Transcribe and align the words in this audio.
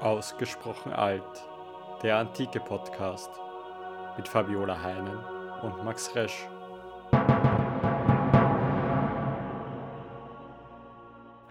Ausgesprochen 0.00 0.92
alt, 0.92 1.22
der 2.02 2.18
antike 2.18 2.60
Podcast 2.60 3.30
mit 4.18 4.28
Fabiola 4.28 4.82
Heinen 4.82 5.16
und 5.62 5.84
Max 5.84 6.14
Resch. 6.14 6.46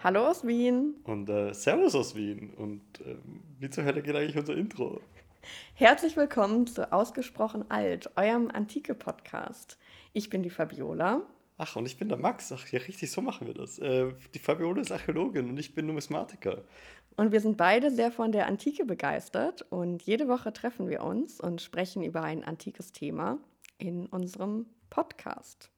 Hallo 0.02 0.28
aus 0.28 0.46
Wien. 0.46 0.94
Und 1.02 1.28
äh, 1.28 1.52
Servus 1.52 1.96
aus 1.96 2.14
Wien. 2.14 2.54
Und 2.54 2.82
ähm, 3.04 3.42
wie 3.58 3.68
zur 3.68 3.82
Hölle 3.82 4.00
geht 4.00 4.14
eigentlich 4.14 4.36
unser 4.36 4.54
Intro? 4.54 5.00
Herzlich 5.74 6.16
willkommen 6.16 6.68
zu 6.68 6.92
Ausgesprochen 6.92 7.68
alt, 7.68 8.10
eurem 8.16 8.52
antike 8.52 8.94
Podcast. 8.94 9.76
Ich 10.12 10.30
bin 10.30 10.44
die 10.44 10.50
Fabiola. 10.50 11.22
Ach, 11.58 11.74
und 11.74 11.86
ich 11.86 11.96
bin 11.96 12.08
der 12.08 12.18
Max. 12.18 12.52
Ach, 12.52 12.66
ja, 12.68 12.78
richtig, 12.80 13.10
so 13.10 13.22
machen 13.22 13.46
wir 13.46 13.54
das. 13.54 13.78
Äh, 13.78 14.12
die 14.34 14.38
Fabiola 14.38 14.82
ist 14.82 14.92
Archäologin 14.92 15.48
und 15.48 15.58
ich 15.58 15.74
bin 15.74 15.86
Numismatiker. 15.86 16.62
Und 17.16 17.32
wir 17.32 17.40
sind 17.40 17.56
beide 17.56 17.90
sehr 17.90 18.12
von 18.12 18.30
der 18.30 18.46
Antike 18.46 18.84
begeistert 18.84 19.62
und 19.70 20.02
jede 20.02 20.28
Woche 20.28 20.52
treffen 20.52 20.88
wir 20.88 21.02
uns 21.02 21.40
und 21.40 21.62
sprechen 21.62 22.02
über 22.02 22.22
ein 22.22 22.44
antikes 22.44 22.92
Thema 22.92 23.38
in 23.78 24.06
unserem 24.06 24.66
Podcast. 24.90 25.70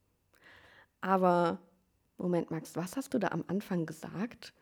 Aber 1.00 1.58
Moment, 2.16 2.50
Max, 2.50 2.74
was 2.74 2.96
hast 2.96 3.14
du 3.14 3.18
da 3.18 3.28
am 3.28 3.44
Anfang 3.46 3.86
gesagt? 3.86 4.52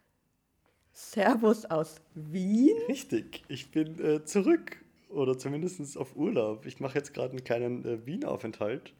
Servus 0.93 1.65
aus 1.65 1.97
Wien? 2.15 2.77
Richtig, 2.89 3.43
ich 3.49 3.71
bin 3.71 3.99
äh, 3.99 4.25
zurück 4.25 4.77
oder 5.09 5.39
zumindest 5.39 5.97
auf 5.97 6.17
Urlaub. 6.17 6.67
Ich 6.67 6.81
mache 6.81 6.99
jetzt 6.99 7.15
gerade 7.15 7.31
einen 7.31 7.45
kleinen 7.45 7.85
äh, 7.87 8.05
Wien-Aufenthalt. 8.07 8.93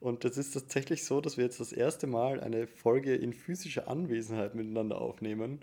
Und 0.00 0.24
das 0.24 0.38
ist 0.38 0.52
tatsächlich 0.52 1.04
so, 1.04 1.20
dass 1.20 1.36
wir 1.36 1.44
jetzt 1.44 1.60
das 1.60 1.72
erste 1.72 2.06
Mal 2.06 2.40
eine 2.40 2.66
Folge 2.66 3.14
in 3.14 3.32
physischer 3.32 3.86
Anwesenheit 3.86 4.54
miteinander 4.54 5.00
aufnehmen. 5.00 5.60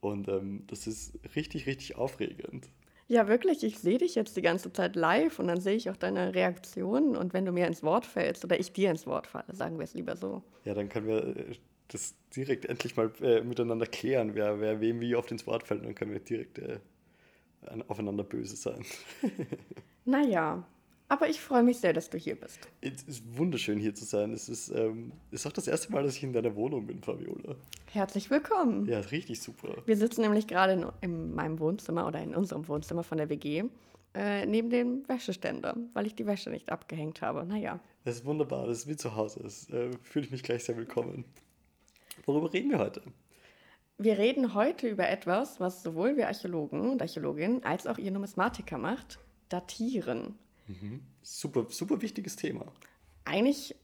Und 0.00 0.28
ähm, 0.28 0.64
das 0.66 0.86
ist 0.86 1.18
richtig, 1.34 1.66
richtig 1.66 1.96
aufregend. 1.96 2.68
Ja, 3.08 3.26
wirklich. 3.26 3.64
Ich 3.64 3.78
sehe 3.78 3.98
dich 3.98 4.14
jetzt 4.14 4.36
die 4.36 4.42
ganze 4.42 4.70
Zeit 4.72 4.94
live 4.94 5.38
und 5.38 5.48
dann 5.48 5.60
sehe 5.60 5.74
ich 5.74 5.88
auch 5.88 5.96
deine 5.96 6.34
Reaktionen. 6.34 7.16
Und 7.16 7.32
wenn 7.32 7.46
du 7.46 7.52
mir 7.52 7.66
ins 7.66 7.82
Wort 7.82 8.04
fällst 8.04 8.44
oder 8.44 8.60
ich 8.60 8.72
dir 8.72 8.90
ins 8.90 9.06
Wort 9.06 9.26
falle, 9.26 9.54
sagen 9.54 9.78
wir 9.78 9.84
es 9.84 9.94
lieber 9.94 10.14
so. 10.16 10.42
Ja, 10.64 10.74
dann 10.74 10.90
können 10.90 11.08
wir 11.08 11.36
äh, 11.36 11.54
das 11.88 12.14
direkt 12.36 12.66
endlich 12.66 12.96
mal 12.96 13.10
äh, 13.22 13.40
miteinander 13.40 13.86
klären, 13.86 14.34
wer, 14.34 14.60
wer 14.60 14.80
wem 14.80 15.00
wie 15.00 15.16
oft 15.16 15.32
ins 15.32 15.46
Wort 15.46 15.66
fällt. 15.66 15.84
Dann 15.84 15.94
können 15.94 16.12
wir 16.12 16.20
direkt 16.20 16.58
äh, 16.58 16.80
aufeinander 17.88 18.24
böse 18.24 18.56
sein. 18.56 18.84
naja, 20.04 20.66
aber 21.08 21.28
ich 21.28 21.40
freue 21.40 21.62
mich 21.62 21.78
sehr, 21.78 21.92
dass 21.92 22.10
du 22.10 22.18
hier 22.18 22.36
bist. 22.36 22.60
Es 22.80 23.02
ist 23.02 23.36
wunderschön 23.36 23.78
hier 23.78 23.94
zu 23.94 24.04
sein. 24.04 24.32
Es 24.32 24.48
ist, 24.48 24.68
ähm, 24.68 25.12
ist 25.30 25.46
auch 25.46 25.52
das 25.52 25.66
erste 25.66 25.90
Mal, 25.90 26.02
dass 26.02 26.16
ich 26.16 26.22
in 26.22 26.32
deiner 26.32 26.54
Wohnung 26.54 26.86
bin, 26.86 27.02
Fabiola. 27.02 27.56
Herzlich 27.92 28.30
willkommen. 28.30 28.86
Ja, 28.86 29.00
richtig 29.00 29.40
super. 29.40 29.82
Wir 29.86 29.96
sitzen 29.96 30.20
nämlich 30.20 30.46
gerade 30.46 30.74
in, 30.74 30.86
in 31.00 31.34
meinem 31.34 31.58
Wohnzimmer 31.58 32.06
oder 32.06 32.20
in 32.22 32.34
unserem 32.34 32.68
Wohnzimmer 32.68 33.02
von 33.02 33.18
der 33.18 33.28
WG 33.30 33.64
äh, 34.14 34.46
neben 34.46 34.70
dem 34.70 35.08
Wäscheständer, 35.08 35.76
weil 35.94 36.06
ich 36.06 36.14
die 36.14 36.26
Wäsche 36.26 36.50
nicht 36.50 36.70
abgehängt 36.70 37.22
habe. 37.22 37.44
Naja. 37.44 37.80
Das 38.04 38.16
ist 38.16 38.24
wunderbar. 38.24 38.66
Das 38.66 38.78
ist 38.78 38.88
wie 38.88 38.96
zu 38.96 39.14
Hause. 39.16 39.40
Das 39.42 39.70
äh, 39.70 39.90
fühle 40.02 40.26
ich 40.26 40.30
mich 40.30 40.42
gleich 40.42 40.64
sehr 40.64 40.76
willkommen. 40.76 41.24
Worüber 42.26 42.52
reden 42.52 42.70
wir 42.70 42.78
heute? 42.78 43.02
Wir 43.96 44.18
reden 44.18 44.54
heute 44.54 44.88
über 44.88 45.08
etwas, 45.08 45.58
was 45.58 45.82
sowohl 45.82 46.16
wir 46.16 46.28
Archäologen 46.28 46.90
und 46.90 47.02
Archäologinnen 47.02 47.64
als 47.64 47.86
auch 47.86 47.98
ihr 47.98 48.10
Numismatiker 48.10 48.78
macht: 48.78 49.18
Datieren. 49.48 50.36
Mhm. 50.68 51.02
Super, 51.22 51.66
super 51.68 52.00
wichtiges 52.02 52.36
Thema. 52.36 52.66
Eigentlich 53.24 53.74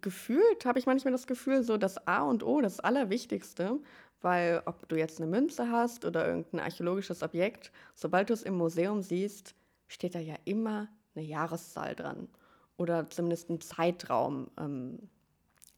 gefühlt 0.00 0.64
habe 0.64 0.78
ich 0.78 0.86
manchmal 0.86 1.12
das 1.12 1.26
Gefühl, 1.26 1.62
so 1.62 1.76
das 1.76 2.06
A 2.06 2.22
und 2.22 2.42
O, 2.42 2.60
das 2.60 2.80
Allerwichtigste, 2.80 3.78
weil 4.22 4.62
ob 4.64 4.88
du 4.88 4.96
jetzt 4.96 5.20
eine 5.20 5.30
Münze 5.30 5.70
hast 5.70 6.04
oder 6.04 6.26
irgendein 6.26 6.60
archäologisches 6.60 7.22
Objekt, 7.22 7.70
sobald 7.94 8.30
du 8.30 8.34
es 8.34 8.42
im 8.42 8.56
Museum 8.56 9.02
siehst, 9.02 9.54
steht 9.86 10.14
da 10.14 10.20
ja 10.20 10.36
immer 10.44 10.88
eine 11.14 11.24
Jahreszahl 11.24 11.94
dran 11.94 12.28
oder 12.76 13.10
zumindest 13.10 13.50
ein 13.50 13.60
Zeitraum, 13.60 14.50
ähm, 14.58 15.08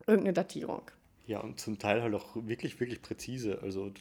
irgendeine 0.07 0.35
Datierung. 0.35 0.91
Ja, 1.27 1.41
und 1.41 1.61
zum 1.61 1.79
Teil 1.79 2.03
halt 2.03 2.15
auch 2.15 2.35
wirklich, 2.35 2.81
wirklich 2.81 3.03
präzise. 3.03 3.61
Also 3.63 3.93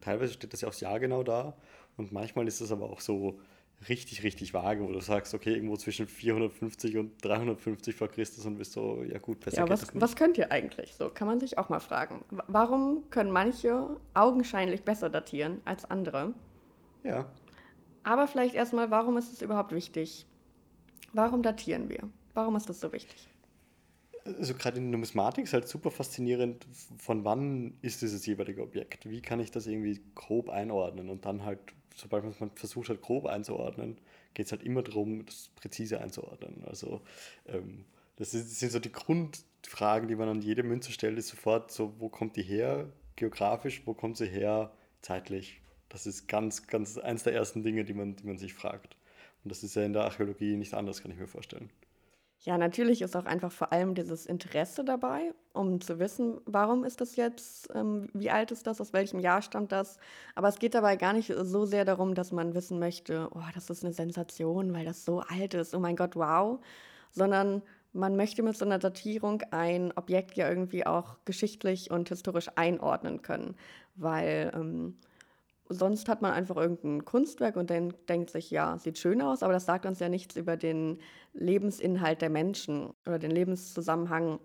teilweise 0.00 0.34
steht 0.34 0.52
das 0.52 0.60
ja 0.60 0.68
aufs 0.68 0.80
Jahr 0.80 1.00
genau 1.00 1.22
da 1.22 1.56
und 1.96 2.12
manchmal 2.12 2.46
ist 2.46 2.60
es 2.60 2.72
aber 2.72 2.90
auch 2.90 3.00
so, 3.00 3.40
richtig, 3.88 4.22
richtig 4.22 4.54
vage, 4.54 4.82
wo 4.82 4.92
du 4.92 5.00
sagst, 5.00 5.34
okay, 5.34 5.54
irgendwo 5.54 5.76
zwischen 5.76 6.06
450 6.06 6.96
und 6.96 7.24
350 7.24 7.94
vor 7.94 8.08
Christus 8.08 8.46
und 8.46 8.56
bist 8.56 8.72
so, 8.72 9.02
ja 9.02 9.18
gut, 9.18 9.40
besser 9.40 9.58
ja, 9.58 9.68
was, 9.68 9.88
was 9.94 10.16
könnt 10.16 10.38
ihr 10.38 10.50
eigentlich? 10.50 10.94
So 10.94 11.10
kann 11.10 11.28
man 11.28 11.40
sich 11.40 11.58
auch 11.58 11.68
mal 11.68 11.80
fragen. 11.80 12.24
Warum 12.48 13.08
können 13.10 13.30
manche 13.30 13.96
augenscheinlich 14.14 14.82
besser 14.82 15.10
datieren 15.10 15.60
als 15.64 15.84
andere? 15.84 16.34
Ja. 17.02 17.26
Aber 18.02 18.26
vielleicht 18.26 18.54
erstmal, 18.54 18.90
warum 18.90 19.16
ist 19.16 19.32
es 19.32 19.42
überhaupt 19.42 19.72
wichtig? 19.72 20.26
Warum 21.12 21.42
datieren 21.42 21.88
wir? 21.88 22.08
Warum 22.34 22.56
ist 22.56 22.68
das 22.68 22.80
so 22.80 22.92
wichtig? 22.92 23.28
Also 24.24 24.54
gerade 24.54 24.78
in 24.78 24.84
der 24.84 24.92
Numismatik 24.92 25.44
ist 25.44 25.52
halt 25.52 25.68
super 25.68 25.90
faszinierend, 25.90 26.66
von 26.96 27.24
wann 27.24 27.74
ist 27.82 28.00
dieses 28.00 28.24
jeweilige 28.24 28.62
Objekt? 28.62 29.08
Wie 29.08 29.20
kann 29.20 29.38
ich 29.38 29.50
das 29.50 29.66
irgendwie 29.66 30.00
grob 30.14 30.48
einordnen 30.48 31.10
und 31.10 31.26
dann 31.26 31.44
halt 31.44 31.60
sobald 31.94 32.24
man 32.24 32.50
versucht 32.54 32.88
hat, 32.88 33.00
grob 33.00 33.26
einzuordnen, 33.26 33.98
geht 34.34 34.46
es 34.46 34.52
halt 34.52 34.62
immer 34.62 34.82
darum, 34.82 35.24
das 35.24 35.50
präzise 35.54 36.00
einzuordnen. 36.00 36.64
Also 36.66 37.00
ähm, 37.46 37.84
das, 38.16 38.34
ist, 38.34 38.50
das 38.50 38.60
sind 38.60 38.72
so 38.72 38.80
die 38.80 38.92
Grundfragen, 38.92 40.08
die 40.08 40.16
man 40.16 40.28
an 40.28 40.42
jede 40.42 40.62
Münze 40.62 40.92
stellt, 40.92 41.18
ist 41.18 41.28
sofort 41.28 41.70
so, 41.70 41.94
wo 41.98 42.08
kommt 42.08 42.36
die 42.36 42.42
her 42.42 42.88
geografisch, 43.16 43.82
wo 43.86 43.94
kommt 43.94 44.16
sie 44.16 44.26
her 44.26 44.72
zeitlich. 45.00 45.60
Das 45.88 46.06
ist 46.06 46.26
ganz, 46.26 46.66
ganz 46.66 46.98
eins 46.98 47.22
der 47.22 47.34
ersten 47.34 47.62
Dinge, 47.62 47.84
die 47.84 47.94
man, 47.94 48.16
die 48.16 48.26
man 48.26 48.38
sich 48.38 48.54
fragt. 48.54 48.96
Und 49.44 49.50
das 49.50 49.62
ist 49.62 49.76
ja 49.76 49.84
in 49.84 49.92
der 49.92 50.04
Archäologie 50.04 50.56
nicht 50.56 50.74
anders, 50.74 51.02
kann 51.02 51.12
ich 51.12 51.18
mir 51.18 51.28
vorstellen. 51.28 51.70
Ja, 52.44 52.58
natürlich 52.58 53.00
ist 53.00 53.16
auch 53.16 53.24
einfach 53.24 53.50
vor 53.50 53.72
allem 53.72 53.94
dieses 53.94 54.26
Interesse 54.26 54.84
dabei, 54.84 55.32
um 55.54 55.80
zu 55.80 55.98
wissen, 55.98 56.42
warum 56.44 56.84
ist 56.84 57.00
das 57.00 57.16
jetzt, 57.16 57.70
ähm, 57.74 58.08
wie 58.12 58.30
alt 58.30 58.50
ist 58.50 58.66
das, 58.66 58.82
aus 58.82 58.92
welchem 58.92 59.18
Jahr 59.18 59.40
stammt 59.40 59.72
das. 59.72 59.96
Aber 60.34 60.48
es 60.48 60.58
geht 60.58 60.74
dabei 60.74 60.96
gar 60.96 61.14
nicht 61.14 61.32
so 61.34 61.64
sehr 61.64 61.86
darum, 61.86 62.14
dass 62.14 62.32
man 62.32 62.54
wissen 62.54 62.78
möchte, 62.78 63.30
oh, 63.32 63.40
das 63.54 63.70
ist 63.70 63.82
eine 63.82 63.94
Sensation, 63.94 64.74
weil 64.74 64.84
das 64.84 65.06
so 65.06 65.20
alt 65.20 65.54
ist, 65.54 65.74
oh 65.74 65.80
mein 65.80 65.96
Gott, 65.96 66.16
wow, 66.16 66.60
sondern 67.12 67.62
man 67.94 68.14
möchte 68.14 68.42
mit 68.42 68.58
so 68.58 68.66
einer 68.66 68.78
Datierung 68.78 69.40
ein 69.50 69.92
Objekt 69.96 70.36
ja 70.36 70.46
irgendwie 70.46 70.84
auch 70.84 71.16
geschichtlich 71.24 71.90
und 71.90 72.10
historisch 72.10 72.50
einordnen 72.56 73.22
können, 73.22 73.56
weil 73.94 74.52
ähm, 74.54 74.98
sonst 75.68 76.08
hat 76.08 76.22
man 76.22 76.32
einfach 76.32 76.56
irgendein 76.56 77.04
Kunstwerk 77.04 77.56
und 77.56 77.70
dann 77.70 77.94
denkt 78.08 78.30
sich, 78.30 78.50
ja, 78.50 78.76
sieht 78.78 78.98
schön 78.98 79.22
aus, 79.22 79.42
aber 79.42 79.52
das 79.52 79.66
sagt 79.66 79.86
uns 79.86 79.98
ja 79.98 80.08
nichts 80.08 80.36
über 80.36 80.56
den 80.56 80.98
Lebensinhalt 81.32 82.20
der 82.22 82.30
Menschen 82.30 82.92
oder 83.06 83.18
den 83.18 83.30
Lebenszusammenhang 83.30 84.40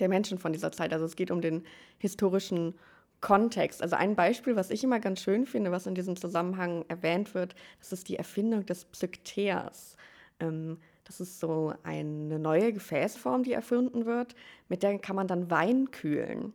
der 0.00 0.08
Menschen 0.08 0.38
von 0.38 0.52
dieser 0.52 0.72
Zeit. 0.72 0.92
Also 0.92 1.04
es 1.04 1.16
geht 1.16 1.30
um 1.30 1.40
den 1.40 1.64
historischen 1.98 2.74
Kontext. 3.20 3.82
Also 3.82 3.96
ein 3.96 4.16
Beispiel, 4.16 4.56
was 4.56 4.70
ich 4.70 4.82
immer 4.82 5.00
ganz 5.00 5.22
schön 5.22 5.46
finde, 5.46 5.70
was 5.70 5.86
in 5.86 5.94
diesem 5.94 6.16
Zusammenhang 6.16 6.84
erwähnt 6.88 7.34
wird, 7.34 7.54
das 7.78 7.92
ist 7.92 8.08
die 8.08 8.16
Erfindung 8.16 8.66
des 8.66 8.84
Psykteas. 8.86 9.96
Ähm, 10.40 10.78
das 11.04 11.20
ist 11.20 11.40
so 11.40 11.72
eine 11.82 12.38
neue 12.38 12.72
Gefäßform, 12.72 13.42
die 13.42 13.52
erfunden 13.52 14.06
wird, 14.06 14.34
mit 14.68 14.82
der 14.82 14.98
kann 14.98 15.16
man 15.16 15.28
dann 15.28 15.50
Wein 15.50 15.90
kühlen. 15.90 16.52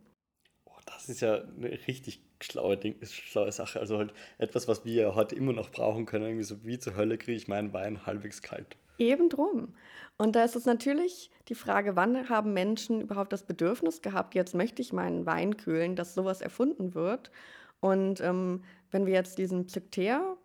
Oh, 0.65 0.77
das 0.85 1.09
ist 1.09 1.21
ja 1.21 1.41
eine 1.41 1.71
richtig 1.87 2.26
schlaue, 2.41 2.77
Ding, 2.77 2.95
schlaue 3.03 3.51
Sache. 3.51 3.79
Also 3.79 3.97
halt 3.97 4.13
etwas, 4.37 4.67
was 4.67 4.85
wir 4.85 5.15
heute 5.15 5.35
immer 5.35 5.53
noch 5.53 5.71
brauchen 5.71 6.05
können. 6.05 6.25
Irgendwie 6.25 6.43
so, 6.43 6.63
wie 6.63 6.79
zur 6.79 6.95
Hölle 6.95 7.17
kriege 7.17 7.37
ich 7.37 7.47
meinen 7.47 7.73
Wein 7.73 8.05
halbwegs 8.05 8.41
kalt. 8.41 8.77
Eben 8.97 9.29
drum. 9.29 9.75
Und 10.17 10.35
da 10.35 10.43
ist 10.43 10.55
es 10.55 10.65
natürlich 10.65 11.29
die 11.47 11.55
Frage, 11.55 11.95
wann 11.95 12.29
haben 12.29 12.53
Menschen 12.53 13.01
überhaupt 13.01 13.31
das 13.31 13.43
Bedürfnis 13.43 14.01
gehabt, 14.01 14.33
jetzt 14.33 14.55
möchte 14.55 14.81
ich 14.81 14.91
meinen 14.91 15.25
Wein 15.25 15.57
kühlen, 15.57 15.95
dass 15.95 16.15
sowas 16.15 16.41
erfunden 16.41 16.95
wird. 16.95 17.31
Und 17.79 18.21
ähm, 18.21 18.63
wenn 18.89 19.05
wir 19.05 19.13
jetzt 19.13 19.37
diesen 19.37 19.67
Psykter 19.67 20.37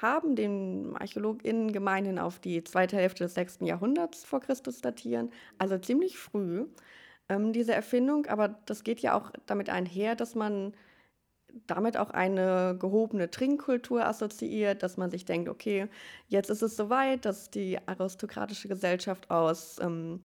haben, 0.00 0.34
den 0.36 0.96
ArchäologInnen 0.96 1.72
gemeinhin 1.72 2.18
auf 2.18 2.38
die 2.38 2.64
zweite 2.64 2.96
Hälfte 2.96 3.24
des 3.24 3.34
6. 3.34 3.58
Jahrhunderts 3.62 4.24
vor 4.24 4.40
Christus 4.40 4.80
datieren, 4.80 5.30
also 5.58 5.76
ziemlich 5.76 6.16
früh, 6.18 6.66
ähm, 7.28 7.52
diese 7.52 7.74
Erfindung. 7.74 8.26
Aber 8.26 8.48
das 8.66 8.84
geht 8.84 9.00
ja 9.00 9.14
auch 9.14 9.30
damit 9.44 9.68
einher, 9.68 10.14
dass 10.14 10.34
man 10.34 10.74
damit 11.66 11.96
auch 11.96 12.10
eine 12.10 12.76
gehobene 12.78 13.30
Trinkkultur 13.30 14.06
assoziiert, 14.06 14.82
dass 14.82 14.96
man 14.96 15.10
sich 15.10 15.24
denkt, 15.24 15.48
okay, 15.48 15.88
jetzt 16.28 16.50
ist 16.50 16.62
es 16.62 16.76
soweit, 16.76 17.24
dass 17.24 17.50
die 17.50 17.78
aristokratische 17.86 18.68
Gesellschaft 18.68 19.30
aus 19.30 19.78
ähm, 19.80 20.22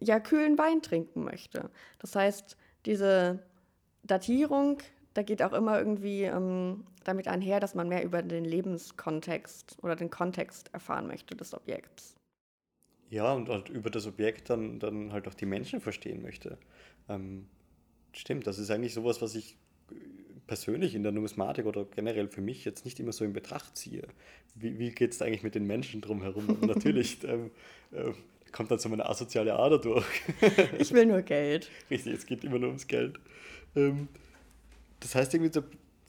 ja, 0.00 0.20
kühlen 0.20 0.58
Wein 0.58 0.82
trinken 0.82 1.24
möchte. 1.24 1.70
Das 1.98 2.16
heißt, 2.16 2.56
diese 2.86 3.40
Datierung, 4.02 4.78
da 5.14 5.22
geht 5.22 5.42
auch 5.42 5.52
immer 5.52 5.78
irgendwie 5.78 6.24
ähm, 6.24 6.84
damit 7.04 7.28
einher, 7.28 7.60
dass 7.60 7.74
man 7.74 7.88
mehr 7.88 8.04
über 8.04 8.22
den 8.22 8.44
Lebenskontext 8.44 9.76
oder 9.82 9.96
den 9.96 10.10
Kontext 10.10 10.72
erfahren 10.72 11.06
möchte 11.06 11.36
des 11.36 11.54
Objekts. 11.54 12.14
Ja, 13.10 13.32
und 13.32 13.48
halt 13.48 13.68
über 13.68 13.90
das 13.90 14.06
Objekt 14.06 14.50
dann, 14.50 14.78
dann 14.78 15.12
halt 15.12 15.26
auch 15.26 15.34
die 15.34 15.46
Menschen 15.46 15.80
verstehen 15.80 16.22
möchte. 16.22 16.58
Ähm, 17.08 17.48
stimmt, 18.12 18.46
das 18.46 18.58
ist 18.58 18.70
eigentlich 18.70 18.94
sowas, 18.94 19.20
was 19.20 19.34
ich 19.34 19.56
persönlich 20.50 20.96
in 20.96 21.04
der 21.04 21.12
Numismatik 21.12 21.64
oder 21.64 21.84
generell 21.84 22.26
für 22.26 22.40
mich 22.40 22.64
jetzt 22.64 22.84
nicht 22.84 22.98
immer 22.98 23.12
so 23.12 23.24
in 23.24 23.32
Betracht 23.32 23.76
ziehe. 23.76 24.02
Wie, 24.56 24.80
wie 24.80 24.90
geht 24.90 25.12
es 25.12 25.22
eigentlich 25.22 25.44
mit 25.44 25.54
den 25.54 25.64
Menschen 25.64 26.00
drumherum? 26.00 26.58
natürlich 26.66 27.22
ähm, 27.22 27.52
äh, 27.92 28.10
kommt 28.50 28.68
dann 28.68 28.80
so 28.80 28.88
meine 28.88 29.08
asoziale 29.08 29.54
Ader 29.54 29.78
durch. 29.78 30.04
ich 30.80 30.92
will 30.92 31.06
nur 31.06 31.22
Geld. 31.22 31.70
Richtig, 31.88 32.14
es 32.14 32.26
geht 32.26 32.42
immer 32.42 32.58
nur 32.58 32.70
ums 32.70 32.88
Geld. 32.88 33.20
Ähm, 33.76 34.08
das 34.98 35.14
heißt, 35.14 35.32
irgendwie 35.34 35.52
zur, 35.52 35.66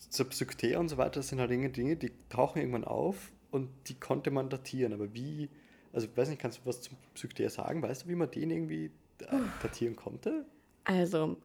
zur 0.09 0.27
Psychothea 0.29 0.79
und 0.79 0.89
so 0.89 0.97
weiter 0.97 1.19
das 1.19 1.27
sind 1.27 1.39
halt 1.39 1.51
Dinge, 1.51 1.69
Dinge, 1.69 1.95
die 1.95 2.11
tauchen 2.29 2.61
irgendwann 2.61 2.85
auf 2.85 3.31
und 3.51 3.69
die 3.89 3.99
konnte 3.99 4.31
man 4.31 4.49
datieren. 4.49 4.91
Aber 4.91 5.13
wie, 5.13 5.49
also 5.93 6.07
ich 6.07 6.17
weiß 6.17 6.29
nicht, 6.29 6.41
kannst 6.41 6.57
du 6.57 6.61
was 6.65 6.81
zum 6.81 6.97
Psychothea 7.13 7.51
sagen? 7.51 7.83
Weißt 7.83 8.05
du, 8.05 8.07
wie 8.07 8.15
man 8.15 8.31
den 8.31 8.49
irgendwie 8.49 8.85
äh, 9.19 9.38
datieren 9.61 9.95
konnte? 9.95 10.45
Also, 10.83 11.38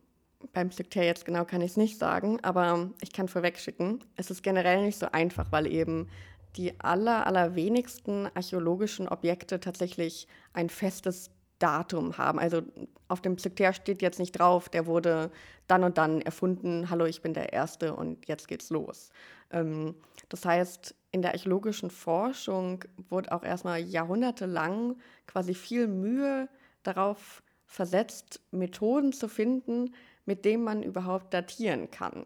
beim 0.52 0.70
Psychothea 0.70 1.04
jetzt 1.04 1.24
genau 1.24 1.44
kann 1.44 1.60
ich 1.60 1.72
es 1.72 1.76
nicht 1.76 1.98
sagen, 1.98 2.38
aber 2.42 2.90
ich 3.00 3.12
kann 3.12 3.28
vorwegschicken, 3.28 4.04
es 4.16 4.30
ist 4.30 4.42
generell 4.42 4.82
nicht 4.82 4.98
so 4.98 5.06
einfach, 5.12 5.52
weil 5.52 5.66
eben 5.66 6.08
die 6.56 6.78
aller, 6.80 7.26
allerwenigsten 7.26 8.28
archäologischen 8.34 9.08
Objekte 9.08 9.60
tatsächlich 9.60 10.26
ein 10.52 10.70
festes 10.70 11.30
Datum 11.58 12.18
haben. 12.18 12.38
Also 12.38 12.62
auf 13.08 13.20
dem 13.20 13.36
Psychter 13.36 13.72
steht 13.72 14.02
jetzt 14.02 14.18
nicht 14.18 14.32
drauf, 14.32 14.68
der 14.68 14.86
wurde 14.86 15.30
dann 15.66 15.84
und 15.84 15.98
dann 15.98 16.20
erfunden, 16.20 16.90
hallo, 16.90 17.06
ich 17.06 17.22
bin 17.22 17.34
der 17.34 17.52
Erste 17.52 17.94
und 17.94 18.26
jetzt 18.28 18.48
geht's 18.48 18.70
los. 18.70 19.10
Ähm, 19.50 19.94
das 20.28 20.44
heißt, 20.44 20.94
in 21.12 21.22
der 21.22 21.32
archäologischen 21.32 21.90
Forschung 21.90 22.84
wurde 23.08 23.32
auch 23.32 23.42
erstmal 23.42 23.80
jahrhundertelang 23.80 24.96
quasi 25.26 25.54
viel 25.54 25.86
Mühe 25.86 26.48
darauf 26.82 27.42
versetzt, 27.66 28.40
Methoden 28.50 29.12
zu 29.12 29.28
finden, 29.28 29.94
mit 30.26 30.44
denen 30.44 30.64
man 30.64 30.82
überhaupt 30.82 31.32
datieren 31.32 31.90
kann. 31.90 32.24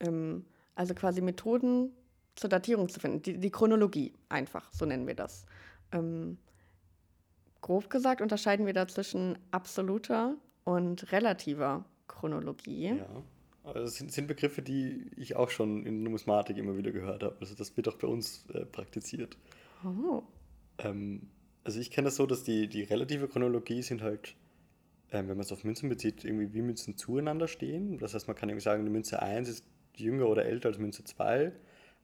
Ähm, 0.00 0.44
also 0.74 0.94
quasi 0.94 1.20
Methoden 1.20 1.92
zur 2.34 2.50
Datierung 2.50 2.88
zu 2.88 3.00
finden, 3.00 3.22
die, 3.22 3.38
die 3.38 3.50
Chronologie 3.50 4.12
einfach, 4.28 4.72
so 4.72 4.86
nennen 4.86 5.06
wir 5.06 5.14
das. 5.14 5.46
Ähm, 5.92 6.38
grob 7.60 7.90
gesagt 7.90 8.20
unterscheiden 8.20 8.66
wir 8.66 8.72
da 8.72 8.88
zwischen 8.88 9.38
absoluter 9.50 10.36
und 10.64 11.12
relativer 11.12 11.84
Chronologie. 12.08 12.96
Ja. 12.96 13.22
Also 13.64 13.80
das 13.80 13.94
sind, 13.94 14.12
sind, 14.12 14.26
Begriffe, 14.26 14.60
die 14.60 15.10
ich 15.16 15.36
auch 15.36 15.48
schon 15.48 15.86
in 15.86 16.02
Numismatik 16.02 16.58
immer 16.58 16.76
wieder 16.76 16.92
gehört 16.92 17.22
habe. 17.22 17.36
Also 17.40 17.54
das 17.54 17.74
wird 17.76 17.88
auch 17.88 17.96
bei 17.96 18.06
uns 18.06 18.44
äh, 18.52 18.66
praktiziert. 18.66 19.38
Oh. 19.84 20.22
Ähm, 20.78 21.30
also 21.64 21.80
ich 21.80 21.90
kenne 21.90 22.06
das 22.06 22.16
so, 22.16 22.26
dass 22.26 22.44
die, 22.44 22.68
die 22.68 22.82
relative 22.82 23.26
Chronologie 23.26 23.80
sind 23.80 24.02
halt, 24.02 24.34
ähm, 25.14 25.28
wenn 25.28 25.36
man 25.36 25.44
es 25.44 25.52
auf 25.52 25.64
Münzen 25.64 25.88
bezieht, 25.88 26.24
irgendwie 26.24 26.52
wie 26.52 26.62
Münzen 26.62 26.96
zueinander 26.96 27.48
stehen. 27.48 27.98
Das 27.98 28.14
heißt, 28.14 28.26
man 28.26 28.36
kann 28.36 28.48
irgendwie 28.48 28.64
sagen, 28.64 28.84
die 28.84 28.90
Münze 28.90 29.22
1 29.22 29.48
ist 29.48 29.64
jünger 29.96 30.28
oder 30.28 30.44
älter 30.44 30.68
als 30.68 30.78
Münze 30.78 31.04
2 31.04 31.52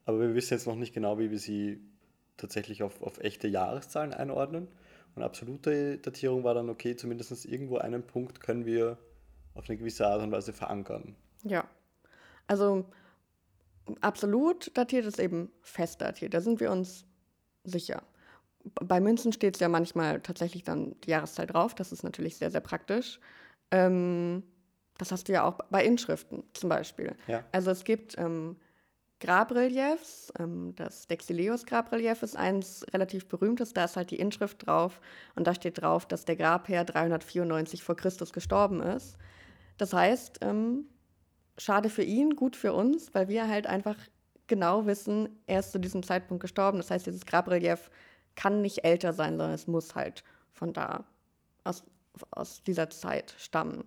aber 0.04 0.20
wir 0.20 0.34
wissen 0.34 0.54
jetzt 0.54 0.66
noch 0.66 0.76
nicht 0.76 0.94
genau, 0.94 1.18
wie 1.18 1.30
wir 1.30 1.38
sie 1.38 1.80
tatsächlich 2.36 2.82
auf, 2.82 3.02
auf 3.02 3.18
echte 3.18 3.48
Jahreszahlen 3.48 4.12
einordnen. 4.12 4.68
Und 5.14 5.22
absolute 5.22 5.98
Datierung 5.98 6.44
war 6.44 6.54
dann 6.54 6.70
okay, 6.70 6.96
zumindest 6.96 7.44
irgendwo 7.44 7.78
einen 7.78 8.06
Punkt 8.06 8.40
können 8.40 8.64
wir 8.64 8.98
auf 9.54 9.68
eine 9.68 9.76
gewisse 9.78 10.06
Art 10.06 10.22
und 10.22 10.32
Weise 10.32 10.52
verankern. 10.52 11.16
Ja. 11.44 11.68
Also 12.46 12.86
absolut 14.00 14.76
datiert 14.76 15.04
ist 15.04 15.18
eben 15.18 15.50
fest 15.62 16.00
datiert. 16.00 16.34
Da 16.34 16.40
sind 16.40 16.60
wir 16.60 16.70
uns 16.70 17.04
sicher. 17.64 18.02
Bei 18.74 19.00
Münzen 19.00 19.32
steht 19.32 19.56
es 19.56 19.60
ja 19.60 19.68
manchmal 19.68 20.20
tatsächlich 20.20 20.64
dann 20.64 20.94
die 21.02 21.10
Jahreszahl 21.10 21.46
drauf. 21.46 21.74
Das 21.74 21.92
ist 21.92 22.02
natürlich 22.02 22.36
sehr, 22.36 22.50
sehr 22.50 22.60
praktisch. 22.60 23.20
Ähm, 23.70 24.42
das 24.98 25.12
hast 25.12 25.28
du 25.28 25.32
ja 25.32 25.44
auch 25.44 25.58
bei 25.70 25.84
Inschriften 25.84 26.44
zum 26.52 26.68
Beispiel. 26.68 27.16
Ja. 27.26 27.44
Also 27.52 27.70
es 27.70 27.84
gibt 27.84 28.18
ähm, 28.18 28.56
Grabreliefs. 29.20 30.32
Ähm, 30.38 30.74
das 30.76 31.06
Dexileus-Grabrelief 31.06 32.22
ist 32.22 32.36
eins 32.36 32.84
relativ 32.92 33.28
berühmtes. 33.28 33.72
Da 33.72 33.84
ist 33.84 33.96
halt 33.96 34.10
die 34.10 34.18
Inschrift 34.18 34.66
drauf 34.66 35.00
und 35.36 35.46
da 35.46 35.54
steht 35.54 35.80
drauf, 35.80 36.06
dass 36.06 36.24
der 36.24 36.36
Grabherr 36.36 36.84
394 36.84 37.82
vor 37.82 37.96
Christus 37.96 38.32
gestorben 38.32 38.82
ist. 38.82 39.16
Das 39.76 39.92
heißt, 39.92 40.40
ähm, 40.42 40.86
schade 41.56 41.88
für 41.88 42.02
ihn, 42.02 42.36
gut 42.36 42.56
für 42.56 42.72
uns, 42.72 43.14
weil 43.14 43.28
wir 43.28 43.48
halt 43.48 43.66
einfach 43.66 43.96
genau 44.46 44.86
wissen, 44.86 45.28
er 45.46 45.60
ist 45.60 45.72
zu 45.72 45.78
diesem 45.78 46.02
Zeitpunkt 46.02 46.42
gestorben. 46.42 46.78
Das 46.78 46.90
heißt, 46.90 47.06
dieses 47.06 47.24
Grabrelief 47.24 47.90
kann 48.36 48.62
nicht 48.62 48.84
älter 48.84 49.12
sein, 49.12 49.36
sondern 49.36 49.52
es 49.52 49.66
muss 49.66 49.94
halt 49.94 50.24
von 50.52 50.72
da, 50.72 51.04
aus, 51.64 51.84
aus 52.30 52.62
dieser 52.62 52.90
Zeit 52.90 53.34
stammen. 53.38 53.84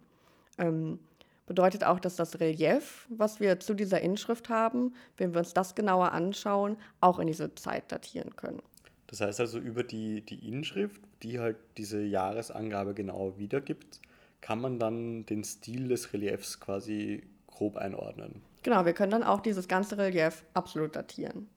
Ähm, 0.57 0.99
bedeutet 1.45 1.83
auch, 1.83 1.99
dass 1.99 2.15
das 2.15 2.39
Relief, 2.39 3.07
was 3.09 3.39
wir 3.39 3.59
zu 3.59 3.73
dieser 3.73 4.01
Inschrift 4.01 4.49
haben, 4.49 4.93
wenn 5.17 5.33
wir 5.33 5.39
uns 5.39 5.53
das 5.53 5.75
genauer 5.75 6.11
anschauen, 6.11 6.77
auch 7.01 7.19
in 7.19 7.27
diese 7.27 7.53
Zeit 7.55 7.91
datieren 7.91 8.35
können. 8.35 8.61
Das 9.07 9.21
heißt 9.21 9.39
also, 9.41 9.59
über 9.59 9.83
die, 9.83 10.21
die 10.21 10.47
Inschrift, 10.47 11.01
die 11.21 11.39
halt 11.39 11.57
diese 11.77 12.01
Jahresangabe 12.01 12.93
genau 12.93 13.37
wiedergibt, 13.37 14.01
kann 14.41 14.59
man 14.59 14.79
dann 14.79 15.25
den 15.25 15.43
Stil 15.43 15.87
des 15.87 16.13
Reliefs 16.13 16.59
quasi 16.59 17.23
grob 17.47 17.77
einordnen. 17.77 18.41
Genau, 18.63 18.85
wir 18.85 18.93
können 18.93 19.11
dann 19.11 19.23
auch 19.23 19.41
dieses 19.41 19.67
ganze 19.67 19.97
Relief 19.97 20.43
absolut 20.53 20.95
datieren. 20.95 21.47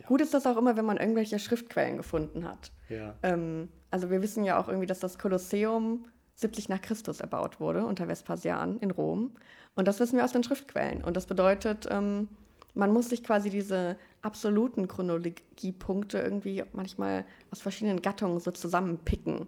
Ja. 0.00 0.06
Gut 0.06 0.20
ist 0.20 0.34
das 0.34 0.46
auch 0.46 0.56
immer, 0.56 0.76
wenn 0.76 0.84
man 0.84 0.96
irgendwelche 0.96 1.38
Schriftquellen 1.38 1.96
gefunden 1.96 2.48
hat. 2.48 2.72
Ja. 2.88 3.14
Ähm, 3.22 3.68
also 3.90 4.10
wir 4.10 4.22
wissen 4.22 4.44
ja 4.44 4.58
auch 4.58 4.68
irgendwie, 4.68 4.86
dass 4.86 5.00
das 5.00 5.18
Kolosseum 5.18 6.06
70 6.34 6.68
nach 6.68 6.80
Christus 6.80 7.20
erbaut 7.20 7.60
wurde 7.60 7.84
unter 7.84 8.08
Vespasian 8.08 8.78
in 8.78 8.90
Rom. 8.90 9.32
Und 9.76 9.86
das 9.86 10.00
wissen 10.00 10.16
wir 10.16 10.24
aus 10.24 10.32
den 10.32 10.42
Schriftquellen. 10.42 11.04
Und 11.04 11.16
das 11.16 11.26
bedeutet, 11.26 11.86
ähm, 11.90 12.28
man 12.74 12.92
muss 12.92 13.10
sich 13.10 13.22
quasi 13.22 13.50
diese 13.50 13.96
absoluten 14.22 14.88
Chronologiepunkte 14.88 16.18
irgendwie 16.18 16.64
manchmal 16.72 17.24
aus 17.50 17.60
verschiedenen 17.60 18.00
Gattungen 18.00 18.40
so 18.40 18.50
zusammenpicken. 18.50 19.46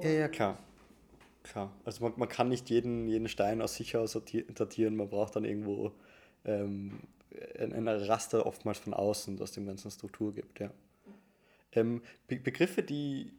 Ja, 0.00 0.10
ja, 0.10 0.28
klar. 0.28 0.58
Klar. 1.42 1.70
Also 1.84 2.04
man, 2.04 2.14
man 2.16 2.28
kann 2.28 2.48
nicht 2.48 2.70
jeden, 2.70 3.06
jeden 3.06 3.28
Stein 3.28 3.60
aus 3.60 3.76
sich 3.76 3.96
aus 3.96 4.18
datieren, 4.54 4.96
man 4.96 5.08
braucht 5.08 5.36
dann 5.36 5.44
irgendwo 5.44 5.92
ähm, 6.44 7.00
ein, 7.58 7.88
Raster 7.88 8.46
oftmals 8.46 8.78
von 8.78 8.94
außen, 8.94 9.36
das 9.36 9.52
dem 9.52 9.66
ganzen 9.66 9.90
Struktur 9.90 10.34
gibt, 10.34 10.60
ja. 10.60 10.70
Ähm, 11.72 12.02
Be 12.28 12.36
Begriffe, 12.36 12.82
die, 12.82 13.32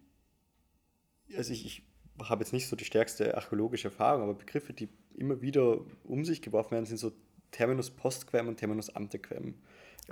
also 1.38 1.54
ich, 1.54 1.66
ich 1.66 1.84
habe 2.22 2.44
jetzt 2.44 2.54
nicht 2.54 2.68
so 2.68 2.76
die 2.76 2.86
stärkste 2.86 3.36
archäologische 3.36 3.88
Erfahrung, 3.88 4.24
aber 4.24 4.34
Begriffe, 4.34 4.74
die 4.74 4.90
immer 5.16 5.42
wieder 5.42 5.80
um 6.04 6.26
sich 6.26 6.42
geworfen 6.42 6.72
werden, 6.72 6.86
sind 6.86 6.98
so 6.98 7.12
Terminus 7.52 7.90
postquem 7.90 8.48
und 8.48 8.58
Terminus 8.58 8.90
antequem. 8.90 9.56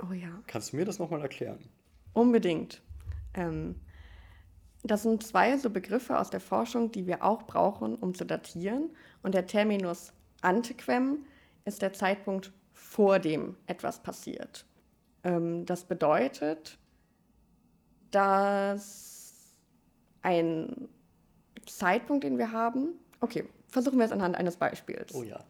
Oh 0.02 0.12
ja. 0.12 0.42
Kannst 0.46 0.72
du 0.72 0.76
mir 0.76 0.84
das 0.84 0.98
nochmal 0.98 1.20
erklären? 1.20 1.58
Unbedingt. 2.14 2.82
Ähm, 3.34 3.76
das 4.82 5.02
sind 5.02 5.22
zwei 5.22 5.56
so 5.58 5.70
Begriffe 5.70 6.18
aus 6.18 6.30
der 6.30 6.40
Forschung, 6.40 6.92
die 6.92 7.06
wir 7.06 7.24
auch 7.24 7.44
brauchen, 7.44 7.96
um 7.96 8.14
zu 8.14 8.24
datieren. 8.24 8.90
Und 9.22 9.34
der 9.34 9.46
Terminus 9.46 10.12
antequem 10.42 11.24
ist 11.64 11.82
der 11.82 11.92
Zeitpunkt, 11.92 12.52
vor 12.94 13.18
dem 13.18 13.56
etwas 13.66 14.00
passiert. 14.04 14.64
Ähm, 15.24 15.66
das 15.66 15.82
bedeutet, 15.84 16.78
dass 18.12 19.56
ein 20.22 20.88
Zeitpunkt, 21.66 22.22
den 22.22 22.38
wir 22.38 22.52
haben. 22.52 22.90
Okay, 23.18 23.48
versuchen 23.66 23.98
wir 23.98 24.04
es 24.04 24.12
anhand 24.12 24.36
eines 24.36 24.56
Beispiels. 24.56 25.12
Oh 25.12 25.24
ja. 25.24 25.42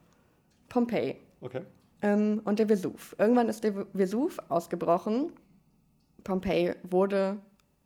Pompeji. 0.71 1.17
Okay. 1.43 1.61
Ähm, 2.01 2.41
und 2.47 2.59
der 2.59 2.71
Vesuv. 2.71 3.15
Irgendwann 3.19 3.51
ist 3.51 3.63
der 3.63 3.75
Vesuv 3.93 4.39
ausgebrochen. 4.49 5.31
Pompeji 6.23 6.75
wurde 6.83 7.37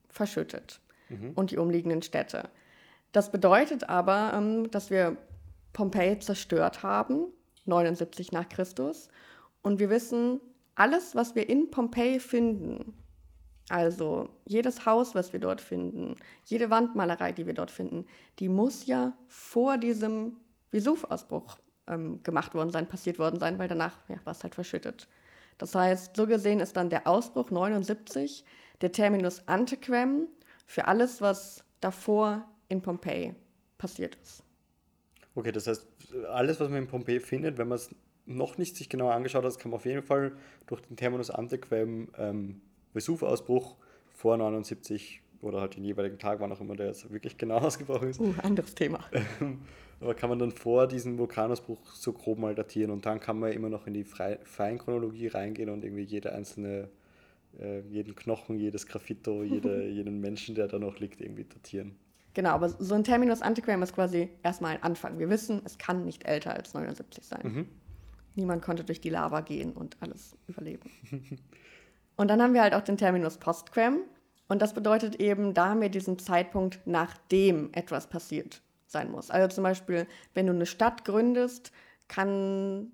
verschüttet 0.09 0.81
mhm. 1.09 1.33
und 1.35 1.51
die 1.51 1.59
umliegenden 1.59 2.03
Städte. 2.03 2.49
Das 3.11 3.33
bedeutet 3.33 3.89
aber, 3.89 4.35
ähm, 4.35 4.71
dass 4.71 4.91
wir 4.91 5.17
Pompeji 5.73 6.21
zerstört 6.21 6.85
haben, 6.85 7.33
79 7.65 8.31
nach 8.31 8.49
Christus. 8.49 9.09
Und 9.63 9.79
wir 9.79 9.91
wissen, 9.91 10.41
alles, 10.75 11.15
was 11.15 11.35
wir 11.35 11.49
in 11.49 11.71
Pompeji 11.71 12.21
finden, 12.21 12.95
also 13.69 14.31
jedes 14.47 14.87
Haus, 14.87 15.15
was 15.15 15.33
wir 15.33 15.41
dort 15.41 15.61
finden, 15.61 16.17
jede 16.45 16.71
Wandmalerei, 16.71 17.33
die 17.33 17.47
wir 17.47 17.55
dort 17.55 17.71
finden, 17.71 18.07
die 18.39 18.49
muss 18.49 18.87
ja 18.87 19.17
vor 19.27 19.77
diesem 19.77 20.37
Vesuv-Ausbruch 20.71 21.59
ähm, 21.87 22.23
gemacht 22.23 22.55
worden 22.55 22.71
sein, 22.71 22.89
passiert 22.89 23.19
worden 23.19 23.39
sein, 23.41 23.59
weil 23.59 23.69
danach 23.69 23.99
ja, 24.09 24.17
war 24.25 24.33
es 24.33 24.43
halt 24.43 24.55
verschüttet. 24.55 25.09
Das 25.59 25.75
heißt, 25.75 26.17
so 26.17 26.27
gesehen 26.27 26.61
ist 26.61 26.77
dann 26.77 26.89
der 26.89 27.07
Ausbruch 27.07 27.51
79 27.51 28.45
der 28.81 28.93
Terminus 28.93 29.47
antequem 29.49 30.29
für 30.67 30.87
alles, 30.87 31.21
was 31.21 31.65
davor 31.81 32.49
in 32.69 32.81
Pompeji 32.81 33.35
passiert 33.77 34.17
ist. 34.23 34.45
Okay, 35.35 35.53
das 35.53 35.67
heißt, 35.67 35.87
alles, 36.31 36.61
was 36.61 36.69
man 36.69 36.83
in 36.83 36.87
Pompeji 36.87 37.21
findet, 37.21 37.59
wenn 37.59 37.69
man 37.69 37.77
es 37.77 37.95
noch 38.29 38.59
nicht 38.59 38.77
sich 38.77 38.89
genauer 38.89 39.15
angeschaut 39.15 39.45
hat, 39.45 39.59
kann 39.59 39.71
man 39.71 39.79
auf 39.79 39.87
jeden 39.87 40.03
Fall 40.03 40.33
durch 40.67 40.83
den 40.83 40.97
Terminus 40.97 41.31
antequem 41.31 42.09
ähm, 42.19 42.61
Vesuv-Ausbruch 42.93 43.77
vor 44.13 44.37
79 44.37 45.23
oder 45.41 45.61
halt 45.61 45.77
den 45.77 45.85
jeweiligen 45.85 46.19
Tag, 46.19 46.41
wann 46.41 46.53
auch 46.53 46.61
immer 46.61 46.77
der 46.77 46.87
jetzt 46.87 47.11
wirklich 47.13 47.39
genau 47.39 47.57
ausgebrochen 47.59 48.11
ist. 48.11 48.21
Uh, 48.21 48.35
anderes 48.43 48.75
Thema. 48.75 49.01
Aber 50.01 50.15
kann 50.15 50.29
man 50.29 50.39
dann 50.39 50.53
vor 50.53 50.87
diesem 50.87 51.19
Vulkanausbruch 51.19 51.95
so 51.95 52.13
grob 52.13 52.39
mal 52.39 52.55
datieren 52.55 52.91
und 52.91 53.05
dann 53.05 53.19
kann 53.19 53.39
man 53.39 53.53
immer 53.53 53.69
noch 53.69 53.87
in 53.87 53.95
die 53.95 54.05
Feinchronologie 54.05 55.27
reingehen 55.29 55.71
und 55.71 55.85
irgendwie 55.85 56.05
jede 56.05 56.33
einzelne, 56.33 56.89
äh, 57.59 57.81
jeden 57.81 58.15
Knochen, 58.15 58.59
jedes 58.59 58.87
Graffito, 58.87 59.43
jede, 59.43 59.89
jeden 59.89 60.21
Menschen, 60.21 60.55
der 60.55 60.69
da 60.69 60.79
noch 60.79 61.01
liegt, 61.01 61.21
irgendwie 61.21 61.45
datieren. 61.45 61.97
Genau, 62.35 62.51
aber 62.51 62.69
so 62.69 62.95
ein 62.95 63.03
Terminus 63.03 63.43
antiquem 63.43 63.83
ist 63.83 63.93
quasi 63.93 64.29
erstmal 64.45 64.77
ein 64.77 64.83
Anfang. 64.85 65.19
Wir 65.19 65.31
wissen, 65.31 65.63
es 65.65 65.79
kann 65.79 66.05
nicht 66.05 66.25
älter 66.29 66.55
als 66.55 66.75
79 66.75 67.25
sein. 67.25 67.41
Mhm. 67.43 67.69
Niemand 68.39 68.63
konnte 68.63 68.85
durch 68.85 69.01
die 69.01 69.11
Lava 69.11 69.41
gehen 69.41 69.73
und 69.73 69.97
alles 70.01 70.37
überleben. 70.47 70.89
und 72.17 72.29
dann 72.29 72.41
haben 72.41 72.55
wir 72.55 72.63
halt 72.63 72.73
auch 72.73 72.83
den 72.83 72.97
Terminus 72.97 73.37
postquem. 73.37 74.03
Und 74.47 74.63
das 74.63 74.75
bedeutet 74.75 75.17
eben, 75.17 75.55
da 75.55 75.71
haben 75.71 75.81
wir 75.81 75.89
diesen 75.89 76.19
Zeitpunkt, 76.21 76.81
nachdem 76.87 77.71
etwas 77.73 78.09
passiert 78.09 78.63
sein 78.87 79.11
muss. 79.11 79.31
Also 79.31 79.57
zum 79.57 79.65
Beispiel, 79.65 80.07
wenn 80.35 80.47
du 80.47 80.53
eine 80.53 80.67
Stadt 80.67 81.05
gründest, 81.05 81.73
kann 82.07 82.93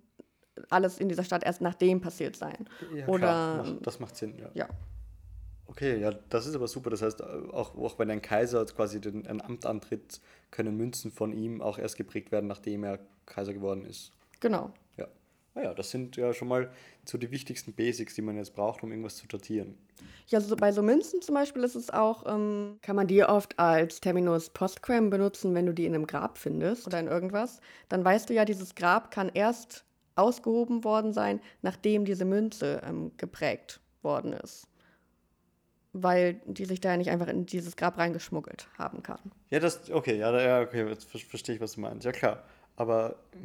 alles 0.70 0.98
in 0.98 1.10
dieser 1.10 1.24
Stadt 1.24 1.44
erst 1.44 1.60
nachdem 1.60 2.00
passiert 2.00 2.36
sein. 2.36 2.66
Ja, 2.94 3.06
Oder 3.06 3.18
klar, 3.18 3.78
das 3.82 4.00
macht 4.00 4.16
Sinn, 4.16 4.38
ja. 4.38 4.50
ja. 4.54 4.68
Okay, 5.66 6.00
ja, 6.00 6.12
das 6.30 6.46
ist 6.46 6.54
aber 6.54 6.68
super. 6.68 6.90
Das 6.90 7.02
heißt, 7.02 7.22
auch, 7.22 7.76
auch 7.76 7.98
wenn 7.98 8.10
ein 8.10 8.22
Kaiser 8.22 8.64
quasi 8.64 9.00
den, 9.00 9.26
ein 9.26 9.42
Amt 9.42 9.66
antritt, 9.66 10.20
können 10.50 10.76
Münzen 10.76 11.10
von 11.10 11.32
ihm 11.32 11.60
auch 11.60 11.78
erst 11.78 11.96
geprägt 11.96 12.32
werden, 12.32 12.46
nachdem 12.46 12.84
er 12.84 12.98
Kaiser 13.26 13.52
geworden 13.52 13.84
ist. 13.84 14.12
Genau. 14.40 14.72
Ja. 14.96 15.08
Naja, 15.54 15.72
das 15.72 15.90
sind 15.90 16.16
ja 16.16 16.32
schon 16.32 16.48
mal 16.48 16.70
so 17.04 17.16
die 17.16 17.30
wichtigsten 17.30 17.72
Basics, 17.74 18.14
die 18.14 18.22
man 18.22 18.36
jetzt 18.36 18.54
braucht, 18.54 18.82
um 18.82 18.90
irgendwas 18.90 19.16
zu 19.16 19.28
datieren. 19.28 19.78
Ja, 20.26 20.40
so 20.40 20.56
bei 20.56 20.72
so 20.72 20.82
Münzen 20.82 21.22
zum 21.22 21.34
Beispiel 21.36 21.62
ist 21.62 21.76
es 21.76 21.90
auch, 21.90 22.24
ähm, 22.26 22.78
kann 22.82 22.96
man 22.96 23.06
die 23.06 23.22
oft 23.22 23.58
als 23.58 24.00
Terminus 24.00 24.50
postquem 24.50 25.10
benutzen, 25.10 25.54
wenn 25.54 25.66
du 25.66 25.72
die 25.72 25.86
in 25.86 25.94
einem 25.94 26.06
Grab 26.06 26.38
findest 26.38 26.86
oder 26.86 26.98
in 26.98 27.06
irgendwas. 27.06 27.60
Dann 27.88 28.04
weißt 28.04 28.28
du 28.28 28.34
ja, 28.34 28.44
dieses 28.44 28.74
Grab 28.74 29.10
kann 29.12 29.30
erst 29.32 29.84
ausgehoben 30.16 30.82
worden 30.82 31.12
sein, 31.12 31.40
nachdem 31.62 32.04
diese 32.04 32.24
Münze 32.24 32.82
ähm, 32.84 33.12
geprägt 33.16 33.80
worden 34.02 34.32
ist. 34.32 34.66
Weil 35.92 36.40
die 36.46 36.64
sich 36.64 36.80
da 36.80 36.90
ja 36.90 36.96
nicht 36.96 37.10
einfach 37.10 37.28
in 37.28 37.46
dieses 37.46 37.76
Grab 37.76 37.98
reingeschmuggelt 37.98 38.68
haben 38.76 39.04
kann. 39.04 39.20
Ja, 39.50 39.60
das, 39.60 39.88
okay, 39.90 40.18
ja, 40.18 40.62
okay, 40.62 40.88
jetzt 40.88 41.04
verstehe 41.04 41.54
ich, 41.54 41.60
was 41.60 41.74
du 41.74 41.80
meinst. 41.80 42.04
Ja, 42.04 42.10
klar. 42.10 42.42
Aber, 42.76 43.16
ich 43.32 43.44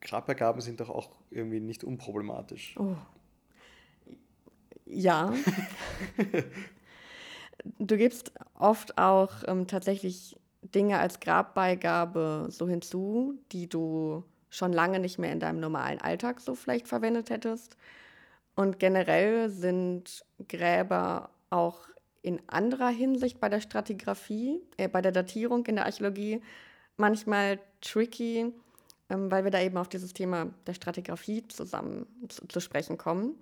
meine, 0.00 0.08
Grabbegaben 0.08 0.60
sind 0.60 0.80
doch 0.80 0.90
auch 0.90 1.10
irgendwie 1.30 1.60
nicht 1.60 1.84
unproblematisch. 1.84 2.76
Oh. 2.78 2.96
Ja. 4.86 5.32
du 7.78 7.96
gibst 7.96 8.32
oft 8.58 8.98
auch 8.98 9.30
ähm, 9.46 9.66
tatsächlich 9.66 10.36
Dinge 10.62 10.98
als 10.98 11.20
Grabbeigabe 11.20 12.46
so 12.50 12.68
hinzu, 12.68 13.34
die 13.52 13.68
du 13.68 14.24
schon 14.50 14.72
lange 14.72 14.98
nicht 14.98 15.18
mehr 15.18 15.32
in 15.32 15.40
deinem 15.40 15.60
normalen 15.60 16.00
Alltag 16.00 16.40
so 16.40 16.54
vielleicht 16.54 16.88
verwendet 16.88 17.30
hättest. 17.30 17.76
Und 18.56 18.78
generell 18.78 19.48
sind 19.48 20.24
Gräber 20.48 21.30
auch 21.50 21.88
in 22.22 22.42
anderer 22.48 22.88
Hinsicht 22.88 23.40
bei 23.40 23.48
der 23.48 23.60
Stratigraphie, 23.60 24.60
äh, 24.76 24.88
bei 24.88 25.00
der 25.00 25.12
Datierung 25.12 25.64
in 25.66 25.76
der 25.76 25.86
Archäologie 25.86 26.42
manchmal 26.96 27.58
tricky, 27.80 28.52
ähm, 29.10 29.30
weil 29.30 29.44
wir 29.44 29.50
da 29.50 29.60
eben 29.60 29.76
auf 29.76 29.88
dieses 29.88 30.14
Thema 30.14 30.46
der 30.66 30.74
Stratigraphie 30.74 31.46
zusammen 31.48 32.06
zu, 32.28 32.46
zu 32.46 32.60
sprechen 32.60 32.96
kommen. 32.96 33.34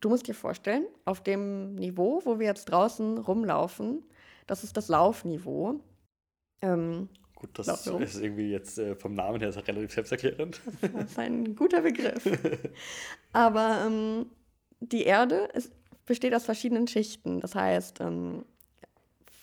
Du 0.00 0.08
musst 0.08 0.26
dir 0.26 0.34
vorstellen, 0.34 0.86
auf 1.04 1.22
dem 1.22 1.74
Niveau, 1.74 2.22
wo 2.24 2.38
wir 2.38 2.46
jetzt 2.46 2.66
draußen 2.66 3.18
rumlaufen, 3.18 4.02
das 4.46 4.64
ist 4.64 4.76
das 4.76 4.88
Laufniveau. 4.88 5.80
Ähm, 6.62 7.08
Gut, 7.34 7.58
das 7.58 7.86
ist 7.86 8.20
irgendwie 8.20 8.50
jetzt 8.50 8.78
äh, 8.78 8.94
vom 8.94 9.14
Namen 9.14 9.40
her 9.40 9.54
relativ 9.66 9.92
selbsterklärend. 9.92 10.60
Das 10.80 11.04
ist 11.10 11.18
ein 11.18 11.56
guter 11.56 11.80
Begriff. 11.80 12.22
Aber 13.32 13.84
ähm, 13.86 14.26
die 14.80 15.04
Erde 15.04 15.48
ist, 15.54 15.72
besteht 16.04 16.34
aus 16.34 16.44
verschiedenen 16.44 16.86
Schichten. 16.86 17.40
Das 17.40 17.54
heißt, 17.54 18.00
ähm, 18.00 18.44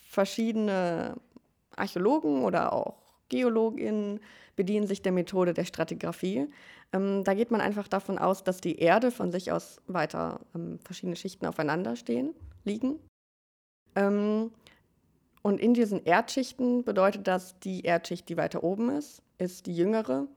verschiedene 0.10 1.17
Archäologen 1.75 2.44
oder 2.44 2.74
auch 2.74 3.07
Geologinnen 3.29 4.19
bedienen 4.55 4.88
sich 4.88 5.01
der 5.01 5.12
Methode 5.12 5.53
der 5.53 5.65
Stratigraphie. 5.65 6.48
Ähm, 6.93 7.24
da 7.24 7.34
geht 7.34 7.51
man 7.51 7.62
einfach 7.62 7.88
davon 7.88 8.17
aus, 8.17 8.43
dass 8.43 8.62
die 8.62 8.79
Erde 8.79 9.12
von 9.12 9.31
sich 9.31 9.51
aus 9.51 9.81
weiter 9.88 10.41
ähm, 10.55 10.79
verschiedene 10.79 11.15
Schichten 11.15 11.46
aufeinander 11.46 11.96
stehen, 11.96 12.34
liegen. 12.63 13.00
Ähm, 13.96 14.51
und 15.41 15.60
in 15.60 15.74
diesen 15.74 16.03
Erdschichten 16.05 16.84
bedeutet 16.84 17.27
das, 17.27 17.60
die 17.60 17.81
Erdschicht, 17.81 18.27
die 18.29 18.38
weiter 18.38 18.63
oben 18.63 18.89
ist, 18.89 19.22
ist 19.38 19.65
die 19.65 19.75
jüngere, 19.75 20.27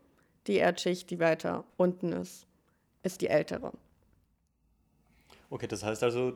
die 0.46 0.56
Erdschicht, 0.56 1.10
die 1.10 1.18
weiter 1.18 1.64
unten 1.76 2.12
ist, 2.12 2.46
ist 3.02 3.20
die 3.20 3.28
ältere. 3.28 3.72
Okay, 5.48 5.66
das 5.66 5.82
heißt 5.82 6.02
also, 6.04 6.34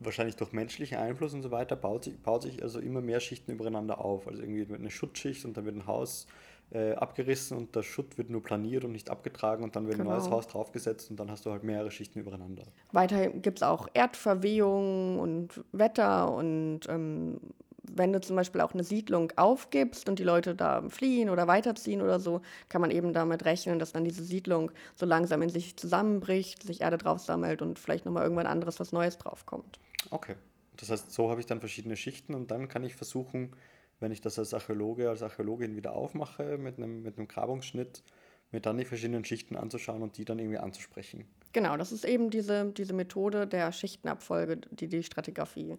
wahrscheinlich 0.00 0.36
durch 0.36 0.52
menschlichen 0.52 0.98
Einfluss 0.98 1.34
und 1.34 1.42
so 1.42 1.50
weiter 1.50 1.76
baut 1.76 2.04
sich, 2.04 2.18
baut 2.18 2.42
sich 2.42 2.62
also 2.62 2.80
immer 2.80 3.00
mehr 3.00 3.20
Schichten 3.20 3.52
übereinander 3.52 4.04
auf. 4.04 4.26
Also 4.28 4.42
irgendwie 4.42 4.68
wird 4.68 4.80
eine 4.80 4.90
Schutzschicht 4.90 5.44
und 5.44 5.56
dann 5.56 5.64
wird 5.64 5.76
ein 5.76 5.86
Haus 5.86 6.26
äh, 6.72 6.92
abgerissen 6.92 7.56
und 7.56 7.76
der 7.76 7.82
Schutt 7.82 8.18
wird 8.18 8.30
nur 8.30 8.42
planiert 8.42 8.84
und 8.84 8.92
nicht 8.92 9.10
abgetragen 9.10 9.62
und 9.62 9.76
dann 9.76 9.86
wird 9.86 9.98
genau. 9.98 10.10
ein 10.10 10.16
neues 10.16 10.30
Haus 10.30 10.48
draufgesetzt 10.48 11.10
und 11.10 11.20
dann 11.20 11.30
hast 11.30 11.46
du 11.46 11.50
halt 11.50 11.62
mehrere 11.62 11.90
Schichten 11.90 12.18
übereinander. 12.18 12.64
Weiter 12.92 13.28
gibt 13.28 13.58
es 13.58 13.62
auch 13.62 13.88
Erdverwehung 13.94 15.20
und 15.20 15.62
Wetter 15.72 16.32
und 16.32 16.80
ähm, 16.88 17.40
wenn 17.86 18.12
du 18.12 18.20
zum 18.20 18.36
Beispiel 18.36 18.60
auch 18.60 18.72
eine 18.72 18.82
Siedlung 18.82 19.32
aufgibst 19.36 20.08
und 20.08 20.18
die 20.18 20.24
Leute 20.24 20.54
da 20.54 20.82
fliehen 20.88 21.28
oder 21.28 21.46
weiterziehen 21.46 22.00
oder 22.00 22.18
so, 22.18 22.40
kann 22.68 22.80
man 22.80 22.90
eben 22.90 23.12
damit 23.12 23.44
rechnen, 23.44 23.78
dass 23.78 23.92
dann 23.92 24.04
diese 24.04 24.24
Siedlung 24.24 24.70
so 24.94 25.06
langsam 25.06 25.42
in 25.42 25.50
sich 25.50 25.76
zusammenbricht, 25.76 26.62
sich 26.62 26.80
Erde 26.80 26.98
drauf 26.98 27.20
sammelt 27.20 27.62
und 27.62 27.78
vielleicht 27.78 28.06
nochmal 28.06 28.22
irgendwann 28.22 28.46
anderes, 28.46 28.80
was 28.80 28.92
Neues 28.92 29.18
draufkommt. 29.18 29.78
Okay. 30.10 30.36
Das 30.76 30.90
heißt, 30.90 31.12
so 31.12 31.30
habe 31.30 31.40
ich 31.40 31.46
dann 31.46 31.60
verschiedene 31.60 31.96
Schichten 31.96 32.34
und 32.34 32.50
dann 32.50 32.68
kann 32.68 32.84
ich 32.84 32.96
versuchen, 32.96 33.54
wenn 34.00 34.12
ich 34.12 34.20
das 34.20 34.38
als 34.38 34.52
Archäologe, 34.54 35.08
als 35.08 35.22
Archäologin 35.22 35.76
wieder 35.76 35.92
aufmache 35.92 36.58
mit 36.58 36.78
einem, 36.78 37.02
mit 37.02 37.16
einem 37.16 37.28
Grabungsschnitt, 37.28 38.02
mir 38.50 38.60
dann 38.60 38.78
die 38.78 38.84
verschiedenen 38.84 39.24
Schichten 39.24 39.56
anzuschauen 39.56 40.02
und 40.02 40.16
die 40.16 40.24
dann 40.24 40.38
irgendwie 40.38 40.58
anzusprechen. 40.58 41.26
Genau, 41.52 41.76
das 41.76 41.92
ist 41.92 42.04
eben 42.04 42.30
diese, 42.30 42.72
diese 42.72 42.92
Methode 42.92 43.46
der 43.46 43.70
Schichtenabfolge, 43.72 44.58
die, 44.70 44.88
die 44.88 45.02
Stratigraphie. 45.02 45.76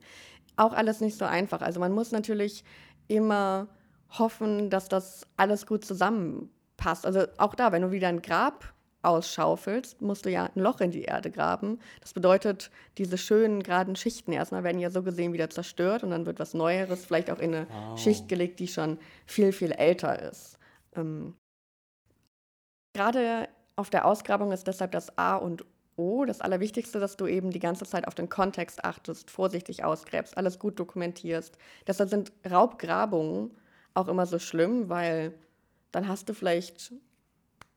Auch 0.55 0.73
alles 0.73 1.01
nicht 1.01 1.17
so 1.17 1.25
einfach. 1.25 1.61
Also 1.61 1.79
man 1.79 1.91
muss 1.91 2.11
natürlich 2.11 2.63
immer 3.07 3.67
hoffen, 4.11 4.69
dass 4.69 4.87
das 4.87 5.27
alles 5.37 5.65
gut 5.65 5.83
zusammenpasst. 5.83 7.05
Also 7.05 7.25
auch 7.37 7.55
da, 7.55 7.71
wenn 7.71 7.81
du 7.81 7.91
wieder 7.91 8.07
ein 8.07 8.21
Grab 8.21 8.74
ausschaufelst, 9.05 10.01
musst 10.01 10.25
du 10.25 10.31
ja 10.31 10.49
ein 10.55 10.61
Loch 10.61 10.81
in 10.81 10.91
die 10.91 11.03
Erde 11.03 11.31
graben. 11.31 11.79
Das 12.01 12.13
bedeutet, 12.13 12.71
diese 12.97 13.17
schönen 13.17 13.63
geraden 13.63 13.95
Schichten 13.95 14.31
erstmal 14.31 14.63
werden 14.63 14.79
ja 14.79 14.89
so 14.89 15.03
gesehen 15.03 15.33
wieder 15.33 15.49
zerstört 15.49 16.03
und 16.03 16.11
dann 16.11 16.25
wird 16.25 16.39
was 16.39 16.53
Neueres 16.53 17.05
vielleicht 17.05 17.31
auch 17.31 17.39
in 17.39 17.53
eine 17.53 17.67
wow. 17.69 17.99
Schicht 17.99 18.27
gelegt, 18.27 18.59
die 18.59 18.67
schon 18.67 18.97
viel, 19.25 19.51
viel 19.51 19.71
älter 19.71 20.21
ist. 20.21 20.57
Ähm, 20.95 21.35
Gerade 22.93 23.49
auf 23.75 23.89
der 23.89 24.05
Ausgrabung 24.05 24.51
ist 24.51 24.67
deshalb 24.67 24.91
das 24.91 25.17
A 25.17 25.35
und 25.35 25.65
O 25.97 26.25
das 26.25 26.41
Allerwichtigste, 26.41 26.99
dass 26.99 27.17
du 27.17 27.27
eben 27.27 27.51
die 27.51 27.59
ganze 27.59 27.85
Zeit 27.85 28.07
auf 28.07 28.15
den 28.15 28.29
Kontext 28.29 28.83
achtest, 28.83 29.31
vorsichtig 29.31 29.83
ausgräbst, 29.83 30.37
alles 30.37 30.59
gut 30.59 30.79
dokumentierst. 30.79 31.57
Deshalb 31.87 32.09
sind 32.09 32.33
Raubgrabungen 32.49 33.51
auch 33.93 34.07
immer 34.07 34.25
so 34.25 34.39
schlimm, 34.39 34.89
weil 34.89 35.33
dann 35.91 36.07
hast 36.07 36.27
du 36.27 36.33
vielleicht 36.33 36.93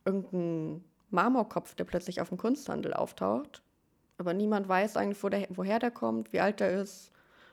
irgendeinen 0.05 0.85
Marmorkopf, 1.11 1.75
der 1.75 1.85
plötzlich 1.85 2.21
auf 2.21 2.29
dem 2.29 2.39
Kunsthandel 2.39 2.95
auftaucht. 2.95 3.63
Aber 4.19 4.35
niemand 4.35 4.69
weiß 4.69 4.97
eigentlich, 4.97 5.23
wo 5.23 5.29
der, 5.29 5.47
woher 5.51 5.79
der 5.79 5.91
kommt, 5.91 6.33
wie 6.33 6.41
alt 6.41 6.61
der 6.61 6.81
ist. 6.81 7.13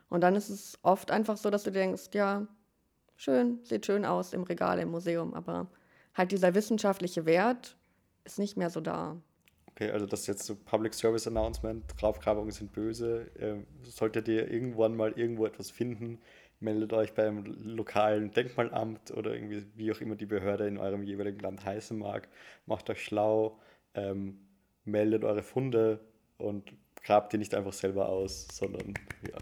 Und 0.10 0.22
dann 0.22 0.36
ist 0.36 0.50
es 0.50 0.78
oft 0.82 1.12
einfach 1.12 1.38
so, 1.38 1.50
dass 1.50 1.64
du 1.64 1.72
denkst, 1.72 2.10
ja, 2.14 2.48
schön, 3.16 3.60
sieht 3.64 3.86
schön 3.86 4.06
aus 4.06 4.34
im 4.34 4.44
Regal 4.44 4.80
im 4.80 4.90
Museum, 4.90 5.34
aber 5.34 5.68
halt 6.14 6.32
dieser 6.32 6.56
wissenschaftliche 6.56 7.26
Wert 7.26 7.78
ist 8.24 8.40
nicht 8.40 8.58
mehr 8.58 8.70
so 8.70 8.82
da. 8.82 9.18
Okay, 9.68 9.92
also 9.92 10.06
das 10.06 10.22
ist 10.22 10.28
jetzt 10.28 10.46
so 10.46 10.56
Public 10.56 10.94
Service 10.94 11.28
Announcement, 11.28 11.84
Draufgrabungen 12.00 12.52
sind 12.52 12.72
böse. 12.72 13.30
Ähm, 13.38 13.68
solltet 13.84 14.28
ihr 14.30 14.50
irgendwann 14.50 14.96
mal 14.96 15.12
irgendwo 15.12 15.46
etwas 15.46 15.70
finden, 15.70 16.20
meldet 16.60 16.94
euch 16.94 17.14
beim 17.14 17.44
lokalen 17.46 18.32
Denkmalamt 18.32 19.12
oder 19.12 19.34
irgendwie, 19.34 19.66
wie 19.76 19.92
auch 19.92 20.02
immer 20.02 20.16
die 20.16 20.26
Behörde 20.26 20.68
in 20.68 20.78
eurem 20.78 21.04
jeweiligen 21.04 21.40
Land 21.40 21.66
heißen 21.66 21.98
mag. 21.98 22.28
Macht 22.66 22.90
euch 22.90 23.04
schlau, 23.04 23.60
ähm, 23.94 24.40
meldet 24.84 25.24
eure 25.24 25.44
Funde 25.44 26.00
und 26.38 26.74
grabt 27.04 27.34
die 27.34 27.38
nicht 27.38 27.54
einfach 27.54 27.74
selber 27.74 28.10
aus, 28.10 28.48
sondern 28.52 28.94
ja. 29.30 29.38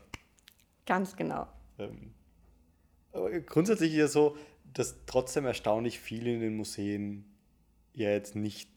Ganz 0.86 1.16
genau. 1.16 1.48
Ähm, 1.80 2.14
aber 3.12 3.30
grundsätzlich 3.42 3.92
ist 3.94 3.98
ja 3.98 4.08
so, 4.08 4.38
dass 4.74 5.06
trotzdem 5.06 5.46
erstaunlich 5.46 6.00
viel 6.00 6.28
in 6.28 6.42
den 6.42 6.56
Museen 6.56 7.26
ja 7.94 8.10
jetzt 8.10 8.36
nicht 8.36 8.70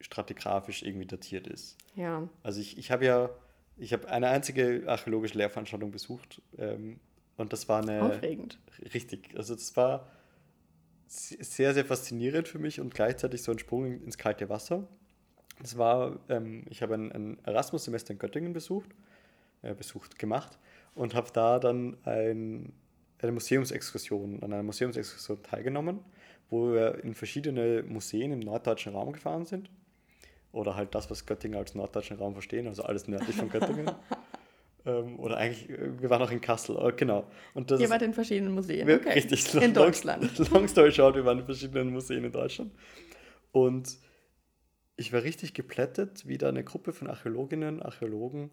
stratigraphisch 0.00 0.82
irgendwie 0.82 1.06
datiert 1.06 1.46
ist. 1.46 1.76
Ja. 1.94 2.28
Also 2.42 2.60
ich, 2.60 2.78
ich 2.78 2.90
habe 2.90 3.04
ja 3.04 3.30
Ich 3.78 3.92
habe 3.92 4.08
eine 4.08 4.28
einzige 4.28 4.84
archäologische 4.86 5.36
Lehrveranstaltung 5.36 5.90
besucht 5.90 6.40
ähm, 6.56 6.98
und 7.36 7.52
das 7.52 7.68
war 7.68 7.82
eine. 7.82 8.02
Aufregend. 8.02 8.58
Richtig. 8.94 9.34
Also, 9.36 9.54
das 9.54 9.76
war 9.76 10.06
sehr, 11.08 11.74
sehr 11.74 11.84
faszinierend 11.84 12.48
für 12.48 12.58
mich 12.58 12.80
und 12.80 12.94
gleichzeitig 12.94 13.42
so 13.42 13.52
ein 13.52 13.58
Sprung 13.58 14.02
ins 14.02 14.18
kalte 14.18 14.48
Wasser. 14.48 14.88
Das 15.60 15.78
war, 15.78 16.18
ähm, 16.28 16.64
ich 16.68 16.82
habe 16.82 16.94
ein, 16.94 17.12
ein 17.12 17.38
Erasmus-Semester 17.44 18.12
in 18.12 18.18
Göttingen 18.18 18.52
besucht, 18.52 18.90
äh, 19.62 19.74
besucht, 19.74 20.18
gemacht 20.18 20.58
und 20.94 21.14
habe 21.14 21.30
da 21.32 21.58
dann 21.58 21.96
ein, 22.04 22.72
eine 23.18 23.32
Museumsexkursion, 23.32 24.42
an 24.42 24.52
einer 24.52 24.62
Museumsexkursion 24.62 25.42
teilgenommen, 25.42 26.00
wo 26.50 26.72
wir 26.72 27.02
in 27.04 27.14
verschiedene 27.14 27.82
Museen 27.84 28.32
im 28.32 28.40
norddeutschen 28.40 28.92
Raum 28.92 29.12
gefahren 29.12 29.46
sind. 29.46 29.70
Oder 30.52 30.74
halt 30.74 30.94
das, 30.94 31.10
was 31.10 31.26
Göttingen 31.26 31.58
als 31.58 31.74
norddeutschen 31.74 32.16
Raum 32.16 32.32
verstehen, 32.32 32.66
also 32.66 32.82
alles 32.82 33.08
nördlich 33.08 33.36
von 33.36 33.48
Göttingen. 33.50 33.90
Ähm, 34.86 35.18
oder 35.18 35.36
eigentlich, 35.36 35.68
äh, 35.68 36.00
wir 36.00 36.08
waren 36.10 36.22
auch 36.22 36.30
in 36.30 36.40
Kassel, 36.40 36.78
äh, 36.78 36.92
genau. 36.92 37.26
Und 37.54 37.70
das 37.70 37.80
Ihr 37.80 37.90
wart 37.90 38.02
in 38.02 38.14
verschiedenen 38.14 38.54
Museen, 38.54 38.88
okay. 38.90 39.12
Richtig. 39.12 39.52
In 39.54 39.60
long, 39.62 39.74
Deutschland. 39.74 40.38
Long 40.50 40.68
story 40.68 40.92
short, 40.92 41.16
wir 41.16 41.24
waren 41.24 41.40
in 41.40 41.44
verschiedenen 41.44 41.92
Museen 41.92 42.24
in 42.24 42.32
Deutschland. 42.32 42.72
Und 43.52 43.98
ich 44.96 45.12
war 45.12 45.22
richtig 45.22 45.54
geplättet, 45.54 46.26
wie 46.26 46.38
da 46.38 46.48
eine 46.48 46.64
Gruppe 46.64 46.92
von 46.92 47.08
Archäologinnen, 47.08 47.82
Archäologen 47.82 48.50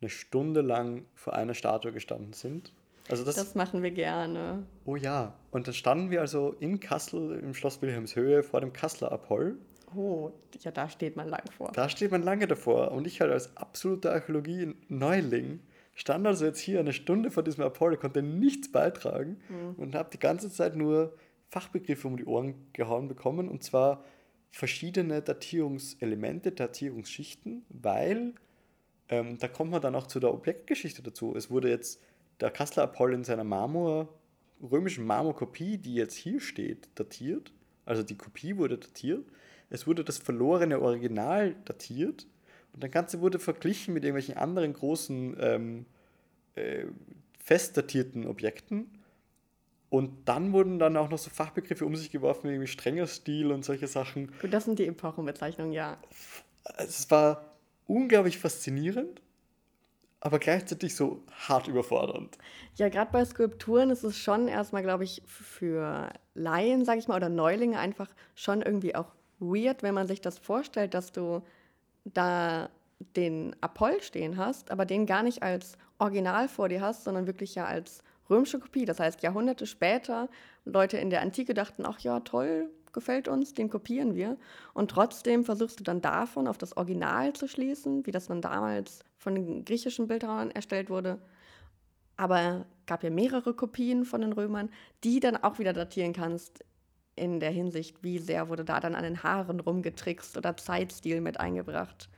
eine 0.00 0.08
Stunde 0.08 0.62
lang 0.62 1.04
vor 1.14 1.34
einer 1.34 1.54
Statue 1.54 1.92
gestanden 1.92 2.32
sind. 2.32 2.72
Also 3.08 3.24
das, 3.24 3.34
das 3.34 3.54
machen 3.54 3.82
wir 3.82 3.90
gerne. 3.90 4.64
Oh 4.84 4.96
ja, 4.96 5.34
und 5.50 5.66
dann 5.66 5.74
standen 5.74 6.10
wir 6.10 6.20
also 6.20 6.54
in 6.60 6.80
Kassel 6.80 7.38
im 7.40 7.54
Schloss 7.54 7.82
Wilhelmshöhe 7.82 8.42
vor 8.42 8.60
dem 8.60 8.72
Kasseler 8.72 9.10
Apoll. 9.12 9.58
Oh, 9.94 10.30
ja, 10.60 10.70
da 10.70 10.88
steht 10.88 11.16
man 11.16 11.28
lang 11.28 11.42
vor. 11.56 11.72
Da 11.72 11.88
steht 11.88 12.10
man 12.10 12.22
lange 12.22 12.46
davor. 12.46 12.92
Und 12.92 13.06
ich 13.06 13.20
halt 13.20 13.30
als 13.30 13.56
absoluter 13.56 14.12
Archäologie-Neuling 14.12 15.60
stand 15.94 16.26
also 16.26 16.44
jetzt 16.44 16.60
hier 16.60 16.80
eine 16.80 16.92
Stunde 16.92 17.30
vor 17.30 17.42
diesem 17.42 17.64
Apoll, 17.64 17.96
konnte 17.96 18.22
nichts 18.22 18.70
beitragen 18.70 19.40
mhm. 19.48 19.74
und 19.76 19.94
habe 19.94 20.10
die 20.12 20.18
ganze 20.18 20.50
Zeit 20.50 20.76
nur 20.76 21.14
Fachbegriffe 21.48 22.08
um 22.08 22.16
die 22.16 22.24
Ohren 22.24 22.54
gehauen 22.72 23.08
bekommen. 23.08 23.48
Und 23.48 23.62
zwar 23.62 24.04
verschiedene 24.50 25.22
Datierungselemente, 25.22 26.52
Datierungsschichten, 26.52 27.64
weil 27.68 28.34
ähm, 29.08 29.38
da 29.38 29.48
kommt 29.48 29.70
man 29.70 29.82
dann 29.82 29.94
auch 29.94 30.06
zu 30.06 30.20
der 30.20 30.32
Objektgeschichte 30.32 31.02
dazu. 31.02 31.34
Es 31.36 31.50
wurde 31.50 31.68
jetzt 31.68 32.00
der 32.40 32.50
Kasseler 32.50 32.84
Apoll 32.84 33.14
in 33.14 33.24
seiner 33.24 33.44
Marmor, 33.44 34.08
römischen 34.62 35.04
Marmorkopie, 35.06 35.78
die 35.78 35.94
jetzt 35.94 36.14
hier 36.14 36.40
steht, 36.40 36.88
datiert. 36.94 37.52
Also 37.84 38.02
die 38.02 38.16
Kopie 38.16 38.56
wurde 38.56 38.78
datiert. 38.78 39.26
Es 39.70 39.86
wurde 39.86 40.04
das 40.04 40.18
verlorene 40.18 40.80
Original 40.80 41.56
datiert. 41.64 42.26
Und 42.72 42.82
das 42.82 42.90
Ganze 42.90 43.20
wurde 43.20 43.38
verglichen 43.38 43.94
mit 43.94 44.04
irgendwelchen 44.04 44.36
anderen 44.36 44.72
großen 44.72 45.36
ähm, 45.40 45.86
äh, 46.54 46.86
festdatierten 47.38 48.26
Objekten. 48.26 48.98
Und 49.90 50.26
dann 50.26 50.52
wurden 50.54 50.78
dann 50.78 50.96
auch 50.96 51.10
noch 51.10 51.18
so 51.18 51.28
Fachbegriffe 51.28 51.84
um 51.84 51.94
sich 51.96 52.10
geworfen, 52.10 52.48
wie 52.58 52.66
strenger 52.66 53.06
Stil 53.06 53.52
und 53.52 53.62
solche 53.62 53.86
Sachen. 53.86 54.32
Gut, 54.40 54.52
das 54.52 54.64
sind 54.64 54.78
die 54.78 54.86
Epochenbezeichnungen, 54.86 55.74
ja. 55.74 55.98
Es 56.78 57.10
war 57.10 57.52
unglaublich 57.86 58.38
faszinierend, 58.38 59.20
aber 60.20 60.38
gleichzeitig 60.38 60.94
so 60.94 61.22
hart 61.46 61.68
überfordernd. 61.68 62.38
Ja, 62.76 62.88
gerade 62.88 63.12
bei 63.12 63.22
Skulpturen 63.24 63.90
ist 63.90 64.02
es 64.02 64.16
schon 64.16 64.48
erstmal, 64.48 64.82
glaube 64.82 65.04
ich, 65.04 65.20
für 65.26 66.10
Laien, 66.32 66.86
sage 66.86 67.00
ich 67.00 67.08
mal, 67.08 67.16
oder 67.16 67.28
Neulinge 67.28 67.78
einfach 67.78 68.08
schon 68.34 68.62
irgendwie 68.62 68.94
auch 68.94 69.12
weird, 69.40 69.82
wenn 69.82 69.94
man 69.94 70.06
sich 70.06 70.22
das 70.22 70.38
vorstellt, 70.38 70.94
dass 70.94 71.12
du 71.12 71.42
da 72.04 72.70
den 73.16 73.56
Apoll 73.60 74.00
stehen 74.02 74.36
hast, 74.36 74.70
aber 74.70 74.84
den 74.84 75.06
gar 75.06 75.22
nicht 75.22 75.42
als 75.42 75.76
Original 75.98 76.48
vor 76.48 76.68
dir 76.68 76.80
hast, 76.80 77.04
sondern 77.04 77.26
wirklich 77.26 77.54
ja 77.54 77.64
als 77.64 78.02
römische 78.30 78.58
Kopie. 78.58 78.84
Das 78.84 79.00
heißt, 79.00 79.22
Jahrhunderte 79.22 79.66
später, 79.66 80.28
Leute 80.64 80.98
in 80.98 81.10
der 81.10 81.22
Antike 81.22 81.54
dachten, 81.54 81.84
ach 81.86 82.00
ja, 82.00 82.20
toll, 82.20 82.70
gefällt 82.92 83.28
uns, 83.28 83.54
den 83.54 83.70
kopieren 83.70 84.14
wir. 84.14 84.36
Und 84.74 84.90
trotzdem 84.90 85.44
versuchst 85.44 85.80
du 85.80 85.84
dann 85.84 86.00
davon 86.00 86.46
auf 86.46 86.58
das 86.58 86.76
Original 86.76 87.32
zu 87.32 87.48
schließen, 87.48 88.06
wie 88.06 88.10
das 88.10 88.26
dann 88.26 88.40
damals 88.40 89.04
von 89.18 89.34
den 89.34 89.64
griechischen 89.64 90.08
Bildhauern 90.08 90.50
erstellt 90.50 90.90
wurde. 90.90 91.18
Aber 92.16 92.66
gab 92.86 93.02
ja 93.02 93.10
mehrere 93.10 93.54
Kopien 93.54 94.04
von 94.04 94.20
den 94.20 94.32
Römern, 94.32 94.70
die 95.02 95.20
dann 95.20 95.36
auch 95.36 95.58
wieder 95.58 95.72
datieren 95.72 96.12
kannst 96.12 96.64
in 97.14 97.40
der 97.40 97.50
Hinsicht, 97.50 98.02
wie 98.02 98.18
sehr 98.18 98.48
wurde 98.48 98.64
da 98.64 98.80
dann 98.80 98.94
an 98.94 99.04
den 99.04 99.22
Haaren 99.22 99.60
rumgetrickst 99.60 100.36
oder 100.36 100.56
Zeitstil 100.56 101.20
mit 101.20 101.38
eingebracht. 101.38 102.08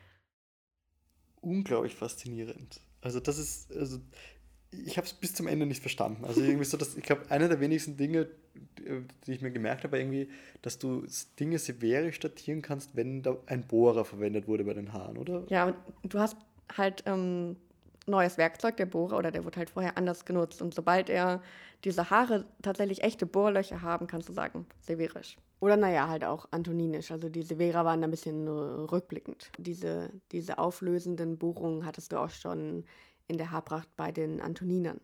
Unglaublich 1.40 1.94
faszinierend. 1.94 2.80
Also 3.00 3.20
das 3.20 3.38
ist, 3.38 3.74
also 3.76 3.98
ich 4.70 4.96
habe 4.96 5.06
es 5.06 5.12
bis 5.12 5.34
zum 5.34 5.46
Ende 5.46 5.66
nicht 5.66 5.80
verstanden. 5.80 6.24
Also 6.24 6.42
irgendwie 6.42 6.64
so, 6.64 6.76
dass, 6.76 6.96
ich 6.96 7.02
glaube, 7.04 7.30
einer 7.30 7.48
der 7.48 7.60
wenigsten 7.60 7.96
Dinge, 7.96 8.28
die 9.26 9.32
ich 9.32 9.40
mir 9.40 9.50
gemerkt 9.50 9.84
habe, 9.84 9.98
irgendwie, 9.98 10.28
dass 10.62 10.78
du 10.78 11.04
Dinge 11.38 11.58
severisch 11.58 12.18
datieren 12.20 12.62
kannst, 12.62 12.96
wenn 12.96 13.22
da 13.22 13.36
ein 13.46 13.66
Bohrer 13.66 14.04
verwendet 14.04 14.48
wurde 14.48 14.64
bei 14.64 14.74
den 14.74 14.92
Haaren, 14.92 15.18
oder? 15.18 15.44
Ja, 15.48 15.74
du 16.02 16.18
hast 16.18 16.36
halt 16.76 17.02
ähm, 17.06 17.56
neues 18.06 18.38
Werkzeug, 18.38 18.76
der 18.76 18.86
Bohrer, 18.86 19.18
oder 19.18 19.30
der 19.30 19.44
wird 19.44 19.56
halt 19.56 19.70
vorher 19.70 19.96
anders 19.96 20.24
genutzt. 20.24 20.62
Und 20.62 20.74
sobald 20.74 21.08
er 21.08 21.42
diese 21.84 22.10
Haare 22.10 22.46
tatsächlich 22.62 23.02
echte 23.02 23.26
Bohrlöcher 23.26 23.82
haben, 23.82 24.06
kannst 24.06 24.28
du 24.28 24.32
sagen, 24.32 24.66
severisch. 24.80 25.36
Oder 25.60 25.76
naja, 25.76 26.08
halt 26.08 26.24
auch 26.24 26.46
antoninisch. 26.50 27.10
Also 27.10 27.28
die 27.28 27.42
Severa 27.42 27.84
waren 27.84 28.04
ein 28.04 28.10
bisschen 28.10 28.48
rückblickend. 28.48 29.50
Diese, 29.58 30.10
diese 30.32 30.58
auflösenden 30.58 31.38
Bohrungen 31.38 31.86
hattest 31.86 32.12
du 32.12 32.18
auch 32.18 32.30
schon 32.30 32.84
in 33.28 33.38
der 33.38 33.50
Haarpracht 33.50 33.88
bei 33.96 34.12
den 34.12 34.40
Antoninern. 34.40 35.00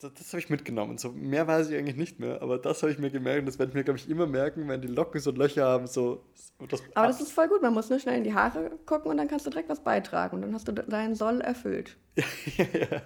Das, 0.00 0.12
das 0.14 0.28
habe 0.32 0.38
ich 0.38 0.50
mitgenommen. 0.50 0.98
So 0.98 1.10
mehr 1.10 1.46
weiß 1.46 1.70
ich 1.70 1.76
eigentlich 1.76 1.96
nicht 1.96 2.18
mehr, 2.20 2.42
aber 2.42 2.58
das 2.58 2.82
habe 2.82 2.92
ich 2.92 2.98
mir 2.98 3.10
gemerkt 3.10 3.40
und 3.40 3.46
das 3.46 3.58
werde 3.58 3.70
ich 3.70 3.74
mir, 3.74 3.84
glaube 3.84 3.98
ich, 3.98 4.08
immer 4.08 4.26
merken, 4.26 4.68
wenn 4.68 4.80
die 4.80 4.88
Locken 4.88 5.20
so 5.20 5.30
Löcher 5.30 5.64
haben. 5.64 5.86
So, 5.86 6.24
das 6.68 6.82
aber 6.94 7.06
das 7.06 7.20
ist 7.20 7.32
voll 7.32 7.48
gut. 7.48 7.62
Man 7.62 7.74
muss 7.74 7.90
nur 7.90 7.98
schnell 7.98 8.18
in 8.18 8.24
die 8.24 8.34
Haare 8.34 8.78
gucken 8.86 9.10
und 9.10 9.16
dann 9.16 9.28
kannst 9.28 9.46
du 9.46 9.50
direkt 9.50 9.68
was 9.68 9.82
beitragen 9.82 10.36
und 10.36 10.42
dann 10.42 10.54
hast 10.54 10.66
du 10.66 10.72
deinen 10.72 11.14
Soll 11.14 11.40
erfüllt. 11.40 11.96
ja, 12.16 12.24
ja. 12.80 13.02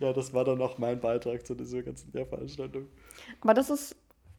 ja, 0.00 0.12
das 0.12 0.32
war 0.32 0.44
dann 0.44 0.60
auch 0.60 0.78
mein 0.78 1.00
Beitrag 1.00 1.46
zu 1.46 1.54
dieser 1.54 1.82
ganzen 1.82 2.12
Lehrveranstaltung. 2.12 2.88
Aber 3.40 3.54
das 3.54 3.70
ist 3.70 3.96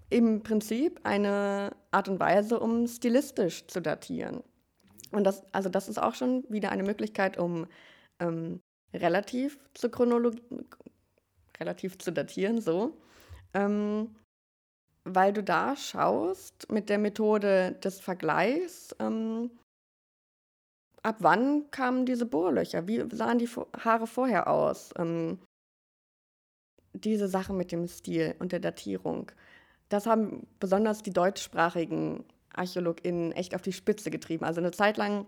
im 0.09 0.41
Prinzip 0.41 0.99
eine 1.03 1.75
Art 1.91 2.07
und 2.09 2.19
Weise, 2.19 2.59
um 2.59 2.87
stilistisch 2.87 3.67
zu 3.67 3.81
datieren. 3.81 4.43
Und 5.11 5.23
das, 5.23 5.43
also 5.53 5.69
das 5.69 5.89
ist 5.89 5.97
auch 6.01 6.15
schon 6.15 6.43
wieder 6.49 6.71
eine 6.71 6.83
Möglichkeit, 6.83 7.37
um 7.37 7.67
ähm, 8.19 8.61
relativ 8.93 9.57
zur 9.73 9.91
Chronologie, 9.91 10.41
relativ 11.59 11.97
zu 11.97 12.11
datieren, 12.11 12.61
so. 12.61 12.97
Ähm, 13.53 14.15
weil 15.03 15.31
du 15.33 15.41
da 15.41 15.75
schaust 15.75 16.71
mit 16.71 16.89
der 16.89 16.97
Methode 16.97 17.73
des 17.83 17.99
Vergleichs, 17.99 18.95
ähm, 18.99 19.51
ab 21.01 21.17
wann 21.19 21.71
kamen 21.71 22.05
diese 22.05 22.25
Bohrlöcher? 22.25 22.87
Wie 22.87 23.03
sahen 23.15 23.39
die 23.39 23.47
Haare 23.47 24.07
vorher 24.07 24.47
aus? 24.47 24.93
Ähm, 24.97 25.39
diese 26.93 27.27
Sache 27.27 27.53
mit 27.53 27.71
dem 27.71 27.87
Stil 27.87 28.35
und 28.39 28.51
der 28.51 28.59
Datierung, 28.59 29.31
das 29.89 30.05
haben 30.05 30.47
besonders 30.59 31.03
die 31.03 31.13
deutschsprachigen 31.13 32.25
ArchäologInnen 32.53 33.31
echt 33.31 33.55
auf 33.55 33.61
die 33.61 33.71
Spitze 33.71 34.09
getrieben. 34.09 34.43
Also 34.43 34.59
eine 34.59 34.71
Zeit 34.71 34.97
lang 34.97 35.25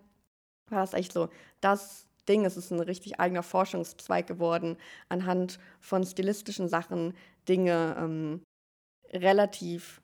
war 0.70 0.82
das 0.82 0.94
echt 0.94 1.14
so, 1.14 1.30
das 1.62 2.09
Ding. 2.30 2.46
Es 2.46 2.56
ist 2.56 2.72
ein 2.72 2.80
richtig 2.80 3.20
eigener 3.20 3.44
Forschungszweig 3.44 4.28
geworden, 4.28 4.78
anhand 5.10 5.60
von 5.82 6.06
stilistischen 6.06 6.70
Sachen 6.70 7.14
Dinge 7.48 7.96
ähm, 8.00 8.42
relativ 9.12 10.02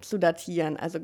zu 0.00 0.18
datieren. 0.18 0.76
Also 0.76 1.00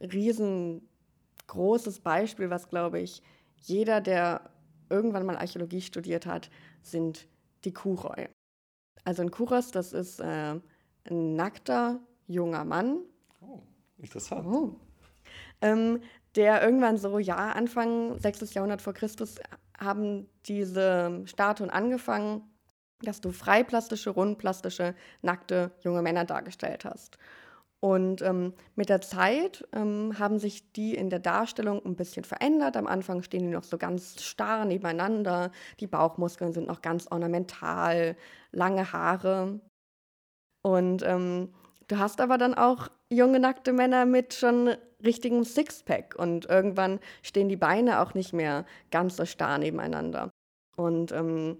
riesengroßes 0.00 2.00
Beispiel, 2.00 2.50
was 2.50 2.68
glaube 2.68 3.00
ich 3.00 3.22
jeder, 3.56 4.00
der 4.00 4.50
irgendwann 4.90 5.26
mal 5.26 5.36
Archäologie 5.36 5.80
studiert 5.80 6.26
hat, 6.26 6.50
sind 6.82 7.26
die 7.64 7.72
Kuroi. 7.72 8.28
Also 9.04 9.22
ein 9.22 9.30
Kuros, 9.30 9.70
das 9.70 9.92
ist 9.92 10.20
äh, 10.20 10.54
ein 11.04 11.36
nackter 11.36 12.00
junger 12.26 12.64
Mann. 12.64 13.00
Oh, 13.40 13.60
interessant. 13.98 14.46
Oh. 14.46 14.76
Ähm, 15.60 16.00
der 16.36 16.62
irgendwann 16.62 16.98
so, 16.98 17.18
ja, 17.18 17.52
Anfang 17.52 18.18
6. 18.18 18.52
Jahrhundert 18.54 18.82
vor 18.82 18.92
Christus 18.92 19.36
haben 19.84 20.28
diese 20.46 21.22
Statuen 21.26 21.70
angefangen, 21.70 22.42
dass 23.02 23.20
du 23.20 23.32
freiplastische, 23.32 24.10
rundplastische, 24.10 24.94
nackte 25.22 25.72
junge 25.80 26.02
Männer 26.02 26.24
dargestellt 26.24 26.84
hast. 26.84 27.18
Und 27.80 28.22
ähm, 28.22 28.54
mit 28.76 28.88
der 28.88 29.02
Zeit 29.02 29.68
ähm, 29.74 30.18
haben 30.18 30.38
sich 30.38 30.72
die 30.72 30.94
in 30.94 31.10
der 31.10 31.18
Darstellung 31.18 31.84
ein 31.84 31.96
bisschen 31.96 32.24
verändert. 32.24 32.78
Am 32.78 32.86
Anfang 32.86 33.22
stehen 33.22 33.42
die 33.42 33.52
noch 33.52 33.62
so 33.62 33.76
ganz 33.76 34.22
starr 34.22 34.64
nebeneinander. 34.64 35.50
Die 35.80 35.86
Bauchmuskeln 35.86 36.54
sind 36.54 36.66
noch 36.66 36.80
ganz 36.80 37.06
ornamental, 37.10 38.16
lange 38.52 38.90
Haare. 38.90 39.60
Und 40.62 41.02
ähm, 41.02 41.52
du 41.88 41.98
hast 41.98 42.22
aber 42.22 42.38
dann 42.38 42.54
auch 42.54 42.88
junge 43.12 43.38
nackte 43.38 43.74
Männer 43.74 44.06
mit 44.06 44.32
schon 44.32 44.74
richtigen 45.04 45.44
Sixpack 45.44 46.14
und 46.18 46.46
irgendwann 46.46 47.00
stehen 47.22 47.48
die 47.48 47.56
Beine 47.56 48.00
auch 48.00 48.14
nicht 48.14 48.32
mehr 48.32 48.64
ganz 48.90 49.16
so 49.16 49.24
starr 49.24 49.58
nebeneinander. 49.58 50.30
Und 50.76 51.12
ähm, 51.12 51.58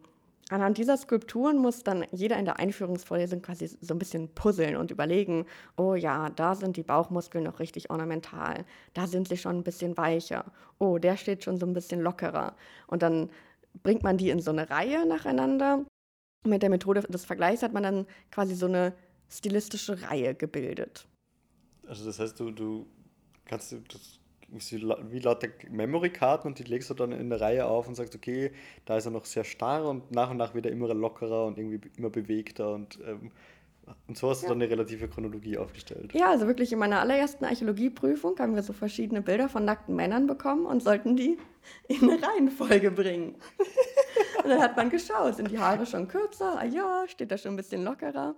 anhand 0.51 0.79
dieser 0.79 0.97
Skulpturen 0.97 1.59
muss 1.59 1.83
dann 1.83 2.05
jeder 2.13 2.39
in 2.39 2.45
der 2.45 2.59
Einführungsvorlesung 2.59 3.43
quasi 3.43 3.69
so 3.69 3.95
ein 3.95 3.99
bisschen 3.99 4.29
puzzeln 4.35 4.77
und 4.77 4.91
überlegen, 4.91 5.47
oh 5.77 5.95
ja, 5.95 6.31
da 6.31 6.55
sind 6.55 6.77
die 6.77 6.83
Bauchmuskeln 6.83 7.45
noch 7.45 7.61
richtig 7.61 7.91
ornamental, 7.91 8.65
da 8.93 9.07
sind 9.07 9.29
sie 9.29 9.37
schon 9.37 9.59
ein 9.59 9.65
bisschen 9.65 9.97
weicher, 9.97 10.45
oh, 10.79 10.99
der 10.99 11.17
steht 11.17 11.45
schon 11.45 11.59
so 11.59 11.67
ein 11.67 11.73
bisschen 11.73 12.01
lockerer. 12.01 12.57
Und 12.87 13.03
dann 13.03 13.31
bringt 13.83 14.03
man 14.03 14.19
die 14.19 14.31
in 14.31 14.41
so 14.41 14.51
eine 14.51 14.71
Reihe 14.71 15.07
nacheinander. 15.07 15.85
Mit 16.47 16.63
der 16.63 16.71
Methode 16.71 17.01
des 17.03 17.25
Vergleichs 17.25 17.63
hat 17.63 17.73
man 17.73 17.83
dann 17.83 18.07
quasi 18.31 18.55
so 18.55 18.67
eine 18.67 18.93
stilistische 19.31 20.03
Reihe 20.03 20.35
gebildet. 20.35 21.07
Also 21.87 22.05
das 22.05 22.19
heißt, 22.19 22.39
du, 22.39 22.51
du 22.51 22.87
kannst 23.47 23.73
das 23.73 24.19
wie 24.55 25.19
lauter 25.19 25.49
Memory-Karten 25.71 26.47
und 26.49 26.59
die 26.59 26.65
legst 26.65 26.91
du 26.91 26.95
dann 26.95 27.13
in 27.13 27.29
der 27.29 27.41
Reihe 27.41 27.67
auf 27.67 27.89
und 27.89 27.95
sagst, 27.95 28.15
okay, 28.15 28.53
da 28.85 28.97
ist 28.97 29.07
er 29.07 29.11
noch 29.11 29.25
sehr 29.25 29.45
starr 29.45 29.89
und 29.89 30.11
nach 30.13 30.31
und 30.31 30.37
nach 30.37 30.55
wieder 30.55 30.71
immer 30.71 30.93
lockerer 30.95 31.47
und 31.47 31.59
irgendwie 31.59 31.81
immer 31.97 32.11
bewegter 32.11 32.73
und, 32.75 32.99
ähm, 33.05 33.33
und 34.07 34.17
so 34.17 34.31
hast 34.31 34.43
ja. 34.43 34.49
du 34.49 34.55
dann 34.55 34.63
eine 34.63 34.71
relative 34.71 35.09
Chronologie 35.09 35.59
aufgestellt. 35.59 36.13
Ja, 36.15 36.31
also 36.31 36.47
wirklich 36.47 36.73
in 36.73 36.79
meiner 36.79 37.01
allerersten 37.01 37.45
Archäologieprüfung 37.45 38.39
haben 38.39 38.55
wir 38.55 38.63
so 38.63 38.73
verschiedene 38.73 39.21
Bilder 39.23 39.49
von 39.49 39.65
nackten 39.65 39.95
Männern 39.95 40.27
bekommen 40.27 40.67
und 40.67 40.83
sollten 40.83 41.17
die 41.17 41.37
in 41.89 42.09
eine 42.09 42.23
Reihenfolge 42.23 42.91
bringen. 42.91 43.35
und 44.43 44.51
dann 44.51 44.61
hat 44.61 44.77
man 44.77 44.89
geschaut, 44.89 45.37
sind 45.37 45.51
die 45.51 45.59
Haare 45.59 45.85
schon 45.85 46.09
kürzer? 46.09 46.59
Ah 46.59 46.65
ja, 46.65 47.05
steht 47.09 47.31
da 47.31 47.39
schon 47.39 47.55
ein 47.55 47.57
bisschen 47.57 47.85
lockerer. 47.85 48.35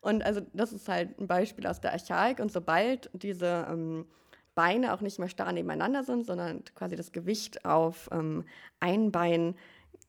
Und 0.00 0.24
also 0.24 0.40
das 0.52 0.72
ist 0.72 0.88
halt 0.88 1.16
ein 1.20 1.28
Beispiel 1.28 1.66
aus 1.66 1.80
der 1.80 1.92
Archaik. 1.92 2.40
Und 2.40 2.50
sobald 2.50 3.08
diese 3.14 3.68
ähm, 3.70 4.04
Beine 4.54 4.92
auch 4.92 5.00
nicht 5.00 5.18
mehr 5.18 5.28
starr 5.28 5.52
nebeneinander 5.52 6.04
sind, 6.04 6.26
sondern 6.26 6.64
quasi 6.74 6.96
das 6.96 7.12
Gewicht 7.12 7.64
auf 7.64 8.08
ähm, 8.12 8.44
ein 8.80 9.12
Bein 9.12 9.54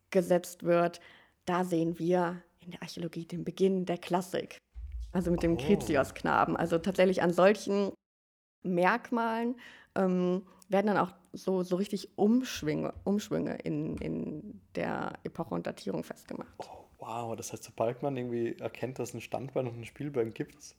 gesetzt 0.09 0.63
wird, 0.63 0.99
da 1.45 1.63
sehen 1.63 1.97
wir 1.99 2.41
in 2.59 2.71
der 2.71 2.81
Archäologie 2.81 3.25
den 3.25 3.43
Beginn 3.43 3.85
der 3.85 3.97
Klassik. 3.97 4.57
Also 5.11 5.31
mit 5.31 5.43
dem 5.43 5.53
oh. 5.53 5.57
Kritios-Knaben. 5.57 6.55
Also 6.57 6.77
tatsächlich 6.77 7.21
an 7.21 7.33
solchen 7.33 7.91
Merkmalen 8.63 9.55
ähm, 9.95 10.43
werden 10.69 10.87
dann 10.87 10.97
auch 10.97 11.13
so, 11.33 11.63
so 11.63 11.75
richtig 11.75 12.17
Umschwünge, 12.17 12.93
Umschwünge 13.03 13.55
in, 13.63 13.97
in 13.97 14.61
der 14.75 15.13
Epoche 15.23 15.53
und 15.53 15.67
Datierung 15.67 16.03
festgemacht. 16.03 16.53
Oh. 16.59 16.83
Wow, 17.05 17.35
das 17.35 17.51
heißt, 17.51 17.65
sobald 17.65 18.01
man 18.01 18.15
irgendwie 18.15 18.55
erkennt, 18.59 18.97
dass 18.97 19.09
es 19.09 19.15
ein 19.15 19.19
Standbein 19.19 19.67
und 19.67 19.77
ein 19.77 19.83
Spielbein 19.83 20.33
gibt. 20.33 20.73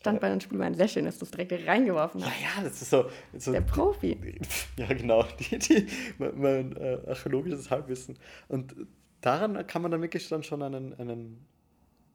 Standbein 0.00 0.32
und 0.32 0.42
Spielbein, 0.42 0.74
sehr 0.74 0.88
schön, 0.88 1.04
dass 1.04 1.18
du 1.18 1.24
es 1.24 1.30
direkt 1.30 1.66
reingeworfen 1.66 2.24
hast. 2.24 2.40
Ja, 2.40 2.48
ja, 2.56 2.68
das 2.68 2.82
ist 2.82 2.90
so. 2.90 3.06
so 3.36 3.52
Der 3.52 3.62
Profi. 3.62 4.16
Ja, 4.76 4.86
genau, 4.88 5.24
die, 5.40 5.58
die, 5.58 5.86
mein, 6.18 6.38
mein 6.38 6.76
äh, 6.76 6.98
archäologisches 7.06 7.70
Halbwissen. 7.70 8.18
Und 8.48 8.74
daran 9.20 9.66
kann 9.66 9.82
man 9.82 9.90
dann 9.90 10.02
wirklich 10.02 10.28
dann 10.28 10.42
schon 10.42 10.62
einen, 10.62 10.94
einen 10.94 11.46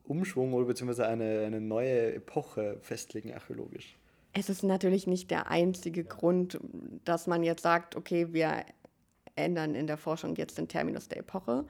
Umschwung 0.03 0.53
oder 0.53 0.65
beziehungsweise 0.65 1.07
eine, 1.07 1.43
eine 1.45 1.59
neue 1.59 2.13
Epoche 2.15 2.77
festlegen, 2.81 3.33
archäologisch. 3.33 3.97
Es 4.33 4.49
ist 4.49 4.63
natürlich 4.63 5.07
nicht 5.07 5.29
der 5.29 5.49
einzige 5.49 6.03
Grund, 6.03 6.59
dass 7.03 7.27
man 7.27 7.43
jetzt 7.43 7.63
sagt, 7.63 7.95
okay, 7.95 8.31
wir 8.31 8.63
ändern 9.35 9.75
in 9.75 9.87
der 9.87 9.97
Forschung 9.97 10.35
jetzt 10.35 10.57
den 10.57 10.67
Terminus 10.67 11.09
der 11.09 11.19
Epoche, 11.19 11.65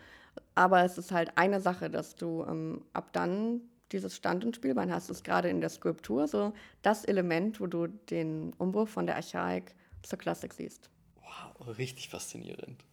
aber 0.55 0.83
es 0.83 0.97
ist 0.97 1.11
halt 1.11 1.37
eine 1.37 1.61
Sache, 1.61 1.89
dass 1.89 2.15
du 2.15 2.45
ähm, 2.47 2.83
ab 2.93 3.13
dann 3.13 3.61
dieses 3.91 4.15
Stand- 4.15 4.45
und 4.45 4.55
Spielbein 4.55 4.91
hast. 4.91 5.09
Das 5.09 5.17
ist 5.17 5.23
gerade 5.23 5.49
in 5.49 5.61
der 5.61 5.69
Skulptur 5.69 6.27
so 6.27 6.53
das 6.81 7.05
Element, 7.05 7.59
wo 7.59 7.67
du 7.67 7.87
den 7.87 8.53
Umbruch 8.57 8.87
von 8.87 9.05
der 9.05 9.15
Archaik 9.15 9.75
zur 10.03 10.19
Klassik 10.19 10.53
siehst. 10.53 10.89
Wow, 11.17 11.77
richtig 11.77 12.09
faszinierend. 12.09 12.83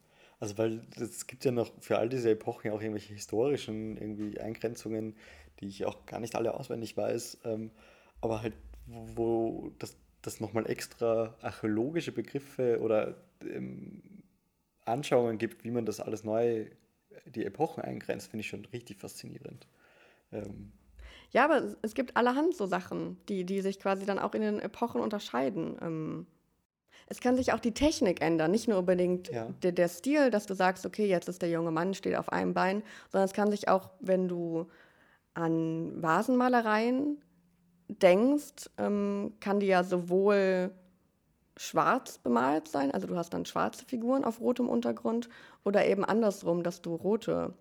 Also 0.41 0.57
weil 0.57 0.83
es 0.97 1.27
gibt 1.27 1.45
ja 1.45 1.51
noch 1.51 1.71
für 1.81 1.99
all 1.99 2.09
diese 2.09 2.31
Epochen 2.31 2.71
auch 2.71 2.81
irgendwelche 2.81 3.15
historischen 3.15 3.97
irgendwie 3.97 4.39
Eingrenzungen, 4.41 5.17
die 5.61 5.67
ich 5.67 5.85
auch 5.85 6.07
gar 6.07 6.21
nicht 6.21 6.37
alle 6.37 6.55
auswendig 6.55 6.97
weiß, 6.97 7.39
ähm, 7.45 7.71
aber 8.21 8.43
halt 8.43 8.55
wo 8.87 9.73
das, 9.79 9.97
das 10.23 10.41
nochmal 10.41 10.69
extra 10.71 11.35
archäologische 11.43 12.13
Begriffe 12.13 12.81
oder 12.81 13.17
ähm, 13.43 14.03
Anschauungen 14.85 15.39
gibt, 15.39 15.65
wie 15.65 15.71
man 15.71 15.85
das 15.85 16.01
alles 16.01 16.25
neu 16.25 16.67
die 17.27 17.45
Epochen 17.45 17.83
eingrenzt, 17.83 18.29
finde 18.31 18.41
ich 18.41 18.49
schon 18.49 18.65
richtig 18.67 18.99
faszinierend. 18.99 19.67
Ähm. 20.33 20.73
Ja, 21.31 21.45
aber 21.45 21.77
es 21.83 21.95
gibt 21.95 22.17
allerhand 22.17 22.57
so 22.57 22.67
Sachen, 22.67 23.19
die, 23.29 23.45
die 23.45 23.61
sich 23.61 23.79
quasi 23.79 24.07
dann 24.07 24.19
auch 24.19 24.35
in 24.35 24.43
den 24.43 24.61
Epochen 24.61 25.01
unterscheiden. 25.01 25.77
Ähm. 25.83 26.27
Es 27.07 27.21
kann 27.21 27.37
sich 27.37 27.53
auch 27.53 27.61
die 27.61 27.73
Technik 27.73 28.21
ändern, 28.21 28.51
nicht 28.51 28.69
nur 28.69 28.79
unbedingt 28.79 29.29
ja. 29.31 29.49
der, 29.63 29.73
der 29.73 29.89
Stil, 29.89 30.31
dass 30.31 30.47
du 30.47 30.55
sagst, 30.55 30.85
okay, 30.85 31.07
jetzt 31.07 31.29
ist 31.29 31.41
der 31.41 31.51
junge 31.51 31.71
Mann, 31.71 31.95
steht 31.95 32.17
auf 32.17 32.31
einem 32.31 32.53
Bein, 32.55 32.83
sondern 33.11 33.27
es 33.27 33.33
kann 33.33 33.51
sich 33.51 33.69
auch, 33.69 33.91
wenn 34.01 34.29
du 34.29 34.67
an 35.35 36.03
Vasenmalereien 36.03 37.23
denkst, 37.89 38.71
ähm, 38.77 39.35
kann 39.41 39.61
die 39.61 39.67
ja 39.67 39.85
sowohl 39.85 40.73
schwarz 41.57 42.19
bemalt 42.19 42.69
sein, 42.69 42.91
also 42.93 43.07
du 43.07 43.17
hast 43.17 43.31
dann 43.35 43.45
schwarze 43.45 43.85
Figuren 43.85 44.25
auf 44.25 44.41
rotem 44.41 44.69
Untergrund 44.69 45.29
oder 45.65 45.87
eben 45.87 46.05
andersrum, 46.05 46.63
dass 46.63 46.83
du 46.83 46.95
rote 46.95 47.55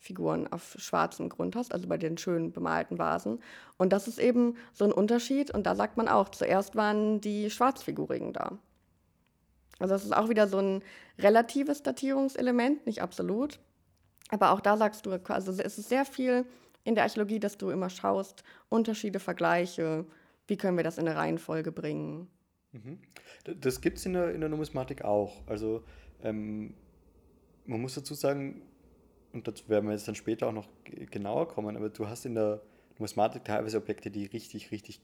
Figuren 0.00 0.50
auf 0.50 0.76
schwarzem 0.78 1.28
Grund 1.28 1.54
hast, 1.54 1.74
also 1.74 1.86
bei 1.86 1.98
den 1.98 2.16
schön 2.16 2.52
bemalten 2.52 2.98
Vasen. 2.98 3.38
Und 3.76 3.92
das 3.92 4.08
ist 4.08 4.18
eben 4.18 4.56
so 4.72 4.86
ein 4.86 4.92
Unterschied 4.92 5.50
und 5.50 5.66
da 5.66 5.74
sagt 5.76 5.98
man 5.98 6.08
auch, 6.08 6.30
zuerst 6.30 6.74
waren 6.74 7.20
die 7.20 7.50
Schwarzfigurigen 7.50 8.32
da. 8.32 8.58
Also 9.78 9.94
das 9.94 10.04
ist 10.04 10.16
auch 10.16 10.30
wieder 10.30 10.48
so 10.48 10.58
ein 10.58 10.82
relatives 11.18 11.82
Datierungselement, 11.82 12.86
nicht 12.86 13.02
absolut. 13.02 13.60
Aber 14.30 14.52
auch 14.52 14.60
da 14.60 14.78
sagst 14.78 15.04
du, 15.04 15.12
also 15.28 15.52
es 15.52 15.78
ist 15.78 15.88
sehr 15.90 16.06
viel 16.06 16.46
in 16.84 16.94
der 16.94 17.04
Archäologie, 17.04 17.38
dass 17.38 17.58
du 17.58 17.68
immer 17.68 17.90
schaust, 17.90 18.42
Unterschiede, 18.70 19.20
Vergleiche, 19.20 20.06
wie 20.46 20.56
können 20.56 20.78
wir 20.78 20.84
das 20.84 20.96
in 20.96 21.06
eine 21.06 21.16
Reihenfolge 21.16 21.72
bringen. 21.72 22.26
Mhm. 22.72 23.00
Das 23.44 23.82
gibt 23.82 23.98
es 23.98 24.06
in 24.06 24.14
der, 24.14 24.32
in 24.32 24.40
der 24.40 24.48
Numismatik 24.48 25.04
auch. 25.04 25.42
Also 25.46 25.84
ähm, 26.22 26.72
man 27.66 27.82
muss 27.82 27.94
dazu 27.94 28.14
sagen, 28.14 28.62
und 29.32 29.46
dazu 29.46 29.68
werden 29.68 29.86
wir 29.86 29.92
jetzt 29.92 30.08
dann 30.08 30.14
später 30.14 30.48
auch 30.48 30.52
noch 30.52 30.68
genauer 30.84 31.48
kommen, 31.48 31.76
aber 31.76 31.88
du 31.88 32.08
hast 32.08 32.26
in 32.26 32.34
der 32.34 32.60
Numismatik 32.98 33.44
teilweise 33.44 33.78
Objekte, 33.78 34.10
die 34.10 34.26
richtig, 34.26 34.70
richtig 34.70 35.00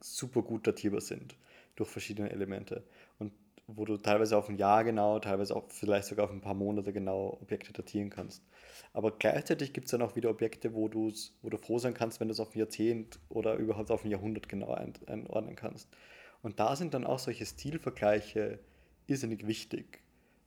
super 0.00 0.42
gut 0.42 0.66
datierbar 0.66 1.00
sind 1.00 1.36
durch 1.76 1.88
verschiedene 1.88 2.30
Elemente. 2.30 2.82
Und 3.18 3.32
wo 3.66 3.84
du 3.84 3.96
teilweise 3.96 4.36
auf 4.36 4.48
ein 4.48 4.56
Jahr 4.56 4.84
genau, 4.84 5.18
teilweise 5.18 5.54
auch 5.54 5.64
vielleicht 5.68 6.08
sogar 6.08 6.24
auf 6.24 6.32
ein 6.32 6.40
paar 6.40 6.54
Monate 6.54 6.92
genau 6.92 7.38
Objekte 7.40 7.72
datieren 7.72 8.10
kannst. 8.10 8.42
Aber 8.92 9.12
gleichzeitig 9.12 9.72
gibt 9.72 9.86
es 9.86 9.92
dann 9.92 10.02
auch 10.02 10.16
wieder 10.16 10.30
Objekte, 10.30 10.74
wo, 10.74 10.90
wo 10.90 11.48
du 11.50 11.56
froh 11.56 11.78
sein 11.78 11.94
kannst, 11.94 12.20
wenn 12.20 12.28
du 12.28 12.32
es 12.32 12.40
auf 12.40 12.54
ein 12.54 12.58
Jahrzehnt 12.58 13.18
oder 13.28 13.54
überhaupt 13.54 13.90
auf 13.90 14.04
ein 14.04 14.10
Jahrhundert 14.10 14.48
genau 14.48 14.72
einordnen 14.72 15.56
kannst. 15.56 15.88
Und 16.42 16.58
da 16.58 16.74
sind 16.74 16.94
dann 16.94 17.06
auch 17.06 17.18
solche 17.18 17.46
Stilvergleiche 17.46 18.58
irrsinnig 19.06 19.46
wichtig, 19.46 20.00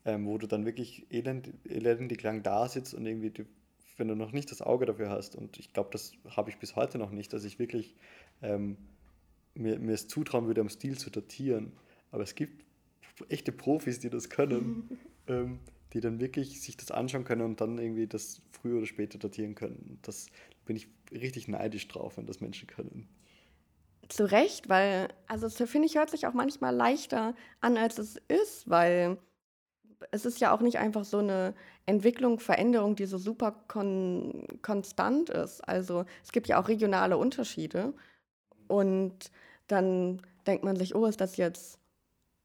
ähm, 0.06 0.26
wo 0.26 0.38
du 0.38 0.48
dann 0.48 0.66
wirklich 0.66 1.06
elend, 1.12 1.54
elendig 1.66 2.22
lang 2.24 2.44
da 2.44 2.68
sitzt 2.68 2.94
und 2.94 3.06
irgendwie, 3.06 3.30
die, 3.30 3.46
wenn 3.98 4.08
du 4.08 4.16
noch 4.16 4.32
nicht 4.32 4.52
das 4.52 4.62
Auge 4.62 4.86
dafür 4.86 5.10
hast, 5.10 5.36
und 5.36 5.58
ich 5.58 5.74
glaube, 5.74 5.90
das 5.92 6.14
habe 6.30 6.50
ich 6.50 6.58
bis 6.58 6.76
heute 6.76 6.98
noch 6.98 7.12
nicht, 7.12 7.32
dass 7.34 7.44
ich 7.44 7.60
wirklich 7.60 7.96
ähm, 8.42 8.78
mir, 9.56 9.80
mir 9.80 9.94
es 9.94 10.08
zutrauen 10.08 10.48
würde, 10.48 10.62
am 10.62 10.70
Stil 10.70 10.98
zu 10.98 11.10
datieren. 11.10 11.74
Aber 12.12 12.24
es 12.24 12.36
gibt 12.36 12.66
echte 13.30 13.52
Profis, 13.52 14.00
die 14.00 14.10
das 14.10 14.30
können, 14.30 15.00
ähm, 15.28 15.60
die 15.94 16.00
dann 16.00 16.20
wirklich 16.20 16.62
sich 16.62 16.76
das 16.76 16.92
anschauen 16.92 17.24
können 17.24 17.42
und 17.42 17.62
dann 17.62 17.78
irgendwie 17.78 18.08
das 18.08 18.42
früher 18.52 18.78
oder 18.78 18.88
später 18.88 19.20
datieren 19.20 19.56
können. 19.56 20.00
Das 20.02 20.28
bin 20.66 20.76
ich 20.76 20.88
richtig 21.12 21.48
neidisch 21.48 21.88
drauf, 21.88 22.18
wenn 22.18 22.26
das 22.26 22.42
Menschen 22.42 22.68
können. 22.68 23.08
Zu 24.10 24.30
Recht, 24.30 24.70
weil, 24.70 25.08
also 25.28 25.48
das 25.48 25.70
finde 25.70 25.88
ich, 25.88 25.96
hört 25.96 26.10
sich 26.10 26.28
auch 26.28 26.34
manchmal 26.34 26.76
leichter 26.76 27.36
an, 27.62 27.78
als 27.78 27.98
es 28.00 28.18
ist, 28.28 28.70
weil 28.70 29.18
es 30.12 30.26
ist 30.26 30.40
ja 30.40 30.54
auch 30.54 30.62
nicht 30.62 30.80
einfach 30.80 31.06
so 31.06 31.20
eine 31.20 31.54
Entwicklung, 31.86 32.40
Veränderung, 32.40 32.96
die 32.96 33.06
so 33.06 33.18
super 33.18 33.56
kon 33.68 34.48
konstant 34.62 35.30
ist. 35.30 35.62
Also 35.68 36.06
es 36.24 36.32
gibt 36.32 36.48
ja 36.48 36.62
auch 36.62 36.68
regionale 36.68 37.18
Unterschiede. 37.18 37.94
Und 38.68 39.32
dann 39.68 40.22
denkt 40.48 40.64
man 40.64 40.76
sich, 40.76 40.96
oh, 40.96 41.06
ist 41.06 41.22
das 41.22 41.38
jetzt 41.38 41.80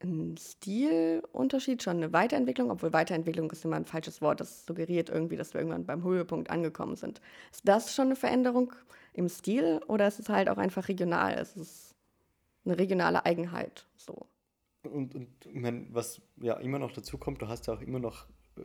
ein 0.01 0.37
Stilunterschied, 0.37 1.83
schon 1.83 1.97
eine 1.97 2.13
Weiterentwicklung, 2.13 2.71
obwohl 2.71 2.93
Weiterentwicklung 2.93 3.51
ist 3.51 3.65
immer 3.65 3.75
ein 3.75 3.85
falsches 3.85 4.21
Wort, 4.21 4.39
das 4.39 4.65
suggeriert 4.65 5.09
irgendwie, 5.09 5.35
dass 5.35 5.53
wir 5.53 5.59
irgendwann 5.59 5.85
beim 5.85 6.03
Höhepunkt 6.03 6.49
angekommen 6.49 6.95
sind. 6.95 7.19
Ist 7.51 7.67
das 7.67 7.93
schon 7.93 8.07
eine 8.07 8.15
Veränderung 8.15 8.73
im 9.13 9.27
Stil 9.27 9.81
oder 9.87 10.07
ist 10.07 10.19
es 10.19 10.29
halt 10.29 10.49
auch 10.49 10.57
einfach 10.57 10.87
regional? 10.87 11.33
Es 11.33 11.57
ist 11.57 11.95
eine 12.65 12.77
regionale 12.77 13.25
Eigenheit 13.25 13.87
so. 13.97 14.25
Und, 14.89 15.15
und 15.15 15.29
mein, 15.53 15.87
was 15.93 16.21
ja 16.37 16.55
immer 16.55 16.79
noch 16.79 16.91
dazu 16.91 17.17
kommt, 17.17 17.41
du 17.41 17.47
hast 17.47 17.67
ja 17.67 17.73
auch 17.73 17.81
immer 17.81 17.99
noch, 17.99 18.27
äh, 18.57 18.61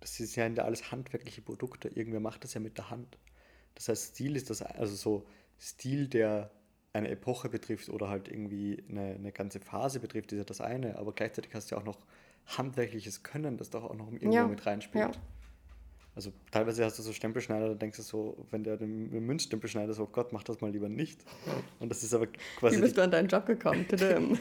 das 0.00 0.20
ist 0.20 0.36
ja 0.36 0.46
alles 0.46 0.90
handwerkliche 0.92 1.42
Produkte, 1.42 1.88
irgendwer 1.88 2.20
macht 2.20 2.44
das 2.44 2.54
ja 2.54 2.60
mit 2.60 2.78
der 2.78 2.90
Hand. 2.90 3.18
Das 3.74 3.88
heißt, 3.88 4.14
Stil 4.14 4.36
ist 4.36 4.50
das, 4.50 4.62
also 4.62 4.94
so 4.94 5.26
Stil, 5.58 6.08
der 6.08 6.50
eine 6.92 7.08
Epoche 7.08 7.48
betrifft 7.48 7.88
oder 7.88 8.08
halt 8.08 8.28
irgendwie 8.28 8.84
eine, 8.88 9.14
eine 9.14 9.32
ganze 9.32 9.60
Phase 9.60 9.98
betrifft, 10.00 10.32
ist 10.32 10.38
ja 10.38 10.44
das 10.44 10.60
eine, 10.60 10.96
aber 10.98 11.12
gleichzeitig 11.12 11.52
hast 11.54 11.70
du 11.70 11.74
ja 11.74 11.80
auch 11.80 11.86
noch 11.86 11.98
handwerkliches 12.46 13.22
Können, 13.22 13.56
das 13.56 13.70
doch 13.70 13.84
auch 13.84 13.96
noch 13.96 14.12
irgendwo 14.12 14.30
Ja, 14.32 14.46
mit 14.46 14.64
reinspielt. 14.66 15.16
ja. 15.16 15.20
Also 16.16 16.32
teilweise 16.52 16.84
hast 16.84 16.96
du 16.98 17.02
so 17.02 17.12
Stempelschneider, 17.12 17.68
da 17.70 17.74
denkst 17.74 17.96
du 17.96 18.02
so, 18.04 18.46
wenn 18.52 18.62
der 18.62 18.76
den 18.76 19.10
Münzstempel 19.26 19.68
schneidet, 19.68 19.96
so, 19.96 20.04
oh 20.04 20.08
Gott, 20.10 20.32
mach 20.32 20.44
das 20.44 20.60
mal 20.60 20.70
lieber 20.70 20.88
nicht. 20.88 21.24
Und 21.80 21.88
das 21.88 22.04
ist 22.04 22.14
aber 22.14 22.28
quasi 22.56 22.76
Wie 22.76 22.82
bist 22.82 22.96
du 22.96 23.02
an 23.02 23.10
deinen 23.10 23.26
Job 23.26 23.46
gekommen? 23.46 23.84
Eben. 23.92 24.38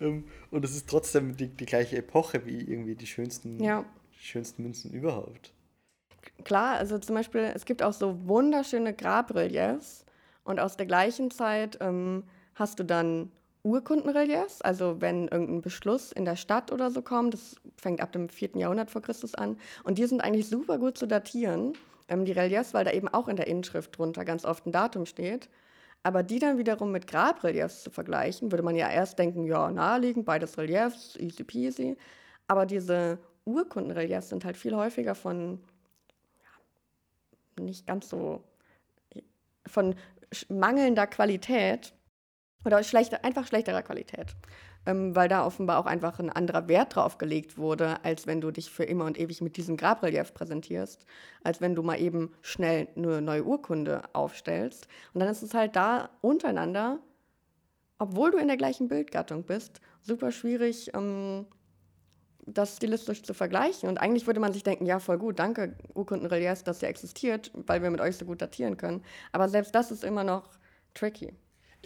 Ähm, 0.00 0.24
Und 0.50 0.64
es 0.66 0.76
ist 0.76 0.86
trotzdem 0.88 1.34
die, 1.36 1.48
die 1.48 1.64
gleiche 1.64 1.96
Epoche 1.96 2.44
wie 2.44 2.58
irgendwie 2.60 2.94
die 2.94 3.06
schönsten, 3.06 3.58
Ja. 3.58 3.86
schönsten 4.18 4.62
Münzen 4.64 4.92
überhaupt. 4.92 5.54
Klar, 6.44 6.76
also 6.76 6.98
zum 6.98 7.14
Beispiel, 7.14 7.50
es 7.54 7.64
gibt 7.64 7.82
auch 7.82 7.94
so 7.94 8.28
wunderschöne 8.28 8.92
Grabreliefs 8.92 10.04
und 10.44 10.60
aus 10.60 10.76
der 10.76 10.84
gleichen 10.86 11.30
Zeit 11.30 11.78
ähm, 11.80 12.24
hast 12.54 12.78
du 12.78 12.84
dann 12.84 13.32
Urkundenreliefs, 13.66 14.62
also 14.62 15.00
wenn 15.00 15.26
irgendein 15.28 15.60
Beschluss 15.60 16.12
in 16.12 16.24
der 16.24 16.36
Stadt 16.36 16.70
oder 16.70 16.90
so 16.90 17.02
kommt, 17.02 17.34
das 17.34 17.56
fängt 17.76 18.00
ab 18.00 18.12
dem 18.12 18.28
4. 18.28 18.50
Jahrhundert 18.54 18.90
vor 18.90 19.02
Christus 19.02 19.34
an 19.34 19.58
und 19.82 19.98
die 19.98 20.06
sind 20.06 20.20
eigentlich 20.20 20.48
super 20.48 20.78
gut 20.78 20.96
zu 20.96 21.06
datieren, 21.06 21.72
ähm, 22.08 22.24
die 22.24 22.32
Reliefs, 22.32 22.74
weil 22.74 22.84
da 22.84 22.92
eben 22.92 23.08
auch 23.08 23.26
in 23.26 23.36
der 23.36 23.48
Inschrift 23.48 23.98
drunter 23.98 24.24
ganz 24.24 24.44
oft 24.44 24.66
ein 24.66 24.72
Datum 24.72 25.04
steht. 25.04 25.50
Aber 26.04 26.22
die 26.22 26.38
dann 26.38 26.58
wiederum 26.58 26.92
mit 26.92 27.08
Grabreliefs 27.08 27.82
zu 27.82 27.90
vergleichen, 27.90 28.52
würde 28.52 28.62
man 28.62 28.76
ja 28.76 28.88
erst 28.88 29.18
denken, 29.18 29.44
ja, 29.44 29.72
naheliegend, 29.72 30.24
beides 30.24 30.56
Reliefs, 30.56 31.16
easy 31.16 31.42
peasy. 31.42 31.96
Aber 32.46 32.64
diese 32.66 33.18
Urkundenreliefs 33.44 34.28
sind 34.28 34.44
halt 34.44 34.56
viel 34.56 34.76
häufiger 34.76 35.16
von 35.16 35.58
nicht 37.58 37.86
ganz 37.86 38.08
so 38.08 38.44
von 39.66 39.96
mangelnder 40.48 41.08
Qualität 41.08 41.95
oder 42.66 42.82
schlechter, 42.82 43.24
einfach 43.24 43.46
schlechterer 43.46 43.82
Qualität. 43.82 44.34
Ähm, 44.84 45.16
weil 45.16 45.28
da 45.28 45.44
offenbar 45.44 45.78
auch 45.78 45.86
einfach 45.86 46.18
ein 46.18 46.30
anderer 46.30 46.68
Wert 46.68 46.94
drauf 46.94 47.18
gelegt 47.18 47.58
wurde, 47.58 48.04
als 48.04 48.26
wenn 48.26 48.40
du 48.40 48.50
dich 48.50 48.70
für 48.70 48.84
immer 48.84 49.04
und 49.04 49.18
ewig 49.18 49.40
mit 49.40 49.56
diesem 49.56 49.76
Grabrelief 49.76 50.32
präsentierst, 50.34 51.06
als 51.42 51.60
wenn 51.60 51.74
du 51.74 51.82
mal 51.82 52.00
eben 52.00 52.32
schnell 52.42 52.88
eine 52.96 53.20
neue 53.20 53.44
Urkunde 53.44 54.02
aufstellst. 54.12 54.86
Und 55.12 55.20
dann 55.20 55.28
ist 55.28 55.42
es 55.42 55.54
halt 55.54 55.74
da 55.74 56.10
untereinander, 56.20 57.00
obwohl 57.98 58.30
du 58.30 58.38
in 58.38 58.48
der 58.48 58.56
gleichen 58.56 58.88
Bildgattung 58.88 59.44
bist, 59.44 59.80
super 60.02 60.30
schwierig, 60.30 60.92
ähm, 60.94 61.46
das 62.46 62.76
stilistisch 62.76 63.22
zu 63.22 63.34
vergleichen. 63.34 63.88
Und 63.88 63.98
eigentlich 63.98 64.26
würde 64.26 64.40
man 64.40 64.52
sich 64.52 64.62
denken, 64.62 64.86
ja, 64.86 65.00
voll 65.00 65.18
gut, 65.18 65.38
danke, 65.38 65.76
Urkundenreliefs, 65.94 66.62
dass 66.62 66.82
ihr 66.82 66.88
existiert, 66.88 67.50
weil 67.54 67.82
wir 67.82 67.90
mit 67.90 68.00
euch 68.00 68.16
so 68.16 68.24
gut 68.24 68.40
datieren 68.40 68.76
können. 68.76 69.02
Aber 69.32 69.48
selbst 69.48 69.74
das 69.74 69.90
ist 69.90 70.04
immer 70.04 70.24
noch 70.24 70.48
tricky. 70.94 71.34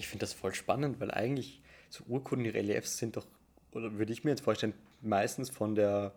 Ich 0.01 0.09
finde 0.09 0.21
das 0.21 0.33
voll 0.33 0.55
spannend, 0.55 0.99
weil 0.99 1.11
eigentlich 1.11 1.61
so 1.91 2.05
Urkundenreliefs 2.09 2.97
sind 2.97 3.19
doch, 3.19 3.27
oder 3.73 3.99
würde 3.99 4.15
ich 4.15 4.25
mir 4.25 4.31
jetzt 4.31 4.41
vorstellen, 4.41 4.73
meistens 5.03 5.51
von 5.51 5.75
der, 5.75 6.15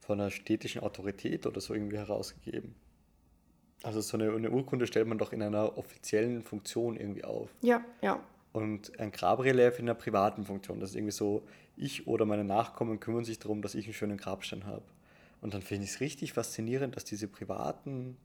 von 0.00 0.18
der 0.18 0.30
städtischen 0.30 0.82
Autorität 0.82 1.46
oder 1.46 1.60
so 1.60 1.72
irgendwie 1.72 1.96
herausgegeben. 1.96 2.74
Also 3.84 4.00
so 4.00 4.16
eine, 4.16 4.32
eine 4.32 4.50
Urkunde 4.50 4.88
stellt 4.88 5.06
man 5.06 5.16
doch 5.16 5.32
in 5.32 5.42
einer 5.42 5.78
offiziellen 5.78 6.42
Funktion 6.42 6.96
irgendwie 6.96 7.22
auf. 7.22 7.50
Ja, 7.62 7.84
ja. 8.02 8.20
Und 8.52 8.98
ein 8.98 9.12
Grabrelief 9.12 9.78
in 9.78 9.84
einer 9.84 9.94
privaten 9.94 10.44
Funktion. 10.44 10.80
Das 10.80 10.90
ist 10.90 10.96
irgendwie 10.96 11.12
so, 11.12 11.44
ich 11.76 12.08
oder 12.08 12.26
meine 12.26 12.42
Nachkommen 12.42 12.98
kümmern 12.98 13.24
sich 13.24 13.38
darum, 13.38 13.62
dass 13.62 13.76
ich 13.76 13.84
einen 13.84 13.94
schönen 13.94 14.16
Grabstein 14.16 14.66
habe. 14.66 14.82
Und 15.40 15.54
dann 15.54 15.62
finde 15.62 15.84
ich 15.84 15.90
es 15.90 16.00
richtig 16.00 16.32
faszinierend, 16.32 16.96
dass 16.96 17.04
diese 17.04 17.28
privaten 17.28 18.16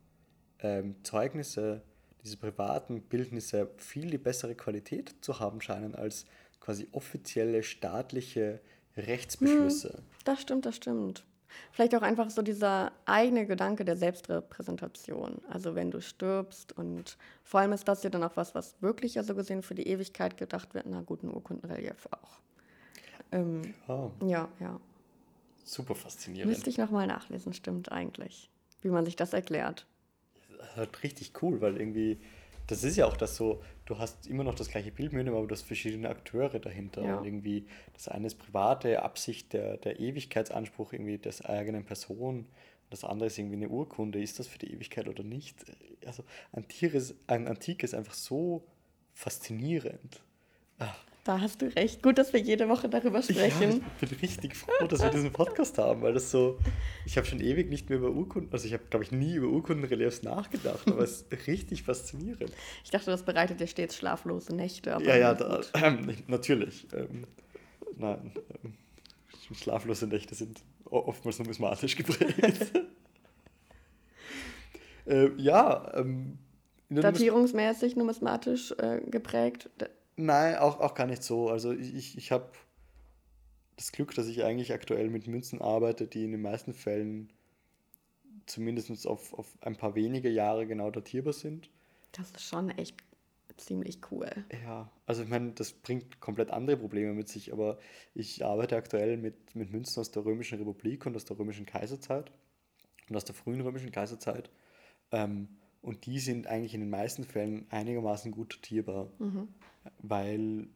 ähm, 0.61 0.95
Zeugnisse, 1.03 1.83
diese 2.25 2.37
privaten 2.37 3.01
Bildnisse 3.01 3.69
viel 3.77 4.09
die 4.09 4.17
bessere 4.17 4.55
Qualität 4.55 5.15
zu 5.21 5.39
haben 5.39 5.61
scheinen 5.61 5.95
als 5.95 6.25
quasi 6.59 6.87
offizielle 6.91 7.61
staatliche 7.61 8.59
Rechtsbeschlüsse. 8.97 10.01
Das 10.23 10.41
stimmt, 10.41 10.65
das 10.65 10.75
stimmt. 10.75 11.23
Vielleicht 11.71 11.95
auch 11.95 12.01
einfach 12.01 12.31
so 12.31 12.41
dieser 12.41 12.91
eigene 13.05 13.45
Gedanke 13.45 13.85
der 13.85 13.95
Selbstrepräsentation. 13.95 15.41
Also 15.49 15.75
wenn 15.75 15.91
du 15.91 16.01
stirbst 16.01 16.75
und 16.77 17.17
vor 17.43 17.59
allem 17.59 17.71
ist 17.71 17.87
das 17.87 18.03
ja 18.03 18.09
dann 18.09 18.23
auch 18.23 18.35
was, 18.35 18.55
was 18.55 18.75
wirklich 18.81 19.13
so 19.21 19.35
gesehen 19.35 19.61
für 19.61 19.75
die 19.75 19.87
Ewigkeit 19.87 20.37
gedacht 20.37 20.73
wird. 20.73 20.85
Na 20.87 21.01
gut, 21.01 21.23
ein 21.23 21.33
Urkundenrelief 21.33 22.07
auch. 22.11 22.39
Ähm, 23.31 23.73
Ja, 23.87 24.11
ja, 24.21 24.49
ja. 24.59 24.79
super 25.63 25.95
faszinierend. 25.95 26.51
Müsste 26.51 26.69
ich 26.69 26.77
nochmal 26.77 27.07
nachlesen, 27.07 27.53
stimmt 27.53 27.91
eigentlich. 27.91 28.49
Wie 28.81 28.89
man 28.89 29.05
sich 29.05 29.15
das 29.15 29.33
erklärt. 29.33 29.85
Halt 30.75 31.03
richtig 31.03 31.41
cool, 31.41 31.61
weil 31.61 31.77
irgendwie, 31.77 32.19
das 32.67 32.83
ist 32.83 32.97
ja 32.97 33.05
auch 33.05 33.17
das 33.17 33.35
so, 33.35 33.61
du 33.85 33.97
hast 33.97 34.27
immer 34.27 34.43
noch 34.43 34.55
das 34.55 34.69
gleiche 34.69 34.91
Bildmedium, 34.91 35.35
aber 35.35 35.47
du 35.47 35.53
hast 35.53 35.63
verschiedene 35.63 36.09
Akteure 36.09 36.59
dahinter. 36.59 37.03
Ja. 37.03 37.17
Und 37.17 37.25
irgendwie, 37.25 37.65
das 37.93 38.07
eine 38.07 38.27
ist 38.27 38.35
private 38.35 39.03
Absicht, 39.03 39.53
der, 39.53 39.77
der 39.77 39.99
Ewigkeitsanspruch 39.99 40.93
irgendwie 40.93 41.17
des 41.17 41.43
eigenen 41.43 41.85
Person. 41.85 42.47
Das 42.89 43.03
andere 43.03 43.27
ist 43.27 43.37
irgendwie 43.37 43.55
eine 43.55 43.69
Urkunde. 43.69 44.21
Ist 44.21 44.39
das 44.39 44.47
für 44.47 44.59
die 44.59 44.73
Ewigkeit 44.73 45.07
oder 45.07 45.23
nicht? 45.23 45.57
Also, 46.05 46.23
Antikes, 46.51 47.15
ein 47.27 47.47
Antike 47.47 47.85
ist 47.85 47.93
einfach 47.93 48.13
so 48.13 48.63
faszinierend. 49.13 50.21
Ah, 50.79 50.93
Da 51.25 51.41
hast 51.41 51.59
du 51.63 51.75
recht. 51.75 52.03
Gut, 52.03 52.19
dass 52.19 52.33
wir 52.33 52.39
jede 52.39 52.69
Woche 52.69 52.87
darüber 52.87 53.17
Ja, 53.17 53.23
sprechen. 53.23 53.83
ich 53.99 54.09
bin 54.09 54.19
richtig 54.19 54.55
froh, 54.55 54.85
dass 54.87 55.01
wir 55.01 55.09
diesen 55.09 55.31
Podcast 55.31 55.79
haben, 55.79 56.03
weil 56.03 56.13
das 56.13 56.29
so, 56.29 56.59
ich 57.03 57.17
habe 57.17 57.25
schon 57.25 57.39
ewig 57.39 57.67
nicht 57.67 57.89
mehr 57.89 57.97
über 57.97 58.11
Urkunden, 58.11 58.53
also 58.53 58.67
ich 58.67 58.73
habe, 58.73 58.83
glaube 58.91 59.05
ich, 59.05 59.11
nie 59.11 59.33
über 59.33 59.47
Urkundenreliefs 59.47 60.21
nachgedacht, 60.21 60.87
aber 60.87 60.99
es 61.01 61.23
ist 61.23 61.47
richtig 61.47 61.81
faszinierend. 61.81 62.51
Ich 62.83 62.91
dachte, 62.91 63.09
das 63.09 63.23
bereitet 63.23 63.59
dir 63.59 63.65
stets 63.65 63.95
schlaflose 63.97 64.55
Nächte. 64.55 64.93
Aber 64.93 65.03
Ja, 65.03 65.17
ja, 65.17 65.33
da, 65.33 65.61
ähm, 65.83 66.15
natürlich. 66.27 66.85
Ähm, 66.93 67.25
nein, 67.97 68.31
ähm, 68.63 68.73
schlaflose 69.55 70.05
Nächte 70.05 70.35
sind 70.35 70.61
oftmals 70.85 71.39
numismatisch 71.39 71.95
geprägt. 71.95 72.71
äh, 75.07 75.29
ja, 75.37 75.91
ähm, 75.95 76.37
Datierungsmäßig, 76.89 77.95
numismatisch 77.95 78.73
äh, 78.77 79.01
geprägt. 79.09 79.71
Nein, 80.17 80.57
auch, 80.57 80.79
auch 80.79 80.93
gar 80.93 81.07
nicht 81.07 81.23
so. 81.23 81.49
Also 81.49 81.73
ich, 81.73 81.93
ich, 81.93 82.17
ich 82.17 82.31
habe 82.31 82.49
das 83.75 83.91
Glück, 83.91 84.15
dass 84.15 84.27
ich 84.27 84.43
eigentlich 84.43 84.73
aktuell 84.73 85.09
mit 85.09 85.27
Münzen 85.27 85.61
arbeite, 85.61 86.07
die 86.07 86.23
in 86.23 86.31
den 86.31 86.41
meisten 86.41 86.73
Fällen 86.73 87.31
zumindest 88.45 89.07
auf, 89.07 89.33
auf 89.33 89.57
ein 89.61 89.75
paar 89.75 89.95
wenige 89.95 90.29
Jahre 90.29 90.67
genau 90.67 90.91
datierbar 90.91 91.33
sind. 91.33 91.69
Das 92.11 92.31
ist 92.31 92.43
schon 92.43 92.69
echt 92.69 92.95
ziemlich 93.57 93.99
cool. 94.11 94.29
Ja, 94.63 94.89
also 95.05 95.23
ich 95.23 95.29
meine, 95.29 95.51
das 95.51 95.73
bringt 95.73 96.19
komplett 96.19 96.51
andere 96.51 96.77
Probleme 96.77 97.13
mit 97.13 97.27
sich, 97.27 97.51
aber 97.53 97.79
ich 98.13 98.45
arbeite 98.45 98.75
aktuell 98.75 99.17
mit, 99.17 99.55
mit 99.55 99.71
Münzen 99.71 99.99
aus 99.99 100.11
der 100.11 100.25
Römischen 100.25 100.57
Republik 100.57 101.05
und 101.05 101.15
aus 101.15 101.25
der 101.25 101.37
Römischen 101.37 101.65
Kaiserzeit 101.65 102.31
und 103.09 103.15
aus 103.15 103.25
der 103.25 103.35
frühen 103.35 103.61
Römischen 103.61 103.91
Kaiserzeit. 103.91 104.49
Ähm, 105.11 105.47
und 105.85 106.07
die 106.07 106.19
sind 106.19 106.47
eigentlich 106.47 106.73
in 106.73 106.79
den 106.79 106.89
meisten 106.89 107.23
Fällen 107.23 107.67
einigermaßen 107.69 108.31
gut 108.31 108.55
datierbar, 108.55 109.07
weil 109.99 110.67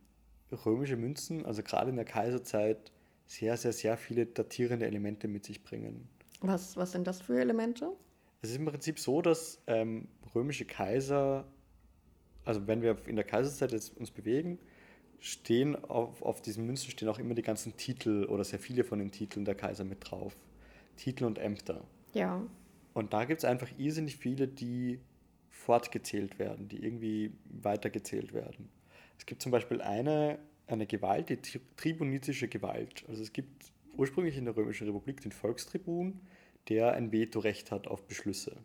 römische 0.65 0.97
Münzen, 0.97 1.45
also 1.47 1.63
gerade 1.63 1.89
in 1.89 1.95
der 1.95 2.05
Kaiserzeit, 2.05 2.91
sehr, 3.25 3.57
sehr, 3.57 3.73
sehr 3.73 3.97
viele 3.97 4.27
datierende 4.27 4.85
Elemente 4.85 5.27
mit 5.27 5.45
sich 5.45 5.63
bringen. 5.63 6.07
Was, 6.41 6.77
was 6.77 6.91
sind 6.91 7.07
das 7.07 7.21
für 7.21 7.39
Elemente? 7.39 7.91
Es 8.43 8.51
ist 8.51 8.57
im 8.57 8.65
Prinzip 8.65 8.99
so, 8.99 9.21
dass 9.23 9.59
ähm, 9.65 10.07
römische 10.35 10.65
Kaiser, 10.65 11.45
also 12.45 12.67
wenn 12.67 12.83
wir 12.83 12.95
in 13.07 13.15
der 13.15 13.25
Kaiserzeit 13.25 13.71
jetzt 13.71 13.97
uns 13.97 14.11
bewegen, 14.11 14.59
stehen 15.19 15.75
auf, 15.85 16.21
auf 16.21 16.41
diesen 16.41 16.67
Münzen 16.67 16.91
stehen 16.91 17.09
auch 17.09 17.19
immer 17.19 17.33
die 17.33 17.41
ganzen 17.41 17.75
Titel 17.75 18.25
oder 18.25 18.43
sehr 18.43 18.59
viele 18.59 18.83
von 18.83 18.99
den 18.99 19.11
Titeln 19.11 19.43
der 19.43 19.55
Kaiser 19.55 19.83
mit 19.85 20.09
drauf. 20.09 20.37
Titel 20.97 21.25
und 21.25 21.39
Ämter. 21.39 21.83
Ja. 22.13 22.43
Und 22.93 23.13
da 23.13 23.25
gibt 23.25 23.39
es 23.39 23.45
einfach 23.45 23.69
irrsinnig 23.77 24.17
viele, 24.17 24.47
die 24.47 24.99
fortgezählt 25.49 26.39
werden, 26.39 26.67
die 26.67 26.83
irgendwie 26.83 27.31
weitergezählt 27.45 28.33
werden. 28.33 28.69
Es 29.17 29.25
gibt 29.25 29.41
zum 29.41 29.51
Beispiel 29.51 29.81
eine, 29.81 30.39
eine 30.67 30.87
Gewalt, 30.87 31.29
die 31.29 31.37
tri- 31.37 31.61
tribunizische 31.75 32.47
Gewalt. 32.47 33.03
Also 33.07 33.21
es 33.21 33.33
gibt 33.33 33.71
ursprünglich 33.95 34.37
in 34.37 34.45
der 34.45 34.55
Römischen 34.55 34.87
Republik 34.87 35.21
den 35.21 35.31
Volkstribun, 35.31 36.21
der 36.69 36.93
ein 36.93 37.11
Vetorecht 37.11 37.71
hat 37.71 37.87
auf 37.87 38.07
Beschlüsse. 38.07 38.57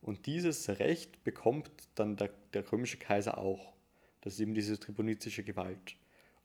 Und 0.00 0.26
dieses 0.26 0.68
Recht 0.68 1.22
bekommt 1.22 1.70
dann 1.94 2.16
der, 2.16 2.30
der 2.54 2.70
römische 2.72 2.98
Kaiser 2.98 3.38
auch. 3.38 3.72
Das 4.20 4.34
ist 4.34 4.40
eben 4.40 4.54
diese 4.54 4.78
tribunizische 4.78 5.44
Gewalt. 5.44 5.96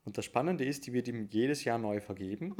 Und 0.05 0.17
das 0.17 0.25
Spannende 0.25 0.63
ist, 0.63 0.85
die 0.85 0.93
wird 0.93 1.07
ihm 1.07 1.27
jedes 1.29 1.63
Jahr 1.63 1.79
neu 1.79 1.99
vergeben. 1.99 2.53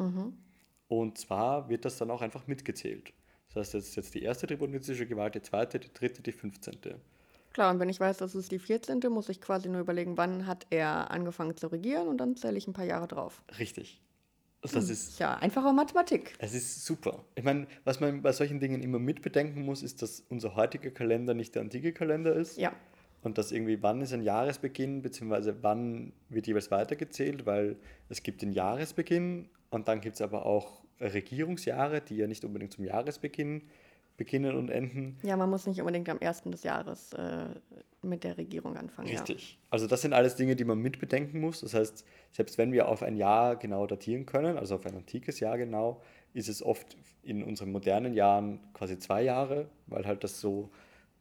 Und 0.88 1.18
zwar 1.18 1.70
wird 1.70 1.86
das 1.86 1.98
dann 1.98 2.10
auch 2.10 2.22
einfach 2.22 2.48
mitgezählt. 2.48 3.14
Das 3.54 3.56
heißt, 3.68 3.74
jetzt, 3.76 3.96
jetzt 3.96 4.14
die 4.14 4.24
erste 4.24 4.48
tribunizische 4.48 5.06
Gewalt, 5.08 5.36
die 5.36 5.42
zweite, 5.42 5.80
die 5.80 5.92
dritte, 5.94 6.22
die 6.22 6.32
fünfzehnte. 6.32 7.00
Klar, 7.54 7.72
und 7.74 7.80
wenn 7.80 7.90
ich 7.90 8.00
weiß, 8.00 8.18
das 8.18 8.36
ist 8.36 8.52
die 8.52 8.60
14., 8.60 9.00
muss 9.10 9.30
ich 9.30 9.42
quasi 9.42 9.68
nur 9.70 9.82
überlegen, 9.82 10.16
wann 10.18 10.46
hat 10.46 10.68
er 10.70 11.10
angefangen 11.12 11.56
zu 11.58 11.68
regieren 11.68 12.08
und 12.08 12.18
dann 12.20 12.36
zähle 12.36 12.58
ich 12.58 12.68
ein 12.68 12.74
paar 12.74 12.86
Jahre 12.86 13.08
drauf. 13.08 13.42
Richtig. 13.58 14.00
Also 14.62 14.76
das 14.76 14.90
ist, 14.90 15.20
Ja, 15.20 15.36
einfache 15.36 15.72
Mathematik. 15.74 16.34
es 16.40 16.54
ist 16.54 16.86
super. 16.86 17.24
Ich 17.36 17.44
meine, 17.44 17.68
was 17.84 18.00
man 18.00 18.22
bei 18.22 18.32
solchen 18.32 18.60
Dingen 18.60 18.82
immer 18.84 19.00
mitbedenken 19.00 19.64
muss, 19.64 19.82
ist, 19.82 20.02
dass 20.02 20.24
unser 20.30 20.56
heutiger 20.56 20.90
Kalender 20.92 21.34
nicht 21.34 21.56
der 21.56 21.62
antike 21.64 21.94
Kalender 21.94 22.36
ist. 22.36 22.58
Ja. 22.58 22.74
und 23.24 23.38
das 23.38 23.52
irgendwie, 23.52 23.82
wann 23.82 24.02
ist 24.02 24.14
ein 24.14 24.22
Jahresbeginn, 24.24 25.02
beziehungsweise 25.02 25.58
wann 25.64 26.12
wird 26.30 26.48
jeweils 26.48 26.70
weitergezählt, 26.72 27.46
weil 27.46 27.78
es 28.10 28.22
gibt 28.24 28.42
den 28.42 28.52
Jahresbeginn 28.52 29.50
und 29.70 29.88
dann 29.88 30.02
gibt 30.02 30.16
es 30.16 30.22
aber 30.22 30.46
auch 30.46 30.84
Regierungsjahre, 31.00 32.02
die 32.02 32.18
ja 32.18 32.28
nicht 32.28 32.44
unbedingt 32.46 32.74
zum 32.74 32.86
Jahresbeginn 32.86 33.64
beginnen 34.18 34.56
und 34.56 34.70
enden. 34.70 35.18
Ja, 35.24 35.38
man 35.38 35.50
muss 35.50 35.68
nicht 35.68 35.80
unbedingt 35.80 36.10
am 36.10 36.18
1. 36.20 36.44
des 36.46 36.64
Jahres 36.64 37.14
äh, 37.14 37.46
mit 38.02 38.24
der 38.24 38.38
Regierung 38.38 38.76
anfangen. 38.76 39.08
Richtig. 39.08 39.54
Ja. 39.54 39.58
Also 39.70 39.86
das 39.86 40.02
sind 40.02 40.14
alles 40.14 40.36
Dinge, 40.36 40.56
die 40.56 40.66
man 40.66 40.80
mitbedenken 40.80 41.40
muss. 41.40 41.62
Das 41.62 41.76
heißt, 41.76 42.04
selbst 42.32 42.58
wenn 42.58 42.72
wir 42.72 42.88
auf 42.88 43.04
ein 43.04 43.16
Jahr 43.16 43.56
genau 43.56 43.86
datieren 43.86 44.26
können, 44.26 44.58
also 44.58 44.76
auf 44.76 44.86
ein 44.88 44.96
antikes 44.96 45.40
Jahr 45.40 45.58
genau, 45.58 46.02
ist 46.34 46.50
es 46.50 46.64
oft 46.64 46.98
in 47.22 47.44
unseren 47.44 47.72
modernen 47.72 48.14
Jahren 48.14 48.60
quasi 48.74 48.98
zwei 48.98 49.22
Jahre, 49.22 49.70
weil 49.86 50.06
halt 50.06 50.24
das 50.24 50.42
so 50.42 50.72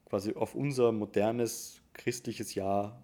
quasi 0.06 0.34
auf 0.34 0.54
unser 0.54 0.90
modernes 0.92 1.82
christliches 1.92 2.54
Jahr 2.54 2.98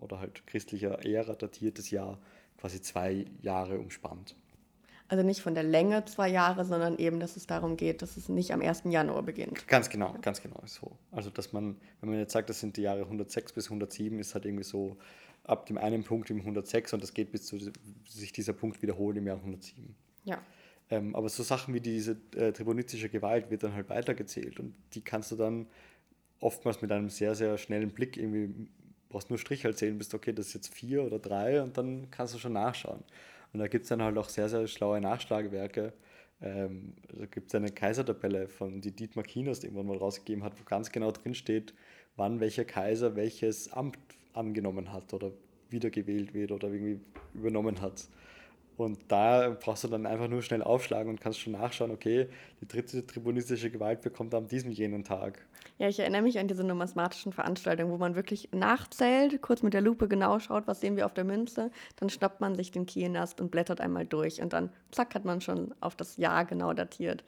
oder 0.00 0.20
halt 0.20 0.46
christlicher 0.46 1.04
Ära 1.04 1.34
datiertes 1.34 1.90
Jahr 1.90 2.18
quasi 2.58 2.80
zwei 2.80 3.26
Jahre 3.42 3.78
umspannt. 3.78 4.36
Also 5.08 5.22
nicht 5.22 5.40
von 5.40 5.54
der 5.54 5.62
Länge 5.62 6.04
zwei 6.04 6.28
Jahre, 6.28 6.64
sondern 6.64 6.98
eben, 6.98 7.20
dass 7.20 7.36
es 7.36 7.46
darum 7.46 7.76
geht, 7.76 8.02
dass 8.02 8.16
es 8.16 8.28
nicht 8.28 8.52
am 8.52 8.60
1. 8.60 8.82
Januar 8.86 9.22
beginnt. 9.22 9.68
Ganz 9.68 9.88
genau, 9.88 10.14
ganz 10.20 10.42
genau 10.42 10.60
so. 10.64 10.98
Also 11.12 11.30
dass 11.30 11.52
man, 11.52 11.76
wenn 12.00 12.10
man 12.10 12.18
jetzt 12.18 12.32
sagt, 12.32 12.50
das 12.50 12.60
sind 12.60 12.76
die 12.76 12.82
Jahre 12.82 13.02
106 13.02 13.52
bis 13.52 13.66
107, 13.66 14.18
ist 14.18 14.34
halt 14.34 14.44
irgendwie 14.44 14.64
so 14.64 14.96
ab 15.44 15.66
dem 15.66 15.78
einen 15.78 16.02
Punkt 16.02 16.28
im 16.30 16.40
106 16.40 16.92
und 16.92 17.02
das 17.02 17.14
geht 17.14 17.30
bis 17.30 17.46
zu 17.46 17.58
sich 18.08 18.32
dieser 18.32 18.52
Punkt 18.52 18.82
wiederholen 18.82 19.18
im 19.18 19.26
Jahr 19.26 19.36
107. 19.36 19.94
Ja. 20.24 20.38
Ähm, 20.90 21.14
aber 21.14 21.28
so 21.28 21.42
Sachen 21.42 21.74
wie 21.74 21.80
diese 21.80 22.16
äh, 22.34 22.52
tribunitische 22.52 23.08
Gewalt 23.08 23.50
wird 23.50 23.62
dann 23.62 23.74
halt 23.74 23.88
weitergezählt 23.88 24.58
und 24.60 24.74
die 24.94 25.02
kannst 25.02 25.30
du 25.30 25.36
dann 25.36 25.66
oftmals 26.40 26.82
mit 26.82 26.92
einem 26.92 27.08
sehr, 27.10 27.34
sehr 27.34 27.58
schnellen 27.58 27.90
Blick 27.90 28.16
irgendwie, 28.16 28.68
brauchst 29.08 29.30
nur 29.30 29.38
Strich 29.38 29.64
halt 29.64 29.78
sehen, 29.78 29.98
bist 29.98 30.14
okay, 30.14 30.32
das 30.32 30.48
ist 30.48 30.54
jetzt 30.54 30.74
vier 30.74 31.04
oder 31.04 31.18
drei 31.18 31.62
und 31.62 31.76
dann 31.76 32.08
kannst 32.10 32.34
du 32.34 32.38
schon 32.38 32.52
nachschauen. 32.52 33.02
Und 33.52 33.60
da 33.60 33.68
gibt 33.68 33.84
es 33.84 33.88
dann 33.88 34.02
halt 34.02 34.18
auch 34.18 34.28
sehr, 34.28 34.48
sehr 34.48 34.66
schlaue 34.66 35.00
Nachschlagewerke. 35.00 35.92
Ähm, 36.40 36.94
da 37.12 37.26
gibt 37.26 37.48
es 37.48 37.54
eine 37.54 37.70
Kaisertabelle 37.70 38.48
von 38.48 38.80
die 38.80 38.92
Dietmar 38.92 39.24
die 39.24 39.40
irgendwann 39.40 39.86
mal 39.86 39.96
rausgegeben 39.96 40.44
hat, 40.44 40.58
wo 40.60 40.64
ganz 40.64 40.92
genau 40.92 41.10
drin 41.10 41.34
steht, 41.34 41.74
wann 42.16 42.40
welcher 42.40 42.64
Kaiser 42.64 43.16
welches 43.16 43.72
Amt 43.72 43.98
angenommen 44.34 44.92
hat 44.92 45.14
oder 45.14 45.32
wiedergewählt 45.70 46.34
wird 46.34 46.52
oder 46.52 46.68
irgendwie 46.68 47.00
übernommen 47.34 47.80
hat. 47.80 48.08
Und 48.76 48.98
da 49.08 49.56
brauchst 49.58 49.84
du 49.84 49.88
dann 49.88 50.04
einfach 50.04 50.28
nur 50.28 50.42
schnell 50.42 50.62
aufschlagen 50.62 51.10
und 51.10 51.20
kannst 51.20 51.40
schon 51.40 51.54
nachschauen, 51.54 51.90
okay, 51.90 52.28
die 52.60 52.68
dritte 52.68 53.06
tribunistische 53.06 53.70
Gewalt 53.70 54.02
bekommt 54.02 54.34
an 54.34 54.48
diesem 54.48 54.70
jenen 54.70 55.02
Tag. 55.02 55.46
Ja, 55.78 55.88
ich 55.88 55.98
erinnere 55.98 56.22
mich 56.22 56.38
an 56.38 56.48
diese 56.48 56.64
numismatischen 56.64 57.32
Veranstaltungen, 57.32 57.90
wo 57.90 57.96
man 57.96 58.14
wirklich 58.14 58.50
nachzählt, 58.52 59.40
kurz 59.42 59.62
mit 59.62 59.74
der 59.74 59.80
Lupe 59.80 60.08
genau 60.08 60.38
schaut, 60.38 60.66
was 60.66 60.80
sehen 60.80 60.96
wir 60.96 61.06
auf 61.06 61.14
der 61.14 61.24
Münze, 61.24 61.70
dann 61.96 62.10
schnappt 62.10 62.40
man 62.40 62.54
sich 62.54 62.70
den 62.70 62.86
Kielnast 62.86 63.40
und 63.40 63.50
blättert 63.50 63.80
einmal 63.80 64.06
durch 64.06 64.40
und 64.40 64.52
dann 64.52 64.70
zack 64.90 65.14
hat 65.14 65.24
man 65.24 65.40
schon 65.40 65.74
auf 65.80 65.96
das 65.96 66.16
Jahr 66.16 66.44
genau 66.44 66.72
datiert. 66.72 67.24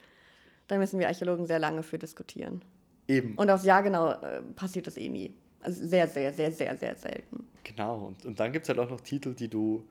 Da 0.67 0.77
müssen 0.77 0.99
wir 0.99 1.07
Archäologen 1.07 1.47
sehr 1.47 1.59
lange 1.59 1.83
für 1.83 1.97
diskutieren. 1.97 2.63
Eben. 3.07 3.35
Und 3.35 3.49
aufs 3.49 3.65
Jahr 3.65 3.81
genau 3.81 4.11
äh, 4.11 4.41
passiert 4.55 4.85
das 4.85 4.97
eh 4.97 5.09
nie. 5.09 5.33
Also 5.61 5.85
sehr, 5.85 6.07
sehr, 6.07 6.31
sehr, 6.31 6.51
sehr, 6.51 6.77
sehr 6.77 6.95
selten. 6.95 7.47
Genau. 7.63 8.05
Und, 8.05 8.25
und 8.25 8.39
dann 8.39 8.51
gibt 8.51 8.65
es 8.65 8.69
halt 8.69 8.79
auch 8.79 8.89
noch 8.89 9.01
Titel, 9.01 9.33
die 9.33 9.49
du 9.49 9.83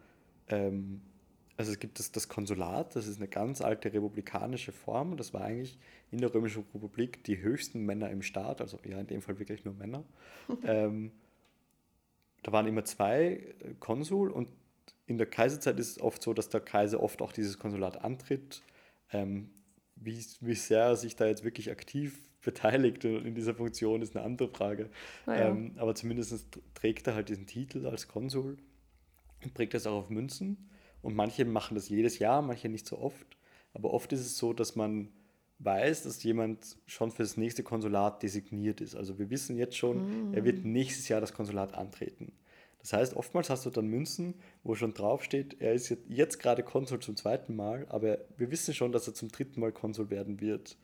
ähm, 0.48 1.00
also 1.58 1.72
es 1.72 1.80
gibt 1.80 1.98
das, 1.98 2.12
das 2.12 2.28
Konsulat, 2.28 2.94
das 2.94 3.08
ist 3.08 3.16
eine 3.18 3.26
ganz 3.26 3.60
alte 3.60 3.92
republikanische 3.92 4.70
Form. 4.70 5.16
Das 5.16 5.34
war 5.34 5.42
eigentlich 5.42 5.76
in 6.12 6.20
der 6.20 6.32
Römischen 6.32 6.64
Republik 6.72 7.24
die 7.24 7.38
höchsten 7.38 7.84
Männer 7.84 8.10
im 8.10 8.22
Staat, 8.22 8.60
also 8.60 8.78
ja 8.84 9.00
in 9.00 9.08
dem 9.08 9.20
Fall 9.20 9.40
wirklich 9.40 9.64
nur 9.64 9.74
Männer. 9.74 10.04
ähm, 10.64 11.10
da 12.44 12.52
waren 12.52 12.68
immer 12.68 12.84
zwei 12.84 13.54
äh, 13.58 13.74
Konsul 13.80 14.30
und 14.30 14.48
in 15.06 15.18
der 15.18 15.26
Kaiserzeit 15.26 15.80
ist 15.80 15.90
es 15.90 16.00
oft 16.00 16.22
so, 16.22 16.32
dass 16.32 16.48
der 16.48 16.60
Kaiser 16.60 17.02
oft 17.02 17.20
auch 17.22 17.32
dieses 17.32 17.58
Konsulat 17.58 18.04
antritt. 18.04 18.62
Ähm, 19.12 19.50
wie, 19.96 20.24
wie 20.40 20.54
sehr 20.54 20.84
er 20.84 20.96
sich 20.96 21.16
da 21.16 21.26
jetzt 21.26 21.42
wirklich 21.42 21.72
aktiv 21.72 22.20
beteiligt 22.44 23.04
in 23.04 23.34
dieser 23.34 23.56
Funktion, 23.56 24.00
ist 24.00 24.16
eine 24.16 24.24
andere 24.24 24.48
Frage. 24.48 24.90
Ja. 25.26 25.48
Ähm, 25.48 25.72
aber 25.76 25.96
zumindest 25.96 26.60
trägt 26.74 27.08
er 27.08 27.16
halt 27.16 27.30
diesen 27.30 27.46
Titel 27.46 27.84
als 27.84 28.06
Konsul 28.06 28.58
und 29.42 29.56
trägt 29.56 29.74
das 29.74 29.88
auch 29.88 30.04
auf 30.04 30.08
Münzen. 30.08 30.68
Und 31.02 31.14
manche 31.14 31.44
machen 31.44 31.74
das 31.74 31.88
jedes 31.88 32.18
Jahr, 32.18 32.42
manche 32.42 32.68
nicht 32.68 32.86
so 32.86 32.98
oft. 32.98 33.36
Aber 33.72 33.92
oft 33.92 34.12
ist 34.12 34.20
es 34.20 34.36
so, 34.36 34.52
dass 34.52 34.76
man 34.76 35.08
weiß, 35.60 36.04
dass 36.04 36.22
jemand 36.22 36.76
schon 36.86 37.10
für 37.10 37.22
das 37.22 37.36
nächste 37.36 37.62
Konsulat 37.62 38.22
designiert 38.22 38.80
ist. 38.80 38.94
Also 38.94 39.18
wir 39.18 39.30
wissen 39.30 39.56
jetzt 39.56 39.76
schon, 39.76 40.30
mm. 40.30 40.34
er 40.34 40.44
wird 40.44 40.64
nächstes 40.64 41.08
Jahr 41.08 41.20
das 41.20 41.32
Konsulat 41.32 41.74
antreten. 41.74 42.32
Das 42.80 42.92
heißt, 42.92 43.16
oftmals 43.16 43.50
hast 43.50 43.66
du 43.66 43.70
dann 43.70 43.86
Münzen, 43.88 44.34
wo 44.62 44.74
schon 44.74 44.94
draufsteht, 44.94 45.60
er 45.60 45.74
ist 45.74 45.94
jetzt 46.08 46.38
gerade 46.38 46.62
Konsul 46.62 47.00
zum 47.00 47.16
zweiten 47.16 47.56
Mal, 47.56 47.86
aber 47.88 48.18
wir 48.36 48.50
wissen 48.50 48.72
schon, 48.72 48.92
dass 48.92 49.06
er 49.08 49.14
zum 49.14 49.30
dritten 49.30 49.60
Mal 49.60 49.72
Konsul 49.72 50.10
werden 50.10 50.40
wird. 50.40 50.76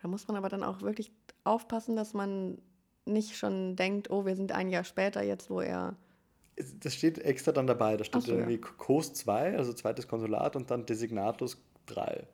Da 0.00 0.08
muss 0.08 0.26
man 0.26 0.36
aber 0.36 0.48
dann 0.48 0.62
auch 0.62 0.80
wirklich 0.80 1.12
aufpassen, 1.44 1.96
dass 1.96 2.14
man 2.14 2.58
nicht 3.04 3.36
schon 3.36 3.76
denkt, 3.76 4.10
oh, 4.10 4.24
wir 4.24 4.36
sind 4.36 4.52
ein 4.52 4.70
Jahr 4.70 4.84
später 4.84 5.22
jetzt, 5.22 5.50
wo 5.50 5.60
er 5.60 5.96
das 6.80 6.94
steht 6.94 7.18
extra 7.18 7.52
dann 7.52 7.66
dabei. 7.66 7.96
Da 7.96 8.04
steht 8.04 8.22
so, 8.22 8.32
irgendwie 8.32 8.56
ja. 8.56 8.68
COS 8.78 9.14
2, 9.14 9.56
also 9.56 9.72
zweites 9.72 10.08
Konsulat, 10.08 10.56
und 10.56 10.70
dann 10.70 10.86
Designatus 10.86 11.58
3. 11.86 12.26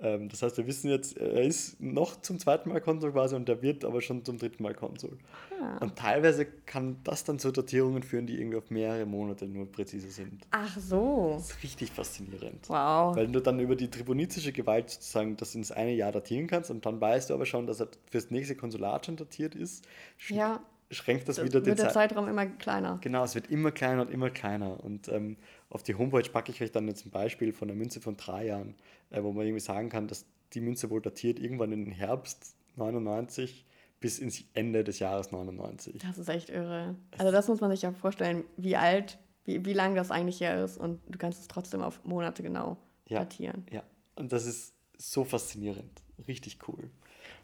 Ähm, 0.00 0.28
das 0.28 0.42
heißt, 0.42 0.56
wir 0.56 0.66
wissen 0.66 0.90
jetzt, 0.90 1.16
er 1.16 1.42
ist 1.42 1.80
noch 1.80 2.20
zum 2.20 2.38
zweiten 2.38 2.68
Mal 2.68 2.80
Konsul 2.80 3.12
quasi 3.12 3.36
und 3.36 3.48
er 3.48 3.62
wird 3.62 3.84
aber 3.84 4.00
schon 4.00 4.24
zum 4.24 4.38
dritten 4.38 4.62
Mal 4.62 4.74
Konsul. 4.74 5.18
Ah. 5.60 5.78
Und 5.78 5.96
teilweise 5.96 6.46
kann 6.46 6.96
das 7.04 7.24
dann 7.24 7.38
zu 7.38 7.52
Datierungen 7.52 8.02
führen, 8.02 8.26
die 8.26 8.38
irgendwie 8.38 8.58
auf 8.58 8.70
mehrere 8.70 9.06
Monate 9.06 9.46
nur 9.46 9.70
präzise 9.70 10.10
sind. 10.10 10.46
Ach 10.50 10.76
so. 10.78 11.34
Das 11.36 11.50
ist 11.50 11.62
richtig 11.62 11.92
faszinierend. 11.92 12.68
Wow. 12.68 13.14
Weil 13.14 13.28
du 13.28 13.40
dann 13.40 13.60
über 13.60 13.76
die 13.76 13.88
tribunizische 13.88 14.52
Gewalt 14.52 14.90
sozusagen 14.90 15.36
das 15.36 15.54
ins 15.54 15.70
eine 15.70 15.92
Jahr 15.92 16.10
datieren 16.10 16.48
kannst 16.48 16.70
und 16.70 16.84
dann 16.84 17.00
weißt 17.00 17.30
du 17.30 17.34
aber 17.34 17.46
schon, 17.46 17.66
dass 17.66 17.80
er 17.80 17.88
fürs 18.10 18.30
nächste 18.30 18.56
Konsulat 18.56 19.06
schon 19.06 19.16
datiert 19.16 19.54
ist. 19.54 19.86
Ja 20.28 20.60
schränkt 20.90 21.28
das, 21.28 21.36
das 21.36 21.44
wieder 21.44 21.60
den 21.60 21.66
wird 21.66 21.78
der 21.78 21.90
Zeitraum 21.90 22.28
immer 22.28 22.46
kleiner. 22.46 22.98
Genau, 23.00 23.24
es 23.24 23.34
wird 23.34 23.50
immer 23.50 23.72
kleiner 23.72 24.02
und 24.02 24.10
immer 24.10 24.30
kleiner. 24.30 24.82
Und 24.82 25.08
ähm, 25.08 25.36
auf 25.70 25.82
die 25.82 25.94
Homepage 25.94 26.28
packe 26.30 26.52
ich 26.52 26.62
euch 26.62 26.72
dann 26.72 26.88
jetzt 26.88 27.06
ein 27.06 27.10
Beispiel 27.10 27.52
von 27.52 27.68
einer 27.68 27.78
Münze 27.78 28.00
von 28.00 28.16
drei 28.16 28.46
Jahren, 28.46 28.74
äh, 29.10 29.22
wo 29.22 29.32
man 29.32 29.46
irgendwie 29.46 29.60
sagen 29.60 29.88
kann, 29.88 30.08
dass 30.08 30.26
die 30.52 30.60
Münze 30.60 30.90
wohl 30.90 31.00
datiert 31.00 31.38
irgendwann 31.38 31.72
in 31.72 31.84
den 31.84 31.94
Herbst 31.94 32.56
99 32.76 33.66
bis 34.00 34.18
ins 34.18 34.44
Ende 34.52 34.84
des 34.84 34.98
Jahres 34.98 35.32
99. 35.32 36.02
Das 36.06 36.18
ist 36.18 36.28
echt 36.28 36.50
irre. 36.50 36.94
Also 37.16 37.32
das 37.32 37.48
muss 37.48 37.60
man 37.60 37.70
sich 37.70 37.82
ja 37.82 37.92
vorstellen, 37.92 38.44
wie 38.56 38.76
alt, 38.76 39.18
wie, 39.44 39.64
wie 39.64 39.72
lang 39.72 39.94
das 39.94 40.10
eigentlich 40.10 40.40
her 40.40 40.62
ist 40.62 40.76
und 40.76 41.00
du 41.08 41.18
kannst 41.18 41.40
es 41.40 41.48
trotzdem 41.48 41.82
auf 41.82 42.04
Monate 42.04 42.42
genau 42.42 42.76
ja, 43.06 43.20
datieren. 43.20 43.66
Ja, 43.70 43.82
und 44.16 44.32
das 44.32 44.46
ist 44.46 44.74
so 44.98 45.24
faszinierend. 45.24 46.02
Richtig 46.28 46.58
cool. 46.68 46.90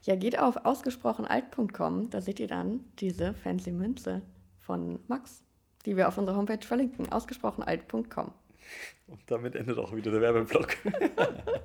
Ja, 0.03 0.17
geht 0.17 0.39
auf 0.39 0.65
ausgesprochenalt.com, 0.65 2.09
da 2.11 2.21
seht 2.21 2.41
ihr 2.41 2.49
dann 2.49 2.81
diese 2.99 3.35
fancy 3.35 3.71
Münze 3.71 4.23
von 4.59 4.99
Max, 5.09 5.43
die 5.85 5.97
wir 5.97 6.09
auf 6.09 6.17
unserer 6.17 6.37
Homepage 6.37 6.67
verlinken, 6.67 7.11
ausgesprochenalt.com. 7.13 8.33
Und 9.09 9.21
damit 9.27 9.57
endet 9.57 9.79
auch 9.79 9.95
wieder 9.95 10.11
der 10.11 10.23
Werbeblock. 10.23 10.77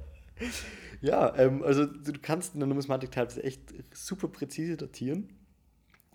ja, 1.01 1.33
ähm, 1.37 1.63
also 1.63 1.85
du 1.85 2.11
kannst 2.21 2.55
in 2.55 2.59
der 2.59 2.67
Numismatik 2.67 3.11
teilweise 3.11 3.41
echt 3.43 3.73
super 3.93 4.27
präzise 4.27 4.75
datieren 4.75 5.29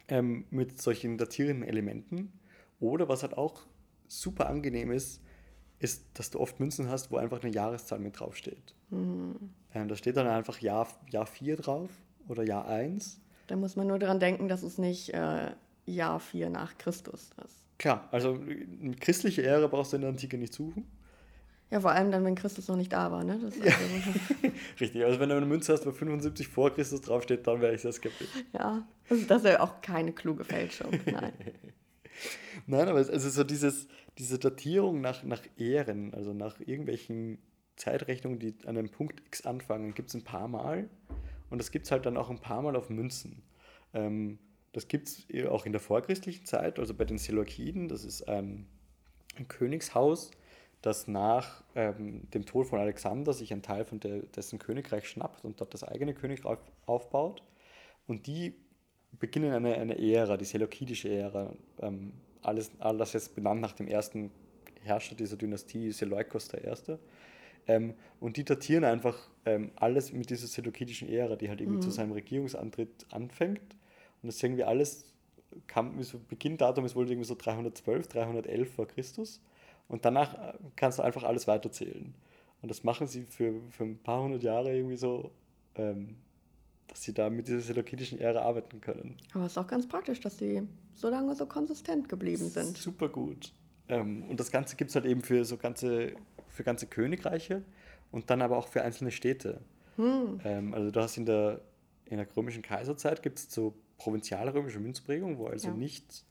ähm, 0.09 0.45
mit 0.51 0.83
solchen 0.83 1.17
datierenden 1.17 1.67
Elementen. 1.67 2.39
Oder 2.81 3.09
was 3.09 3.23
halt 3.23 3.37
auch 3.37 3.63
super 4.09 4.49
angenehm 4.49 4.91
ist, 4.91 5.23
ist, 5.79 6.07
dass 6.19 6.31
du 6.31 6.41
oft 6.41 6.61
Münzen 6.61 6.91
hast, 6.91 7.11
wo 7.11 7.17
einfach 7.17 7.43
eine 7.43 7.53
Jahreszahl 7.53 7.99
mit 7.99 8.21
draufsteht. 8.21 8.75
Mhm. 8.91 9.37
Ähm, 9.73 9.89
da 9.89 9.97
steht 9.97 10.17
dann 10.17 10.27
einfach 10.27 10.59
Jahr, 10.59 10.87
Jahr 11.11 11.27
4 11.27 11.57
drauf 11.57 11.91
oder 12.29 12.43
Jahr 12.43 12.67
1. 12.67 13.21
Da 13.47 13.57
muss 13.57 13.77
man 13.77 13.87
nur 13.87 13.99
daran 13.99 14.21
denken, 14.21 14.49
dass 14.49 14.63
es 14.63 14.79
nicht 14.79 15.13
äh, 15.13 15.51
Jahr 15.87 16.21
4 16.21 16.51
nach 16.51 16.79
Christus 16.79 17.31
ist. 17.45 17.57
Klar, 17.79 18.09
also 18.13 18.35
eine 18.35 18.95
christliche 18.97 19.43
Ära 19.43 19.67
brauchst 19.67 19.93
du 19.93 19.97
in 19.97 20.03
der 20.03 20.11
Antike 20.11 20.37
nicht 20.37 20.53
suchen. 20.53 20.87
Ja, 21.71 21.81
vor 21.81 21.93
allem 21.93 22.11
dann, 22.11 22.25
wenn 22.25 22.35
Christus 22.35 22.67
noch 22.67 22.77
nicht 22.77 22.93
da 22.93 23.13
war, 23.13 23.23
ne? 23.23 23.39
Ja. 23.41 23.45
Also 23.45 23.61
Richtig, 24.81 25.05
also 25.05 25.21
wenn 25.21 25.29
du 25.29 25.37
eine 25.37 25.47
Münze 25.47 25.73
hast, 25.73 25.87
wo 25.87 25.93
75 25.93 26.49
vor 26.49 26.75
Christus 26.75 27.01
draufsteht, 27.01 27.47
dann 27.47 27.61
wäre 27.61 27.75
ich 27.75 27.81
sehr 27.81 27.93
skeptisch. 27.93 28.29
Ja, 28.53 28.87
also 29.09 29.25
das 29.27 29.45
wäre 29.45 29.61
auch 29.61 29.81
keine 29.81 30.13
kluge 30.13 30.45
Fälschung, 30.45 30.91
nein. 31.07 31.33
nein, 32.67 32.89
aber 32.89 32.99
es 32.99 33.09
ist 33.09 33.35
so 33.35 33.45
dieses, 33.45 33.87
diese 34.19 34.39
Datierung 34.39 35.01
nach, 35.01 35.23
nach 35.23 35.43
Ehren, 35.57 36.13
also 36.13 36.33
nach 36.33 36.59
irgendwelchen 36.59 37.39
Zeitrechnungen, 37.77 38.41
die 38.41 38.55
an 38.67 38.77
einem 38.77 38.91
Punkt 38.91 39.21
X 39.27 39.47
anfangen, 39.47 39.95
gibt 39.95 40.09
es 40.09 40.15
ein 40.15 40.25
paar 40.25 40.49
Mal. 40.49 40.91
Und 41.51 41.59
das 41.59 41.71
gibt 41.71 41.87
es 41.87 41.93
halt 41.93 42.07
dann 42.07 42.17
auch 42.17 42.31
ein 42.31 42.39
paar 42.39 42.63
Mal 42.63 42.77
auf 42.77 42.89
Münzen. 42.89 43.43
Ähm, 43.93 44.39
das 44.73 44.89
gibt 44.89 45.09
es 45.09 45.27
auch 45.49 45.67
in 45.67 45.73
der 45.73 45.81
vorchristlichen 45.81 46.47
Zeit, 46.47 46.79
also 46.79 46.95
bei 46.95 47.05
den 47.05 47.19
Seleukiden. 47.19 47.89
Das 47.89 48.05
ist 48.05 48.29
ein, 48.29 48.67
ein 49.37 49.49
Königshaus, 49.49 50.31
das 50.81 51.09
nach 51.09 51.65
ähm, 51.75 52.31
dem 52.31 52.47
Tod 52.47 52.69
von 52.69 52.79
Alexander 52.79 53.33
sich 53.33 53.53
einen 53.53 53.63
Teil 53.63 53.85
von 53.85 53.99
der, 54.01 54.21
dessen 54.23 54.59
Königreich 54.59 55.09
schnappt 55.09 55.45
und 55.45 55.61
dort 55.61 55.75
das 55.75 55.83
eigene 55.83 56.15
Königreich 56.15 56.59
aufbaut. 56.87 57.43
Und 58.07 58.27
die 58.27 58.55
beginnen 59.19 59.53
eine, 59.53 59.75
eine 59.75 59.99
Ära, 59.99 60.37
die 60.37 60.45
seleukidische 60.45 61.09
Ära. 61.09 61.53
Ähm, 61.81 62.13
alles, 62.43 62.71
alles 62.79 63.13
jetzt 63.13 63.35
benannt 63.35 63.61
nach 63.61 63.73
dem 63.73 63.89
ersten 63.89 64.31
Herrscher 64.83 65.15
dieser 65.15 65.37
Dynastie, 65.37 65.91
Seleukos 65.91 66.53
I. 66.55 66.97
Ähm, 67.67 67.95
und 68.19 68.37
die 68.37 68.45
datieren 68.45 68.85
einfach 68.85 69.17
ähm, 69.45 69.71
alles 69.77 70.13
mit 70.13 70.31
dieser 70.31 70.47
seleukidischen 70.47 71.09
Ära, 71.09 71.37
die 71.37 71.49
halt 71.49 71.61
irgendwie 71.61 71.79
mhm. 71.79 71.83
zu 71.83 71.91
seinem 71.91 72.13
Regierungsantritt 72.13 73.07
anfängt. 73.11 73.77
Und 74.23 74.27
das 74.29 74.37
ist 74.37 74.43
irgendwie 74.43 74.65
alles, 74.65 75.05
kam, 75.67 76.03
so 76.03 76.21
Beginndatum 76.29 76.85
ist 76.85 76.97
wohl 76.97 77.09
irgendwie 77.09 77.27
so 77.27 77.35
312, 77.35 78.09
311 78.09 78.73
vor 78.73 78.87
Christus. 78.87 79.41
Und 79.89 80.05
danach 80.05 80.35
äh, 80.35 80.59
kannst 80.77 80.99
du 80.99 81.03
einfach 81.03 81.25
alles 81.25 81.47
weiterzählen. 81.49 82.15
Und 82.63 82.69
das 82.71 82.85
machen 82.85 83.07
sie 83.07 83.23
für, 83.23 83.55
für 83.71 83.85
ein 83.85 83.99
paar 83.99 84.23
hundert 84.23 84.43
Jahre 84.43 84.75
irgendwie 84.75 84.97
so, 84.97 85.31
ähm, 85.77 86.17
dass 86.89 87.03
sie 87.03 87.15
da 87.15 87.31
mit 87.31 87.49
dieser 87.49 87.61
seleukidischen 87.61 88.19
Ära 88.19 88.43
arbeiten 88.43 88.81
können. 88.81 89.17
Aber 89.33 89.47
es 89.47 89.53
ist 89.53 89.59
auch 89.59 89.67
ganz 89.67 89.89
praktisch, 89.89 90.21
dass 90.21 90.39
sie 90.39 90.63
so 90.95 91.09
lange 91.09 91.35
so 91.35 91.47
konsistent 91.47 92.09
geblieben 92.09 92.49
sind. 92.49 92.77
Super 92.77 93.09
gut. 93.09 93.53
Ähm, 93.89 94.25
und 94.29 94.39
das 94.39 94.51
Ganze 94.51 94.77
gibt 94.77 94.91
es 94.91 94.95
halt 94.97 95.07
eben 95.07 95.23
für 95.23 95.45
so 95.45 95.57
ganze, 95.57 96.13
für 96.51 96.65
ganze 96.65 96.87
Königreiche 96.87 97.63
und 98.11 98.31
dann 98.31 98.43
aber 98.43 98.57
auch 98.57 98.69
für 98.69 98.83
einzelne 98.83 99.11
Städte. 99.11 99.61
Hm. 99.97 100.41
Ähm, 100.45 100.75
also 100.75 100.91
du 100.91 101.01
hast 101.01 101.17
in 101.17 101.27
der, 101.27 101.61
in 102.07 102.17
der 102.19 102.27
römischen 102.37 102.63
Kaiserzeit 102.63 103.23
gibt 103.23 103.39
es 103.39 103.53
so 103.53 103.75
provinzialrömische 103.99 104.81
Münzprägung, 104.81 105.39
wo 105.39 105.47
also 105.47 105.69
ja. 105.69 105.75
nicht 105.75 106.25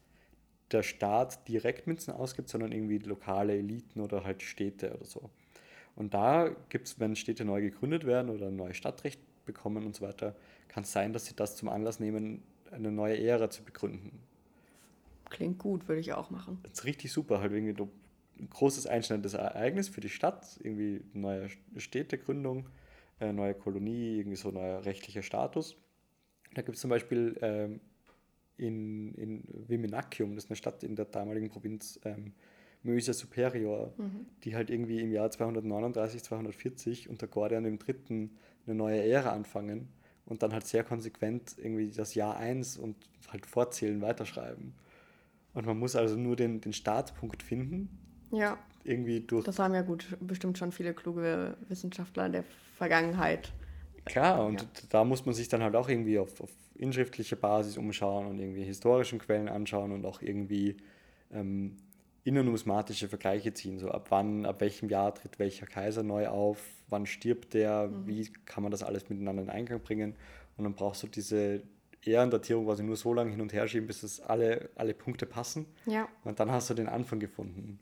der 0.72 0.84
Staat 0.84 1.48
direkt 1.48 1.88
Münzen 1.88 2.14
ausgibt, 2.14 2.50
sondern 2.50 2.72
irgendwie 2.72 3.00
lokale 3.00 3.58
Eliten 3.58 4.02
oder 4.02 4.24
halt 4.24 4.42
Städte 4.44 4.94
oder 4.96 5.06
so. 5.06 5.30
Und 5.96 6.14
da 6.14 6.50
gibt 6.70 6.88
es, 6.88 7.00
wenn 7.00 7.16
Städte 7.16 7.46
neu 7.46 7.62
gegründet 7.62 8.06
werden 8.06 8.30
oder 8.30 8.48
ein 8.48 8.56
neues 8.56 8.78
Stadtrecht 8.78 9.20
bekommen 9.46 9.86
und 9.86 9.96
so 9.96 10.06
weiter, 10.06 10.36
kann 10.68 10.84
es 10.84 10.92
sein, 10.92 11.14
dass 11.14 11.26
sie 11.26 11.36
das 11.36 11.56
zum 11.56 11.70
Anlass 11.70 12.00
nehmen, 12.00 12.44
eine 12.72 12.92
neue 12.92 13.20
Ära 13.20 13.50
zu 13.50 13.64
begründen. 13.64 14.20
Klingt 15.30 15.60
gut, 15.60 15.88
würde 15.88 16.02
ich 16.02 16.14
auch 16.14 16.30
machen. 16.30 16.60
Das 16.64 16.74
ist 16.74 16.86
richtig 16.86 17.12
super, 17.12 17.40
halt 17.42 17.52
irgendwie 17.52 17.74
ein 18.40 18.50
großes 18.50 18.88
einschneidendes 18.88 19.34
Ereignis 19.34 19.90
für 19.90 20.02
die 20.02 20.10
Stadt, 20.10 20.60
irgendwie 20.64 21.02
neue 21.14 21.50
Städtegründung, 21.78 22.70
äh, 23.20 23.34
neue 23.34 23.54
Kolonie, 23.54 24.18
irgendwie 24.18 24.38
so 24.38 24.52
neuer 24.52 24.86
rechtlicher 24.86 25.24
Status. 25.24 25.76
Da 26.54 26.62
gibt 26.62 26.76
es 26.76 26.82
zum 26.82 26.90
Beispiel 26.90 27.38
ähm, 27.42 27.82
in, 28.58 29.14
in 29.16 29.44
Viminacium, 29.68 30.36
das 30.36 30.46
ist 30.46 30.50
eine 30.50 30.58
Stadt 30.58 30.84
in 30.84 30.96
der 30.96 31.06
damaligen 31.06 31.50
Provinz 31.50 32.00
ähm, 32.06 32.34
Mösia 32.84 33.14
Superior, 33.14 33.94
mhm. 33.98 34.26
die 34.44 34.56
halt 34.56 34.70
irgendwie 34.70 35.00
im 35.00 35.12
Jahr 35.12 35.30
239, 35.30 36.24
240 36.24 37.10
unter 37.10 37.28
Gordian 37.28 37.66
III. 37.66 38.30
eine 38.66 38.76
neue 38.76 39.04
Ära 39.04 39.32
anfangen 39.32 39.90
und 40.26 40.44
dann 40.44 40.54
halt 40.54 40.66
sehr 40.66 40.84
konsequent 40.84 41.56
irgendwie 41.58 41.92
das 41.92 42.16
Jahr 42.16 42.38
1 42.38 42.78
und 42.78 42.96
halt 43.28 43.46
vorzählen, 43.46 44.02
weiterschreiben. 44.02 44.74
Und 45.54 45.66
man 45.66 45.78
muss 45.78 45.96
also 45.96 46.16
nur 46.16 46.36
den, 46.36 46.62
den 46.62 46.74
Startpunkt 46.74 47.44
finden. 47.44 47.90
Ja. 48.32 48.58
Irgendwie 48.84 49.20
durch. 49.22 49.46
Das 49.46 49.60
haben 49.60 49.74
ja 49.74 49.82
gut 49.82 50.18
bestimmt 50.20 50.58
schon 50.58 50.72
viele 50.72 50.94
kluge 50.94 51.56
Wissenschaftler 51.68 52.26
in 52.26 52.32
der 52.32 52.44
Vergangenheit. 52.78 53.52
Klar, 54.06 54.46
und 54.46 54.62
ja. 54.62 54.68
da 54.90 55.04
muss 55.04 55.26
man 55.26 55.36
sich 55.36 55.50
dann 55.50 55.62
halt 55.62 55.76
auch 55.76 55.90
irgendwie 55.90 56.18
auf, 56.18 56.42
auf 56.42 56.50
inschriftliche 56.76 57.36
Basis 57.36 57.78
umschauen 57.78 58.28
und 58.28 58.40
irgendwie 58.40 58.64
historischen 58.64 59.20
Quellen 59.20 59.50
anschauen 59.50 59.92
und 59.92 60.06
auch 60.06 60.22
irgendwie 60.22 60.78
ähm, 61.32 61.76
innernumismatische 62.24 63.10
Vergleiche 63.10 63.54
ziehen. 63.54 63.80
So 63.80 63.90
ab 63.90 64.08
wann, 64.10 64.46
ab 64.46 64.62
welchem 64.62 64.90
Jahr 64.90 65.14
tritt 65.14 65.40
welcher 65.40 65.66
Kaiser 65.66 66.04
neu 66.04 66.28
auf, 66.28 66.64
wann 66.88 67.06
stirbt 67.06 67.54
der, 67.54 67.88
mhm. 67.88 68.08
wie 68.08 68.32
kann 68.46 68.64
man 68.64 68.72
das 68.72 68.84
alles 68.84 69.10
miteinander 69.10 69.44
in 69.44 69.50
Einklang 69.50 69.82
bringen. 69.82 70.16
Und 70.58 70.64
dann 70.64 70.74
brauchst 70.74 71.04
du 71.04 71.08
diese 71.08 71.64
Ehrendatierung 72.06 72.66
quasi 72.66 72.84
nur 72.84 72.96
so 72.96 73.14
lange 73.14 73.32
hin 73.32 73.42
und 73.42 73.54
her 73.54 73.68
schieben, 73.68 73.88
bis 73.88 74.04
es 74.04 74.22
alle, 74.22 74.70
alle 74.76 74.94
Punkte 74.94 75.26
passen. 75.26 75.66
Ja. 75.86 76.08
Und 76.24 76.40
dann 76.40 76.52
hast 76.52 76.70
du 76.70 76.74
den 76.74 76.88
Anfang 76.88 77.20
gefunden. 77.20 77.80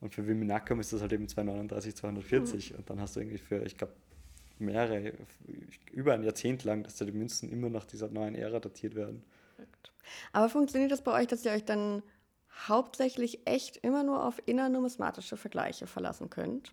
Und 0.00 0.14
für 0.14 0.26
Viminacum 0.26 0.80
ist 0.80 0.92
das 0.92 1.00
halt 1.00 1.12
eben 1.12 1.28
239, 1.28 1.96
240. 1.96 2.70
Mhm. 2.70 2.78
Und 2.78 2.90
dann 2.90 3.00
hast 3.00 3.16
du 3.16 3.20
irgendwie 3.20 3.38
für, 3.38 3.64
ich 3.64 3.76
glaube, 3.76 3.92
mehrere, 4.58 5.12
über 5.92 6.14
ein 6.14 6.22
Jahrzehnt 6.22 6.64
lang, 6.64 6.82
dass 6.82 6.96
da 6.96 7.04
die 7.04 7.12
Münzen 7.12 7.50
immer 7.50 7.68
nach 7.68 7.84
dieser 7.84 8.08
neuen 8.08 8.34
Ära 8.34 8.60
datiert 8.60 8.94
werden. 8.94 9.24
Aber 10.32 10.48
funktioniert 10.48 10.90
das 10.90 11.02
bei 11.02 11.12
euch, 11.12 11.26
dass 11.26 11.44
ihr 11.44 11.52
euch 11.52 11.64
dann 11.64 12.02
hauptsächlich 12.66 13.46
echt 13.46 13.76
immer 13.78 14.02
nur 14.02 14.24
auf 14.24 14.40
innernumismatische 14.46 15.36
Vergleiche 15.36 15.86
verlassen 15.86 16.30
könnt? 16.30 16.72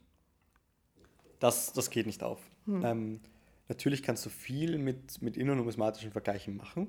Das, 1.39 1.73
das 1.73 1.89
geht 1.89 2.05
nicht 2.05 2.23
auf. 2.23 2.39
Hm. 2.65 2.85
Ähm, 2.85 3.21
natürlich 3.67 4.01
kannst 4.01 4.25
du 4.25 4.29
viel 4.29 4.77
mit, 4.77 5.21
mit 5.21 5.37
innernumismatischen 5.37 6.11
Vergleichen 6.11 6.57
machen, 6.57 6.87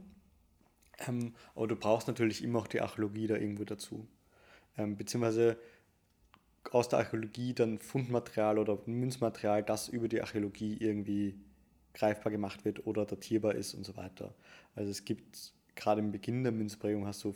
ähm, 1.06 1.34
aber 1.54 1.66
du 1.66 1.76
brauchst 1.76 2.08
natürlich 2.08 2.42
immer 2.42 2.60
auch 2.60 2.66
die 2.66 2.80
Archäologie 2.80 3.26
da 3.26 3.36
irgendwo 3.36 3.64
dazu. 3.64 4.06
Ähm, 4.78 4.96
beziehungsweise 4.96 5.58
aus 6.72 6.88
der 6.88 7.00
Archäologie 7.00 7.54
dann 7.54 7.78
Fundmaterial 7.78 8.58
oder 8.58 8.78
Münzmaterial, 8.86 9.62
das 9.62 9.88
über 9.88 10.08
die 10.08 10.20
Archäologie 10.20 10.76
irgendwie 10.78 11.34
greifbar 11.94 12.30
gemacht 12.30 12.64
wird 12.64 12.86
oder 12.86 13.06
datierbar 13.06 13.54
ist 13.54 13.74
und 13.74 13.84
so 13.84 13.96
weiter. 13.96 14.34
Also 14.74 14.90
es 14.90 15.04
gibt 15.04 15.52
gerade 15.74 16.00
im 16.00 16.12
Beginn 16.12 16.42
der 16.42 16.52
Münzprägung 16.52 17.06
hast 17.06 17.24
du 17.24 17.34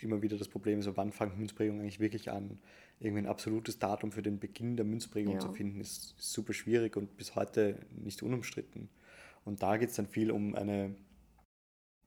immer 0.00 0.22
wieder 0.22 0.36
das 0.36 0.48
Problem, 0.48 0.82
so 0.82 0.96
wann 0.96 1.12
fängt 1.12 1.38
Münzprägung 1.38 1.80
eigentlich 1.80 2.00
wirklich 2.00 2.30
an? 2.30 2.58
Irgendwie 2.98 3.22
ein 3.22 3.26
absolutes 3.26 3.78
Datum 3.78 4.12
für 4.12 4.22
den 4.22 4.38
Beginn 4.38 4.76
der 4.76 4.84
Münzprägung 4.84 5.34
ja. 5.34 5.40
zu 5.40 5.52
finden, 5.52 5.80
ist, 5.80 6.14
ist, 6.18 6.32
super 6.32 6.52
schwierig 6.52 6.96
und 6.96 7.16
bis 7.16 7.34
heute 7.34 7.78
nicht 7.90 8.22
unumstritten. 8.22 8.88
Und 9.44 9.62
da 9.62 9.76
geht 9.76 9.90
es 9.90 9.96
dann 9.96 10.06
viel 10.06 10.30
um 10.30 10.54
eine, 10.54 10.94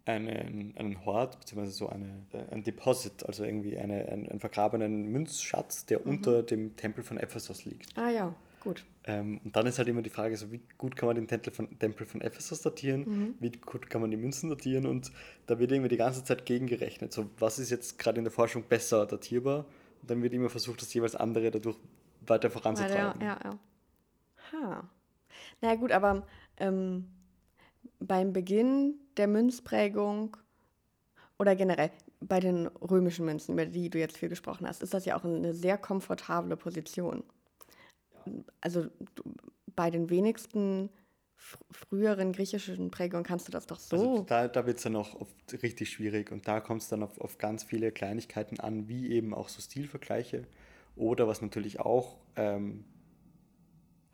einen, 0.06 0.74
einen 0.78 1.06
Hort, 1.06 1.40
beziehungsweise 1.40 1.74
so 1.74 1.90
eine, 1.90 2.26
äh, 2.34 2.54
ein 2.54 2.64
Deposit, 2.64 3.26
also 3.26 3.44
irgendwie 3.44 3.78
eine, 3.78 4.08
einen, 4.08 4.30
einen 4.30 4.40
vergrabenen 4.40 5.12
Münzschatz, 5.12 5.86
der 5.86 6.00
mhm. 6.00 6.06
unter 6.06 6.44
dem 6.44 6.76
Tempel 6.76 7.04
von 7.04 7.18
Ephesus 7.18 7.66
liegt. 7.66 7.98
Ah 7.98 8.10
ja. 8.10 8.36
Gut. 8.62 8.84
Ähm, 9.04 9.40
und 9.44 9.56
dann 9.56 9.68
ist 9.68 9.78
halt 9.78 9.88
immer 9.88 10.02
die 10.02 10.10
Frage, 10.10 10.36
so 10.38 10.52
wie 10.52 10.60
gut 10.78 10.96
kann 10.96 11.06
man 11.06 11.16
den 11.16 11.28
Tempel 11.28 11.54
von, 11.54 11.78
Tempel 11.78 12.08
von 12.08 12.22
Ephesus 12.22 12.62
datieren, 12.62 13.02
mhm. 13.02 13.36
wie 13.40 13.52
gut 13.52 13.90
kann 13.90 14.02
man 14.02 14.10
die 14.10 14.18
Münzen 14.18 14.50
datieren 14.50 14.88
und 14.88 15.12
da 15.46 15.60
wird 15.60 15.72
irgendwie 15.72 15.90
die 15.90 15.98
ganze 15.98 16.24
Zeit 16.24 16.46
gegengerechnet. 16.46 17.14
So, 17.14 17.30
was 17.38 17.60
ist 17.60 17.70
jetzt 17.70 18.00
gerade 18.00 18.18
in 18.18 18.24
der 18.24 18.32
Forschung 18.32 18.64
besser 18.64 19.06
datierbar? 19.06 19.66
Und 20.02 20.10
dann 20.10 20.24
wird 20.24 20.34
immer 20.34 20.50
versucht, 20.50 20.82
das 20.82 20.94
jeweils 20.94 21.16
andere 21.16 21.52
dadurch 21.52 21.78
weiter 22.26 22.50
voranzutreiben. 22.50 23.22
Ja, 23.22 23.28
ja, 23.28 23.40
ja. 23.44 23.60
Ha. 24.52 24.90
Naja, 25.62 25.76
gut, 25.76 25.92
aber 25.92 26.26
ähm, 26.58 27.08
beim 28.00 28.34
Beginn 28.34 28.96
der 29.18 29.28
Münzprägung 29.28 30.38
oder 31.40 31.56
generell 31.56 31.92
bei 32.22 32.40
den 32.40 32.68
römischen 32.68 33.26
Münzen, 33.26 33.54
über 33.54 33.66
die 33.66 33.90
du 33.90 34.00
jetzt 34.00 34.18
viel 34.18 34.30
gesprochen 34.30 34.68
hast, 34.68 34.82
ist 34.82 34.94
das 34.94 35.06
ja 35.06 35.18
auch 35.18 35.26
eine 35.26 35.54
sehr 35.54 35.78
komfortable 35.78 36.58
Position 36.58 37.24
also 38.62 38.86
bei 39.76 39.90
den 39.90 40.10
wenigsten 40.10 40.90
früheren 41.70 42.32
griechischen 42.32 42.90
Prägungen 42.90 43.24
kannst 43.24 43.48
du 43.48 43.52
das 43.52 43.68
doch 43.68 43.80
so. 43.80 43.96
Also 43.98 44.24
da 44.24 44.48
da 44.48 44.66
wird 44.66 44.78
es 44.78 44.84
dann 44.84 44.96
auch 44.96 45.20
oft 45.20 45.62
richtig 45.62 45.90
schwierig 45.92 46.32
und 46.32 46.48
da 46.48 46.60
kommt 46.60 46.82
es 46.82 46.90
dann 46.90 47.04
auf, 47.04 47.20
auf 47.20 47.38
ganz 47.38 47.64
viele 47.64 47.92
Kleinigkeiten 47.92 48.60
an, 48.60 48.88
wie 48.88 49.12
eben 49.12 49.34
auch 49.34 49.50
so 49.50 49.62
Stilvergleiche 49.62 50.48
oder 50.96 51.28
was 51.28 51.42
natürlich 51.42 51.80
auch 51.80 52.18
ähm, 52.36 52.86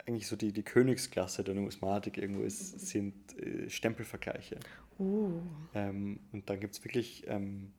eigentlich 0.06 0.26
so 0.26 0.36
die, 0.36 0.52
die 0.52 0.62
Königsklasse 0.62 1.44
der 1.44 1.54
Numismatik 1.54 2.18
irgendwo 2.18 2.42
ist, 2.42 2.80
sind 2.80 3.38
äh, 3.38 3.68
Stempelvergleiche. 3.68 4.58
Uh. 4.98 5.40
Ähm, 5.74 6.20
und 6.32 6.48
da 6.48 6.56
gibt 6.56 6.74
es 6.74 6.84
wirklich. 6.84 7.24
Ähm, 7.26 7.72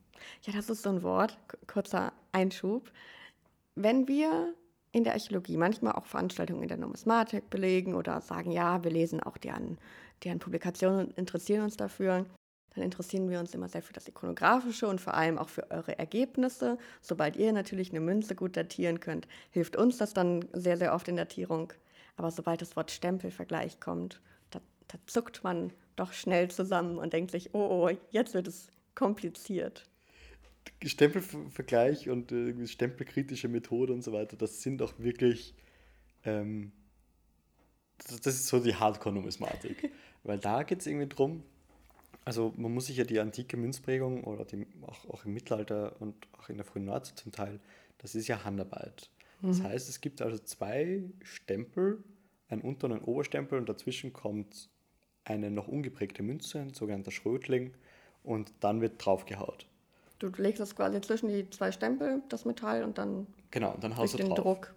ja, 0.44 0.54
das 0.54 0.70
ist 0.70 0.84
so 0.84 0.90
ein 0.90 1.04
Wort, 1.04 1.38
kurzer 1.68 2.14
Einschub. 2.32 2.92
Wenn 3.76 4.08
wir 4.08 4.54
in 4.94 5.04
der 5.04 5.14
Archäologie 5.14 5.58
manchmal 5.58 5.94
auch 5.94 6.06
Veranstaltungen 6.06 6.62
in 6.62 6.68
der 6.68 6.78
Numismatik 6.78 7.50
belegen 7.50 7.96
oder 7.96 8.22
sagen, 8.22 8.52
ja, 8.52 8.84
wir 8.84 8.92
lesen 8.92 9.22
auch 9.22 9.38
deren, 9.38 9.80
deren 10.24 10.40
Publikationen 10.40 11.08
und 11.08 11.18
interessieren 11.18 11.64
uns 11.64 11.76
dafür. 11.76 12.26
Dann 12.76 12.84
interessieren 12.84 13.30
wir 13.30 13.40
uns 13.40 13.54
immer 13.54 13.70
sehr 13.70 13.82
für 13.82 13.94
das 13.94 14.08
Ikonografische 14.08 14.88
und 14.88 15.02
vor 15.02 15.14
allem 15.16 15.38
auch 15.38 15.50
für 15.50 15.70
eure 15.72 15.98
Ergebnisse. 15.98 16.78
Sobald 17.02 17.36
ihr 17.36 17.52
natürlich 17.54 17.90
eine 17.90 18.00
Münze 18.00 18.36
gut 18.36 18.56
datieren 18.56 19.00
könnt, 19.00 19.28
hilft 19.52 19.76
uns 19.76 19.98
das 19.98 20.14
dann 20.14 20.46
sehr, 20.54 20.78
sehr 20.78 20.94
oft 20.94 21.08
in 21.08 21.18
Datierung. 21.18 21.74
Aber 22.16 22.32
sobald 22.32 22.62
das 22.62 22.76
Wort 22.76 22.92
Stempelvergleich 22.92 23.80
kommt, 23.80 24.22
da, 24.52 24.62
da 24.88 24.98
zuckt 25.06 25.44
man 25.44 25.74
doch 25.96 26.14
schnell 26.14 26.50
zusammen 26.50 26.98
und 26.98 27.14
denkt 27.14 27.32
sich, 27.32 27.54
oh, 27.54 27.88
oh, 27.88 27.98
jetzt 28.12 28.34
wird 28.34 28.48
es 28.48 28.68
kompliziert. 28.96 29.90
Stempelvergleich 30.84 32.10
und 32.10 32.32
äh, 32.32 32.68
stempelkritische 32.68 33.48
Methode 33.48 33.94
und 33.94 34.04
so 34.04 34.14
weiter, 34.14 34.38
das 34.38 34.62
sind 34.62 34.82
auch 34.82 34.94
wirklich, 34.98 35.56
ähm, 36.24 36.72
das, 37.98 38.22
das, 38.22 38.36
ist 38.36 38.48
so 38.48 38.60
die 38.60 38.76
Hardcore-Numismatik. 38.76 39.92
Weil 40.24 40.40
da 40.40 40.64
geht 40.64 40.80
es 40.80 40.88
irgendwie 40.88 41.08
drum, 41.08 41.44
also 42.26 42.54
man 42.56 42.74
muss 42.74 42.88
sich 42.88 42.98
ja 42.98 43.04
die 43.04 43.20
antike 43.20 43.58
Münzprägung 43.58 44.24
oder 44.24 44.46
die, 44.46 44.66
auch, 44.82 45.10
auch 45.10 45.26
im 45.26 45.34
Mittelalter 45.34 46.00
und 46.02 46.16
auch 46.34 46.50
in 46.50 46.58
der 46.58 46.66
frühen 46.66 46.86
Neuzeit 46.86 47.20
zum 47.20 47.32
Teil, 47.32 47.60
das 47.98 48.16
ist 48.16 48.28
ja 48.28 48.44
Handarbeit. 48.44 49.10
Das 49.44 49.60
mhm. 49.60 49.64
heißt, 49.64 49.90
es 49.90 50.02
gibt 50.02 50.22
also 50.22 50.38
zwei 50.40 51.04
Stempel, 51.22 52.04
einen 52.48 52.62
Unter- 52.62 52.86
und 52.86 52.94
einen 52.94 53.04
Oberstempel 53.04 53.60
und 53.60 53.68
dazwischen 53.68 54.14
kommt 54.14 54.70
eine 55.26 55.52
noch 55.52 55.68
ungeprägte 55.68 56.24
Münze, 56.24 56.60
ein 56.60 56.74
sogenannter 56.74 57.12
Schrötling 57.12 57.74
und 58.24 58.54
dann 58.62 58.82
wird 58.82 59.06
draufgehaut. 59.06 59.68
Du 60.20 60.30
legst 60.38 60.62
das 60.62 60.76
quasi 60.76 61.02
zwischen 61.02 61.28
die 61.28 61.50
zwei 61.50 61.72
Stempel, 61.72 62.24
das 62.30 62.46
Metall, 62.46 62.84
und 62.84 62.98
dann, 62.98 63.28
Genau, 63.52 63.74
und 63.74 63.84
dann 63.84 63.98
haust 63.98 64.14
du 64.14 64.18
den 64.18 64.30
drauf. 64.30 64.38
Druck 64.40 64.76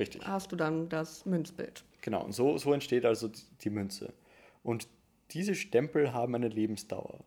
Richtig. 0.00 0.26
hast 0.26 0.50
du 0.50 0.56
dann 0.56 0.88
das 0.88 1.26
Münzbild. 1.26 1.84
Genau, 2.00 2.24
und 2.24 2.32
so, 2.32 2.56
so 2.56 2.72
entsteht 2.72 3.04
also 3.04 3.28
die, 3.28 3.42
die 3.62 3.70
Münze. 3.70 4.14
Und 4.62 4.88
diese 5.32 5.54
Stempel 5.54 6.14
haben 6.14 6.34
eine 6.34 6.48
Lebensdauer, 6.48 7.24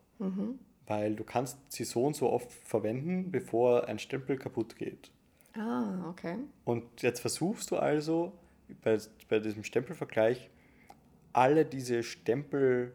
weil 0.87 1.15
du 1.15 1.23
kannst 1.23 1.57
sie 1.71 1.83
so 1.83 2.05
und 2.05 2.15
so 2.15 2.29
oft 2.29 2.51
verwenden, 2.51 3.31
bevor 3.31 3.87
ein 3.87 3.99
Stempel 3.99 4.37
kaputt 4.37 4.75
geht. 4.75 5.11
Ah, 5.55 6.09
okay. 6.09 6.37
Und 6.65 7.01
jetzt 7.01 7.19
versuchst 7.19 7.71
du 7.71 7.77
also 7.77 8.33
bei, 8.83 8.97
bei 9.27 9.39
diesem 9.39 9.63
Stempelvergleich 9.63 10.49
alle 11.33 11.65
diese 11.65 12.03
Stempel 12.03 12.93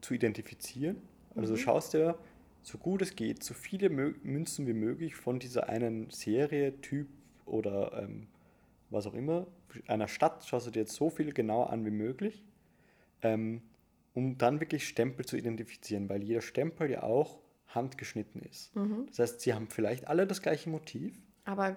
zu 0.00 0.14
identifizieren. 0.14 0.96
Also 1.34 1.54
du 1.54 1.60
schaust 1.60 1.94
dir 1.94 2.18
so 2.62 2.78
gut 2.78 3.02
es 3.02 3.16
geht, 3.16 3.42
so 3.42 3.54
viele 3.54 3.88
Münzen 3.88 4.66
wie 4.66 4.72
möglich 4.72 5.14
von 5.14 5.38
dieser 5.38 5.68
einen 5.68 6.10
Serie, 6.10 6.80
Typ 6.80 7.08
oder 7.46 8.02
ähm, 8.02 8.26
was 8.90 9.06
auch 9.06 9.14
immer, 9.14 9.46
einer 9.86 10.08
Stadt, 10.08 10.44
schaust 10.46 10.66
du 10.66 10.70
dir 10.70 10.80
jetzt 10.80 10.94
so 10.94 11.10
viel 11.10 11.32
genauer 11.32 11.70
an 11.70 11.84
wie 11.86 11.90
möglich, 11.90 12.44
ähm, 13.22 13.62
um 14.14 14.36
dann 14.36 14.60
wirklich 14.60 14.86
Stempel 14.88 15.24
zu 15.24 15.36
identifizieren, 15.36 16.08
weil 16.08 16.22
jeder 16.22 16.40
Stempel 16.40 16.90
ja 16.90 17.02
auch 17.02 17.38
handgeschnitten 17.68 18.42
ist. 18.42 18.74
Das 19.06 19.18
heißt, 19.20 19.40
sie 19.40 19.54
haben 19.54 19.68
vielleicht 19.68 20.08
alle 20.08 20.26
das 20.26 20.42
gleiche 20.42 20.68
Motiv, 20.68 21.16
Aber 21.50 21.76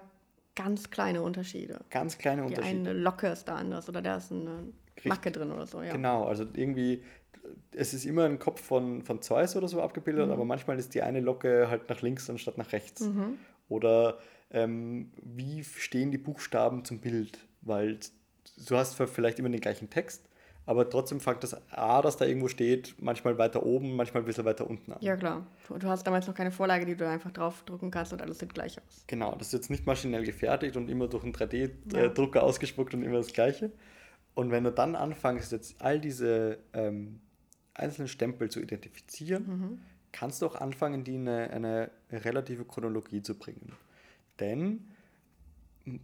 ganz 0.54 0.90
kleine 0.90 1.20
Unterschiede. 1.22 1.80
ganz 1.90 2.16
kleine 2.16 2.42
Die 2.42 2.48
Unterschiede. 2.48 2.90
eine 2.90 2.92
Locke 2.92 3.26
ist 3.26 3.46
da 3.46 3.56
anders 3.56 3.88
oder 3.88 4.00
da 4.00 4.16
ist 4.16 4.30
eine 4.30 4.72
Richtig. 4.94 5.06
Macke 5.06 5.32
drin 5.32 5.50
oder 5.50 5.66
so, 5.66 5.82
ja. 5.82 5.92
Genau, 5.92 6.26
also 6.26 6.46
irgendwie, 6.54 7.02
es 7.72 7.92
ist 7.92 8.04
immer 8.04 8.24
ein 8.24 8.38
Kopf 8.38 8.60
von, 8.60 9.02
von 9.02 9.20
Zeus 9.20 9.56
oder 9.56 9.66
so 9.66 9.82
abgebildet, 9.82 10.30
aber 10.30 10.44
manchmal 10.44 10.78
ist 10.78 10.94
die 10.94 11.02
eine 11.02 11.20
Locke 11.20 11.68
halt 11.68 11.88
nach 11.88 12.02
links 12.02 12.30
anstatt 12.30 12.56
nach 12.56 12.70
rechts. 12.72 13.10
Oder 13.68 14.18
ähm, 14.52 15.10
wie 15.22 15.64
stehen 15.64 16.12
die 16.12 16.18
Buchstaben 16.18 16.84
zum 16.84 17.00
Bild? 17.00 17.38
Weil 17.62 17.98
du 18.68 18.76
hast 18.76 18.94
vielleicht 18.94 19.40
immer 19.40 19.48
den 19.48 19.60
gleichen 19.60 19.90
Text, 19.90 20.28
aber 20.66 20.88
trotzdem 20.88 21.20
fängt 21.20 21.42
das 21.42 21.56
A, 21.70 22.00
das 22.00 22.16
da 22.16 22.24
irgendwo 22.24 22.48
steht, 22.48 22.94
manchmal 22.98 23.36
weiter 23.38 23.64
oben, 23.64 23.96
manchmal 23.96 24.22
ein 24.22 24.26
bisschen 24.26 24.44
weiter 24.44 24.68
unten 24.68 24.92
an. 24.92 24.98
Ja, 25.00 25.16
klar. 25.16 25.46
Du 25.68 25.76
du 25.78 25.88
hast 25.88 26.06
damals 26.06 26.26
noch 26.26 26.34
keine 26.34 26.50
Vorlage, 26.50 26.86
die 26.86 26.96
du 26.96 27.06
einfach 27.08 27.30
draufdrucken 27.30 27.90
kannst 27.90 28.12
und 28.12 28.22
alles 28.22 28.38
sieht 28.38 28.54
gleich 28.54 28.78
aus. 28.78 29.04
Genau, 29.06 29.34
das 29.36 29.48
ist 29.48 29.52
jetzt 29.52 29.70
nicht 29.70 29.86
maschinell 29.86 30.24
gefertigt 30.24 30.76
und 30.76 30.88
immer 30.88 31.06
durch 31.08 31.24
einen 31.24 31.34
Ja. 31.34 31.46
3D-Drucker 31.46 32.42
ausgespuckt 32.42 32.94
und 32.94 33.02
immer 33.02 33.18
das 33.18 33.32
Gleiche. 33.32 33.72
Und 34.34 34.50
wenn 34.50 34.64
du 34.64 34.72
dann 34.72 34.96
anfängst, 34.96 35.52
jetzt 35.52 35.80
all 35.80 36.00
diese 36.00 36.58
ähm, 36.72 37.20
einzelnen 37.74 38.08
Stempel 38.08 38.50
zu 38.50 38.60
identifizieren, 38.60 39.80
kannst 40.12 40.42
du 40.42 40.46
auch 40.46 40.56
anfangen, 40.56 41.04
die 41.04 41.16
in 41.16 41.28
eine, 41.28 41.50
eine 41.50 41.90
relative 42.10 42.64
Chronologie 42.64 43.22
zu 43.22 43.38
bringen. 43.38 43.72
Denn 44.40 44.88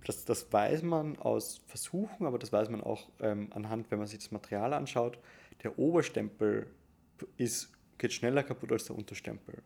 das, 0.05 0.25
das 0.25 0.53
weiß 0.53 0.83
man 0.83 1.19
aus 1.19 1.61
Versuchen, 1.67 2.27
aber 2.27 2.39
das 2.39 2.53
weiß 2.53 2.69
man 2.71 2.83
auch 2.83 3.09
ähm, 3.21 3.49
anhand, 3.55 3.91
wenn 3.91 3.99
man 3.99 4.07
sich 4.07 4.19
das 4.19 4.31
Material 4.31 4.73
anschaut, 4.75 5.19
der 5.63 5.79
Oberstempel 5.79 6.67
ist, 7.37 7.73
geht 7.99 8.13
schneller 8.13 8.43
kaputt 8.43 8.73
als 8.73 8.85
der 8.85 8.97
Unterstempel. 8.97 9.63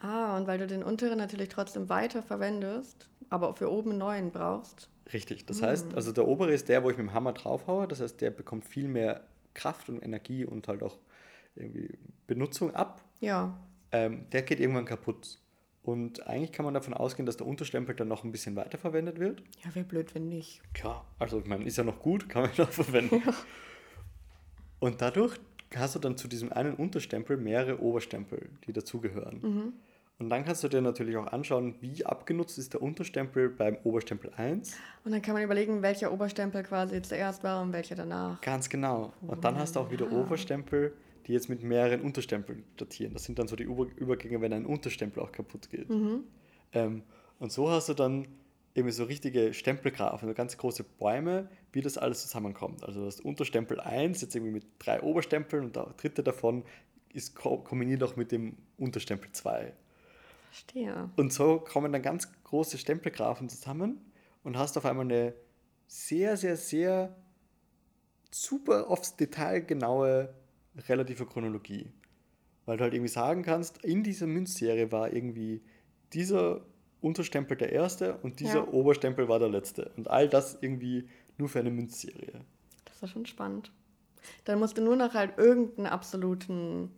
Ah, 0.00 0.36
und 0.36 0.46
weil 0.46 0.58
du 0.58 0.66
den 0.66 0.82
unteren 0.82 1.18
natürlich 1.18 1.48
trotzdem 1.48 1.88
weiter 1.88 2.22
verwendest, 2.22 3.08
aber 3.30 3.54
für 3.54 3.70
oben 3.70 3.90
einen 3.90 3.98
neuen 3.98 4.30
brauchst. 4.32 4.88
Richtig, 5.12 5.46
das 5.46 5.62
heißt, 5.62 5.94
also 5.94 6.12
der 6.12 6.26
obere 6.26 6.52
ist 6.52 6.68
der, 6.68 6.82
wo 6.82 6.90
ich 6.90 6.96
mit 6.96 7.06
dem 7.06 7.12
Hammer 7.14 7.32
draufhaue, 7.32 7.86
das 7.88 8.00
heißt, 8.00 8.20
der 8.20 8.30
bekommt 8.30 8.64
viel 8.64 8.88
mehr 8.88 9.24
Kraft 9.54 9.88
und 9.88 10.02
Energie 10.02 10.44
und 10.44 10.66
halt 10.68 10.82
auch 10.82 10.98
irgendwie 11.54 11.96
Benutzung 12.26 12.74
ab. 12.74 13.02
Ja, 13.20 13.56
Ähm, 13.92 14.26
der 14.30 14.42
geht 14.42 14.58
irgendwann 14.60 14.86
kaputt. 14.86 15.38
Und 15.84 16.26
eigentlich 16.26 16.50
kann 16.50 16.64
man 16.64 16.72
davon 16.72 16.94
ausgehen, 16.94 17.26
dass 17.26 17.36
der 17.36 17.46
Unterstempel 17.46 17.94
dann 17.94 18.08
noch 18.08 18.24
ein 18.24 18.32
bisschen 18.32 18.56
weiterverwendet 18.56 19.20
wird. 19.20 19.42
ja, 19.62 19.74
wäre 19.74 19.84
blöd, 19.84 20.14
wenn 20.14 20.30
nicht. 20.30 20.62
Klar, 20.72 21.04
also 21.18 21.38
ich 21.38 21.46
meine, 21.46 21.64
ist 21.64 21.76
ja 21.76 21.84
noch 21.84 22.00
gut, 22.00 22.26
kann 22.28 22.42
man 22.44 22.50
noch 22.56 22.70
verwenden. 22.70 23.22
Und 24.80 25.02
dadurch 25.02 25.38
hast 25.76 25.94
du 25.94 25.98
dann 25.98 26.16
zu 26.16 26.26
diesem 26.26 26.52
einen 26.52 26.74
Unterstempel 26.74 27.36
mehrere 27.36 27.80
Oberstempel, 27.80 28.48
die 28.66 28.72
dazugehören. 28.72 29.74
Und 30.18 30.30
dann 30.30 30.44
kannst 30.44 30.64
du 30.64 30.68
dir 30.68 30.80
natürlich 30.80 31.16
auch 31.16 31.26
anschauen, 31.26 31.74
wie 31.80 32.06
abgenutzt 32.06 32.56
ist 32.58 32.72
der 32.72 32.80
Unterstempel 32.80 33.50
beim 33.50 33.76
Oberstempel 33.84 34.32
1 34.36 34.76
Und 35.04 35.12
dann 35.12 35.20
kann 35.20 35.34
man 35.34 35.42
überlegen, 35.42 35.82
welcher 35.82 36.12
Oberstempel 36.12 36.62
quasi 36.62 37.02
zuerst 37.02 37.42
war 37.44 37.60
und 37.60 37.72
welcher 37.72 37.96
danach. 37.96 38.40
Ganz 38.40 38.68
genau. 38.70 39.12
Und 39.20 39.44
dann 39.44 39.58
hast 39.58 39.76
du 39.76 39.80
auch 39.80 39.90
wieder 39.90 40.10
Oberstempel, 40.10 40.94
die 41.26 41.32
jetzt 41.32 41.48
mit 41.48 41.62
mehreren 41.62 42.00
Unterstempeln 42.00 42.64
datieren. 42.76 43.12
Das 43.12 43.24
sind 43.24 43.38
dann 43.38 43.48
so 43.48 43.56
die 43.56 43.64
Über 43.64 43.86
Übergänge, 43.96 44.40
wenn 44.40 44.52
ein 44.52 44.66
Unterstempel 44.66 45.22
auch 45.22 45.32
kaputt 45.32 45.70
geht. 45.70 45.88
Ähm, 46.72 47.02
und 47.38 47.52
so 47.52 47.70
hast 47.70 47.88
du 47.88 47.94
dann 47.94 48.28
irgendwie 48.74 48.92
so 48.92 49.04
richtige 49.04 49.54
Stempelgrafen, 49.54 50.28
so 50.28 50.34
ganz 50.34 50.56
große 50.56 50.84
Bäume, 50.84 51.48
wie 51.72 51.80
das 51.80 51.96
alles 51.96 52.22
zusammenkommt. 52.22 52.82
Also 52.82 53.04
das 53.04 53.20
Unterstempel 53.20 53.80
1 53.80 54.20
jetzt 54.20 54.34
irgendwie 54.34 54.52
mit 54.52 54.66
drei 54.78 55.00
Oberstempeln 55.00 55.64
und 55.64 55.76
der 55.76 55.94
dritte 55.96 56.22
davon 56.22 56.64
ist 57.12 57.36
ko 57.36 57.58
kombiniert 57.58 58.02
auch 58.02 58.16
mit 58.16 58.32
dem 58.32 58.56
Unterstempel 58.76 59.30
2. 59.30 59.72
Verstehe. 60.50 61.10
Und 61.16 61.32
so 61.32 61.60
kommen 61.60 61.92
dann 61.92 62.02
ganz 62.02 62.28
große 62.42 62.76
Stempelgrafen 62.78 63.48
zusammen 63.48 64.00
und 64.42 64.58
hast 64.58 64.76
auf 64.76 64.84
einmal 64.84 65.04
eine 65.04 65.34
sehr, 65.86 66.36
sehr, 66.36 66.56
sehr 66.56 67.14
super 68.32 68.90
aufs 68.90 69.14
Detail 69.16 69.60
genaue 69.60 70.34
relative 70.88 71.26
Chronologie. 71.26 71.90
Weil 72.66 72.78
du 72.78 72.84
halt 72.84 72.94
irgendwie 72.94 73.10
sagen 73.10 73.42
kannst, 73.42 73.84
in 73.84 74.02
dieser 74.02 74.26
Münzserie 74.26 74.90
war 74.90 75.12
irgendwie 75.12 75.62
dieser 76.12 76.62
Unterstempel 77.00 77.56
der 77.56 77.72
erste 77.72 78.16
und 78.18 78.40
dieser 78.40 78.60
Ja. 78.60 78.68
Oberstempel 78.68 79.28
war 79.28 79.38
der 79.38 79.50
letzte. 79.50 79.92
Und 79.96 80.08
all 80.08 80.28
das 80.28 80.56
irgendwie 80.60 81.08
nur 81.36 81.48
für 81.48 81.60
eine 81.60 81.70
Münzserie. 81.70 82.40
Das 82.86 83.02
ist 83.02 83.10
schon 83.10 83.26
spannend. 83.26 83.70
Dann 84.44 84.58
musst 84.58 84.78
du 84.78 84.82
nur 84.82 84.96
noch 84.96 85.12
halt 85.12 85.36
irgendeinen 85.36 85.86
absoluten, 85.88 86.90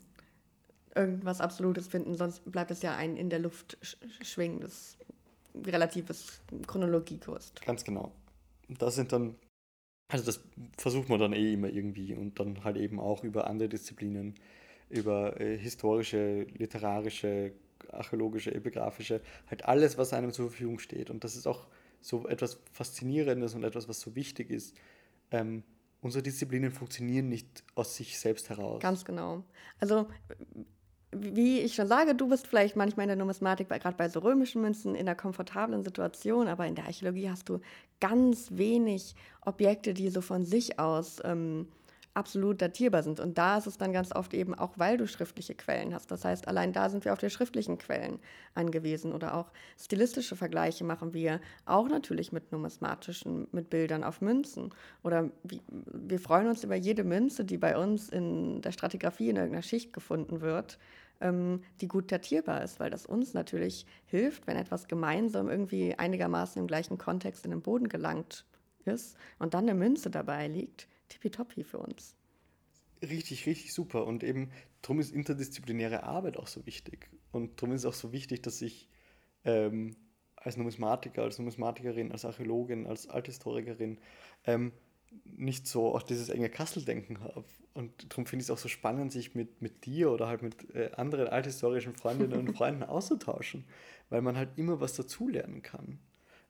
irgendwas 0.94 1.40
Absolutes 1.40 1.88
finden, 1.88 2.14
sonst 2.14 2.40
bleibt 2.50 2.70
es 2.70 2.82
ja 2.82 2.94
ein 2.94 3.16
in 3.16 3.30
der 3.30 3.40
Luft 3.40 3.76
sch 3.82 3.96
schwingendes, 4.22 4.96
relatives 5.66 6.40
Chronologiekurs. 6.68 7.52
Ganz 7.64 7.82
genau. 7.82 8.12
Und 8.68 8.80
das 8.80 8.94
sind 8.94 9.10
dann, 9.12 9.34
also 10.09 10.24
das 10.24 10.40
versucht 10.76 11.09
man 11.09 11.18
dann 11.18 11.32
eh 11.32 11.54
immer 11.54 11.68
irgendwie 11.68 12.14
und 12.14 12.38
dann 12.38 12.62
halt 12.64 12.76
eben 12.76 13.00
auch 13.00 13.24
über 13.24 13.46
andere 13.48 13.68
Disziplinen, 13.68 14.34
über 14.88 15.40
äh, 15.40 15.59
historische, 15.59 16.46
literarische, 16.57 17.52
archäologische, 17.90 18.54
epigraphische, 18.54 19.20
halt 19.48 19.64
alles, 19.64 19.98
was 19.98 20.12
einem 20.12 20.32
zur 20.32 20.50
Verfügung 20.50 20.78
steht. 20.78 21.11
Und 21.11 21.24
das 21.24 21.36
ist 21.36 21.46
auch 21.46 21.66
so 22.00 22.26
etwas 22.28 22.61
Faszinierendes 22.72 23.54
und 23.54 23.64
etwas, 23.64 23.88
was 23.88 24.00
so 24.00 24.14
wichtig 24.14 24.50
ist. 24.50 24.76
Ähm, 25.30 25.64
unsere 26.00 26.22
Disziplinen 26.22 26.70
funktionieren 26.70 27.28
nicht 27.28 27.64
aus 27.74 27.96
sich 27.96 28.18
selbst 28.18 28.48
heraus. 28.48 28.80
Ganz 28.80 29.04
genau. 29.04 29.44
Also, 29.80 30.09
wie 31.12 31.61
ich 31.61 31.74
schon 31.74 31.86
sage, 31.86 32.14
du 32.14 32.28
bist 32.28 32.46
vielleicht 32.46 32.76
manchmal 32.76 33.04
in 33.04 33.09
der 33.09 33.16
Numismatik, 33.16 33.68
gerade 33.68 33.96
bei 33.96 34.09
so 34.09 34.20
römischen 34.20 34.62
Münzen, 34.62 34.94
in 34.94 35.02
einer 35.02 35.14
komfortablen 35.14 35.84
Situation, 35.84 36.48
aber 36.48 36.66
in 36.66 36.74
der 36.74 36.86
Archäologie 36.86 37.30
hast 37.30 37.48
du 37.48 37.61
ganz 38.00 38.48
wenig 38.50 39.14
Objekte, 39.44 39.94
die 39.94 40.11
so 40.11 40.20
von 40.20 40.44
sich 40.44 40.78
aus 40.78 41.18
ähm, 41.24 41.68
absolut 42.16 42.62
datierbar 42.62 43.02
sind. 43.02 43.20
Und 43.20 43.36
da 43.38 43.58
ist 43.58 43.66
es 43.66 43.78
dann 43.78 43.92
ganz 43.92 44.14
oft 44.14 44.32
eben 44.34 44.54
auch, 44.54 44.72
weil 44.76 44.96
du 44.96 45.06
schriftliche 45.06 45.54
Quellen 45.54 45.94
hast. 45.94 46.10
Das 46.10 46.24
heißt, 46.24 46.48
allein 46.48 46.72
da 46.72 46.88
sind 46.88 47.04
wir 47.04 47.12
auf 47.12 47.18
die 47.18 47.30
schriftlichen 47.30 47.78
Quellen 47.78 48.18
angewiesen. 48.54 49.12
Oder 49.12 49.34
auch 49.34 49.52
stilistische 49.78 50.34
Vergleiche 50.34 50.84
machen 50.84 51.12
wir 51.12 51.40
auch 51.66 51.88
natürlich 51.88 52.32
mit 52.32 52.52
numismatischen, 52.52 53.48
mit 53.52 53.70
Bildern 53.70 54.02
auf 54.02 54.20
Münzen. 54.20 54.70
Oder 55.04 55.30
wir 55.44 56.18
freuen 56.18 56.48
uns 56.48 56.64
über 56.64 56.74
jede 56.74 57.04
Münze, 57.04 57.44
die 57.44 57.58
bei 57.58 57.76
uns 57.76 58.08
in 58.08 58.62
der 58.62 58.72
Stratigraphie 58.72 59.28
in 59.28 59.36
irgendeiner 59.36 59.62
Schicht 59.62 59.92
gefunden 59.92 60.40
wird, 60.40 60.78
ähm, 61.20 61.62
die 61.80 61.88
gut 61.88 62.10
datierbar 62.10 62.62
ist, 62.62 62.80
weil 62.80 62.90
das 62.90 63.04
uns 63.04 63.34
natürlich 63.34 63.86
hilft, 64.06 64.46
wenn 64.46 64.56
etwas 64.56 64.88
gemeinsam 64.88 65.48
irgendwie 65.48 65.94
einigermaßen 65.94 66.60
im 66.60 66.66
gleichen 66.66 66.98
Kontext 66.98 67.44
in 67.44 67.50
den 67.50 67.62
Boden 67.62 67.88
gelangt 67.88 68.46
ist 68.84 69.16
und 69.38 69.52
dann 69.54 69.64
eine 69.64 69.74
Münze 69.74 70.10
dabei 70.10 70.48
liegt 70.48 70.88
tippitoppi 71.09 71.64
für 71.64 71.78
uns. 71.78 72.16
Richtig, 73.02 73.46
richtig 73.46 73.74
super. 73.74 74.07
Und 74.07 74.24
eben 74.24 74.50
darum 74.82 75.00
ist 75.00 75.12
interdisziplinäre 75.12 76.04
Arbeit 76.04 76.36
auch 76.36 76.46
so 76.46 76.64
wichtig. 76.66 77.11
Und 77.30 77.61
darum 77.61 77.74
ist 77.74 77.82
es 77.82 77.86
auch 77.86 77.94
so 77.94 78.12
wichtig, 78.12 78.42
dass 78.42 78.62
ich 78.62 78.88
ähm, 79.44 79.96
als 80.36 80.57
Numismatiker, 80.57 81.22
als 81.22 81.38
Numismatikerin, 81.38 82.12
als 82.12 82.24
Archäologin, 82.24 82.86
als 82.86 83.09
Althistorikerin 83.09 83.98
ähm, 84.44 84.72
nicht 85.24 85.66
so 85.66 85.94
auch 85.94 86.02
dieses 86.02 86.28
enge 86.28 86.48
Kasseldenken 86.48 87.20
habe. 87.20 87.44
Und 87.74 88.11
darum 88.11 88.26
finde 88.26 88.42
ich 88.42 88.46
es 88.46 88.50
auch 88.50 88.59
so 88.59 88.68
spannend, 88.68 89.12
sich 89.12 89.34
mit, 89.34 89.61
mit 89.61 89.84
dir 89.84 90.11
oder 90.11 90.28
halt 90.28 90.42
mit 90.42 90.74
äh, 90.74 90.90
anderen 90.96 91.28
althistorischen 91.28 91.94
Freundinnen 91.94 92.38
und 92.38 92.57
Freunden 92.57 92.82
auszutauschen, 92.84 93.64
weil 94.09 94.22
man 94.22 94.36
halt 94.36 94.50
immer 94.57 94.80
was 94.80 94.94
dazulernen 94.94 95.62
kann. 95.62 95.98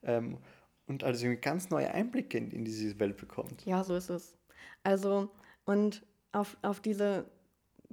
Ähm, 0.03 0.39
und 0.87 1.03
also 1.03 1.27
ganz 1.41 1.71
neue 1.71 1.91
Einblicke 1.91 2.39
in, 2.39 2.53
in 2.53 2.65
diese 2.65 2.99
Welt 3.01 3.17
bekommt. 3.17 3.65
Ja, 3.67 3.83
so 3.83 3.97
ist 3.97 4.09
es. 4.09 4.39
Also, 4.83 5.31
und 5.65 6.05
auf, 6.33 6.57
auf 6.63 6.81
diese 6.81 7.27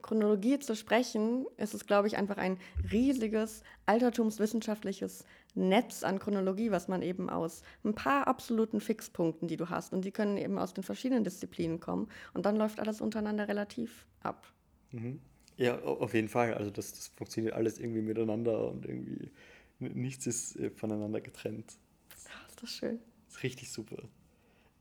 Chronologie 0.02 0.60
zu 0.60 0.76
sprechen, 0.76 1.46
ist 1.58 1.74
es, 1.74 1.86
glaube 1.86 2.08
ich, 2.08 2.18
einfach 2.18 2.38
ein 2.38 2.58
riesiges 2.92 3.64
altertumswissenschaftliches 3.86 5.26
Netz 5.56 6.04
an 6.04 6.20
Chronologie, 6.20 6.72
was 6.72 6.88
man 6.88 7.02
eben 7.02 7.30
aus 7.30 7.64
ein 7.86 7.96
paar 7.96 8.28
absoluten 8.28 8.82
Fixpunkten, 8.82 9.48
die 9.48 9.58
du 9.58 9.70
hast, 9.70 9.94
und 9.94 10.04
die 10.04 10.12
können 10.12 10.38
eben 10.38 10.58
aus 10.58 10.74
den 10.74 10.84
verschiedenen 10.84 11.24
Disziplinen 11.24 11.80
kommen, 11.80 12.10
und 12.34 12.46
dann 12.46 12.58
läuft 12.58 12.80
alles 12.80 13.02
untereinander 13.02 13.48
relativ 13.48 14.06
ab. 14.22 14.52
Mhm. 14.92 15.22
Ja, 15.56 15.80
auf 15.80 16.14
jeden 16.14 16.30
Fall. 16.30 16.54
Also 16.56 16.72
das, 16.72 16.94
das 16.94 17.08
funktioniert 17.08 17.54
alles 17.54 17.78
irgendwie 17.80 18.02
miteinander 18.02 18.72
und 18.72 18.86
irgendwie 18.86 19.32
nichts 19.80 20.28
ist 20.28 20.56
äh, 20.58 20.72
voneinander 20.72 21.22
getrennt. 21.22 21.78
Ach, 22.10 22.50
ist 22.50 22.62
das 22.62 22.70
schön. 22.72 23.00
Das 23.28 23.38
ist 23.38 23.44
richtig 23.44 23.72
super. 23.72 24.04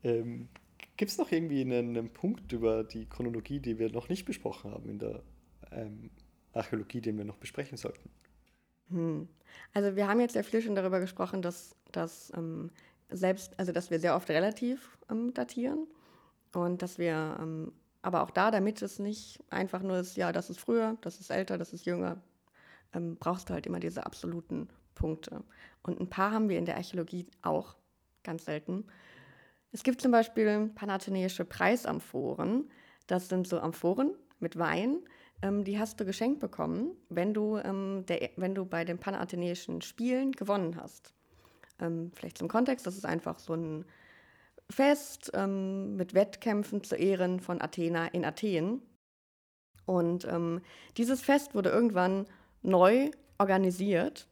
Ähm, 0.03 0.49
Gibt 0.97 1.11
es 1.11 1.17
noch 1.17 1.31
irgendwie 1.31 1.61
einen, 1.61 1.97
einen, 1.97 2.09
Punkt 2.11 2.51
über 2.51 2.83
die 2.83 3.07
Chronologie, 3.07 3.59
die 3.59 3.79
wir 3.79 3.91
noch 3.91 4.09
nicht 4.09 4.25
besprochen 4.25 4.71
haben 4.71 4.89
in 4.89 4.99
der 4.99 5.23
ähm, 5.71 6.11
Archäologie, 6.53 7.01
den 7.01 7.17
wir 7.17 7.25
noch 7.25 7.37
besprechen 7.37 7.77
sollten? 7.77 8.09
Hm. 8.89 9.27
Also 9.73 9.95
wir 9.95 10.07
haben 10.07 10.19
jetzt 10.19 10.35
ja 10.35 10.43
viel 10.43 10.61
schon 10.61 10.75
darüber 10.75 10.99
gesprochen, 10.99 11.41
dass, 11.41 11.75
dass 11.91 12.31
ähm, 12.35 12.69
selbst, 13.09 13.57
also 13.59 13.71
dass 13.71 13.89
wir 13.89 13.99
sehr 13.99 14.15
oft 14.15 14.29
relativ 14.29 14.97
ähm, 15.09 15.33
datieren 15.33 15.87
und 16.53 16.81
dass 16.81 16.97
wir 16.97 17.37
ähm, 17.39 17.71
aber 18.03 18.21
auch 18.21 18.31
da, 18.31 18.51
damit 18.51 18.81
es 18.81 18.99
nicht 18.99 19.39
einfach 19.49 19.81
nur 19.81 19.97
ist, 19.97 20.17
ja, 20.17 20.31
das 20.31 20.49
ist 20.49 20.59
früher, 20.59 20.97
das 21.01 21.19
ist 21.19 21.31
älter, 21.31 21.57
das 21.57 21.71
ist 21.71 21.85
jünger, 21.85 22.21
ähm, 22.93 23.15
brauchst 23.15 23.49
du 23.49 23.53
halt 23.53 23.65
immer 23.65 23.79
diese 23.79 24.05
absoluten 24.05 24.67
Punkte. 24.93 25.41
Und 25.81 25.99
ein 25.99 26.09
paar 26.09 26.31
haben 26.31 26.49
wir 26.49 26.59
in 26.59 26.65
der 26.65 26.75
Archäologie 26.75 27.25
auch, 27.41 27.75
ganz 28.21 28.45
selten. 28.45 28.85
Es 29.73 29.81
gibt 29.81 30.01
zum 30.01 30.11
Beispiel 30.11 30.69
panathenäische 30.75 31.45
Preisamphoren. 31.45 32.69
Das 33.07 33.27
sind 33.27 33.47
so 33.47 33.59
Amphoren 33.59 34.13
mit 34.39 34.57
Wein. 34.57 34.99
Ähm, 35.41 35.63
die 35.63 35.79
hast 35.79 35.99
du 35.99 36.05
geschenkt 36.05 36.39
bekommen, 36.39 36.95
wenn 37.09 37.33
du, 37.33 37.57
ähm, 37.57 38.05
der, 38.07 38.29
wenn 38.37 38.53
du 38.53 38.65
bei 38.65 38.85
den 38.85 38.99
panathenäischen 38.99 39.81
Spielen 39.81 40.31
gewonnen 40.31 40.77
hast. 40.79 41.13
Ähm, 41.79 42.11
vielleicht 42.13 42.37
zum 42.37 42.47
Kontext, 42.47 42.85
das 42.85 42.95
ist 42.95 43.05
einfach 43.05 43.39
so 43.39 43.55
ein 43.55 43.85
Fest 44.69 45.31
ähm, 45.33 45.95
mit 45.95 46.13
Wettkämpfen 46.13 46.83
zu 46.83 46.95
Ehren 46.95 47.39
von 47.39 47.59
Athena 47.59 48.05
in 48.07 48.25
Athen. 48.25 48.83
Und 49.85 50.25
ähm, 50.25 50.61
dieses 50.97 51.21
Fest 51.21 51.55
wurde 51.55 51.71
irgendwann 51.71 52.27
neu 52.61 53.09
organisiert 53.39 54.27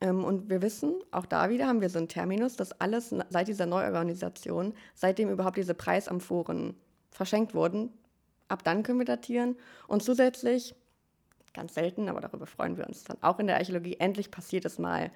und 0.00 0.48
wir 0.48 0.62
wissen, 0.62 0.94
auch 1.10 1.26
da 1.26 1.50
wieder 1.50 1.66
haben 1.66 1.82
wir 1.82 1.90
so 1.90 1.98
einen 1.98 2.08
Terminus, 2.08 2.56
dass 2.56 2.72
alles 2.80 3.14
seit 3.28 3.48
dieser 3.48 3.66
Neuorganisation, 3.66 4.72
seitdem 4.94 5.30
überhaupt 5.30 5.58
diese 5.58 5.74
Preisamphoren 5.74 6.74
verschenkt 7.10 7.54
wurden, 7.54 7.92
ab 8.48 8.64
dann 8.64 8.82
können 8.82 8.98
wir 8.98 9.04
datieren. 9.04 9.56
Und 9.88 10.02
zusätzlich, 10.02 10.74
ganz 11.52 11.74
selten, 11.74 12.08
aber 12.08 12.22
darüber 12.22 12.46
freuen 12.46 12.78
wir 12.78 12.86
uns 12.86 13.04
dann 13.04 13.18
auch 13.20 13.38
in 13.38 13.46
der 13.46 13.56
Archäologie, 13.56 13.96
endlich 13.98 14.30
passiert 14.30 14.64
es 14.64 14.78
mal, 14.78 15.10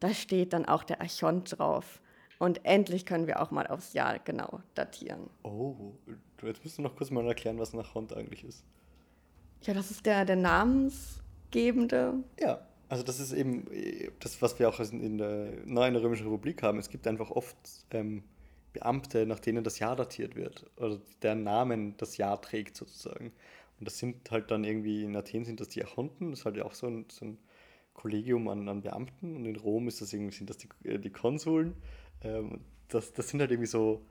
da 0.00 0.14
steht 0.14 0.54
dann 0.54 0.64
auch 0.64 0.84
der 0.84 1.02
Archont 1.02 1.58
drauf. 1.58 2.00
Und 2.38 2.64
endlich 2.64 3.06
können 3.06 3.26
wir 3.26 3.40
auch 3.40 3.50
mal 3.50 3.66
aufs 3.66 3.92
Jahr 3.92 4.18
genau 4.18 4.60
datieren. 4.74 5.30
Oh, 5.44 5.92
jetzt 6.42 6.64
musst 6.64 6.78
du 6.78 6.82
noch 6.82 6.96
kurz 6.96 7.10
mal 7.10 7.26
erklären, 7.26 7.58
was 7.58 7.72
ein 7.72 7.78
Archont 7.78 8.12
eigentlich 8.14 8.44
ist. 8.44 8.64
Ja, 9.62 9.72
das 9.72 9.90
ist 9.90 10.04
der, 10.04 10.24
der 10.24 10.36
namensgebende. 10.36 12.14
Ja, 12.40 12.66
also 12.94 13.02
das 13.02 13.18
ist 13.18 13.32
eben 13.32 13.64
das, 14.20 14.40
was 14.40 14.56
wir 14.60 14.68
auch 14.68 14.78
in 14.78 15.18
der 15.18 15.50
neuen 15.64 15.96
Römischen 15.96 16.28
Republik 16.28 16.62
haben. 16.62 16.78
Es 16.78 16.88
gibt 16.88 17.08
einfach 17.08 17.32
oft 17.32 17.56
ähm, 17.90 18.22
Beamte, 18.72 19.26
nach 19.26 19.40
denen 19.40 19.64
das 19.64 19.80
Jahr 19.80 19.96
datiert 19.96 20.36
wird 20.36 20.70
oder 20.76 21.00
deren 21.20 21.42
Namen 21.42 21.96
das 21.96 22.18
Jahr 22.18 22.40
trägt 22.40 22.76
sozusagen. 22.76 23.32
Und 23.80 23.88
das 23.88 23.98
sind 23.98 24.30
halt 24.30 24.52
dann 24.52 24.62
irgendwie, 24.62 25.02
in 25.02 25.16
Athen 25.16 25.44
sind 25.44 25.58
das 25.58 25.70
die 25.70 25.82
Archonten, 25.82 26.30
das 26.30 26.40
ist 26.40 26.44
halt 26.44 26.56
ja 26.56 26.64
auch 26.64 26.74
so 26.74 26.86
ein, 26.86 27.06
so 27.10 27.24
ein 27.24 27.38
Kollegium 27.94 28.46
an, 28.46 28.68
an, 28.68 28.82
Beamten 28.82 29.34
und 29.34 29.44
in 29.44 29.56
Rom 29.56 29.88
ist 29.88 30.00
das 30.00 30.12
irgendwie, 30.12 30.36
sind 30.36 30.48
das 30.48 30.58
die, 30.58 30.68
äh, 30.84 31.00
die 31.00 31.10
Konsuln. 31.10 31.74
Ähm, 32.22 32.60
das, 32.86 33.12
das 33.12 33.28
sind 33.28 33.40
halt 33.40 33.50
irgendwie 33.50 33.66
so, 33.66 34.06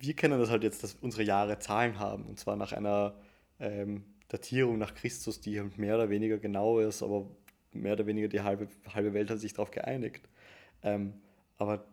wir 0.00 0.12
kennen 0.12 0.38
das 0.38 0.50
halt 0.50 0.64
jetzt, 0.64 0.82
dass 0.82 0.98
unsere 1.00 1.22
Jahre 1.22 1.58
Zahlen 1.60 1.98
haben 1.98 2.26
und 2.26 2.38
zwar 2.38 2.56
nach 2.56 2.72
einer 2.72 3.14
ähm, 3.58 4.04
Datierung 4.28 4.76
nach 4.76 4.92
Christus, 4.92 5.40
die 5.40 5.58
halt 5.58 5.78
mehr 5.78 5.94
oder 5.94 6.10
weniger 6.10 6.36
genau 6.36 6.78
ist, 6.78 7.02
aber 7.02 7.26
mehr 7.72 7.94
oder 7.94 8.06
weniger 8.06 8.28
die 8.28 8.42
halbe, 8.42 8.68
halbe 8.92 9.14
Welt 9.14 9.30
hat 9.30 9.38
sich 9.38 9.52
darauf 9.52 9.70
geeinigt. 9.70 10.28
Ähm, 10.82 11.14
aber 11.58 11.84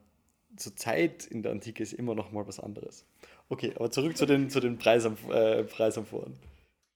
zur 0.56 0.76
Zeit 0.76 1.26
in 1.26 1.44
der 1.44 1.52
Antike 1.52 1.84
ist 1.84 1.94
immer 1.94 2.16
noch 2.16 2.32
mal 2.32 2.48
was 2.48 2.60
anderes. 2.60 3.06
Okay, 3.50 3.74
aber 3.76 3.92
zurück 3.92 4.18
zu 4.18 4.26
den, 4.26 4.50
zu 4.50 4.60
den 4.60 4.78
Preisamf 4.78 5.28
äh, 5.30 5.64
Preisamphoren. 5.64 6.34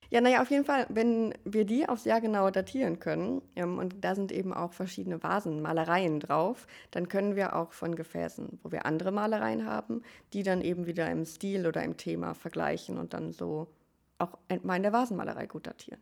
Ja, 0.10 0.22
naja, 0.22 0.44
auf 0.44 0.52
jeden 0.52 0.64
Fall, 0.64 0.86
wenn 0.90 1.34
wir 1.44 1.66
die 1.66 1.90
aufs 1.90 2.06
Jahr 2.06 2.22
genau 2.22 2.52
datieren 2.52 3.00
können, 3.00 3.42
ähm, 3.56 3.80
und 3.80 3.96
da 4.06 4.14
sind 4.14 4.32
eben 4.32 4.54
auch 4.54 4.72
verschiedene 4.72 5.24
Vasen, 5.24 5.60
Malereien 5.60 6.20
drauf, 6.20 6.68
dann 6.92 7.08
können 7.08 7.36
wir 7.36 7.56
auch 7.56 7.74
von 7.74 7.96
Gefäßen, 7.96 8.60
wo 8.62 8.72
wir 8.72 8.86
andere 8.86 9.12
Malereien 9.12 9.66
haben, 9.66 10.04
die 10.34 10.44
dann 10.44 10.62
eben 10.62 10.86
wieder 10.86 11.10
im 11.10 11.26
Stil 11.26 11.66
oder 11.66 11.82
im 11.84 11.98
Thema 11.98 12.36
vergleichen 12.36 13.00
und 13.00 13.16
dann 13.16 13.32
so 13.32 13.68
auch 14.20 14.38
mal 14.62 14.76
in 14.76 14.84
der 14.84 14.94
Vasenmalerei 14.94 15.48
gut 15.48 15.66
datieren. 15.66 16.00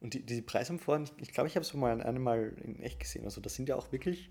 Und 0.00 0.14
die, 0.14 0.24
die 0.24 0.42
Preisamphoren, 0.42 1.04
ich, 1.04 1.12
ich 1.18 1.32
glaube, 1.32 1.48
ich 1.48 1.56
habe 1.56 1.64
es 1.64 1.72
mal 1.74 2.00
einmal 2.02 2.54
in 2.62 2.80
echt 2.82 3.00
gesehen. 3.00 3.24
Also 3.24 3.40
das 3.40 3.54
sind 3.54 3.68
ja 3.68 3.76
auch 3.76 3.92
wirklich 3.92 4.30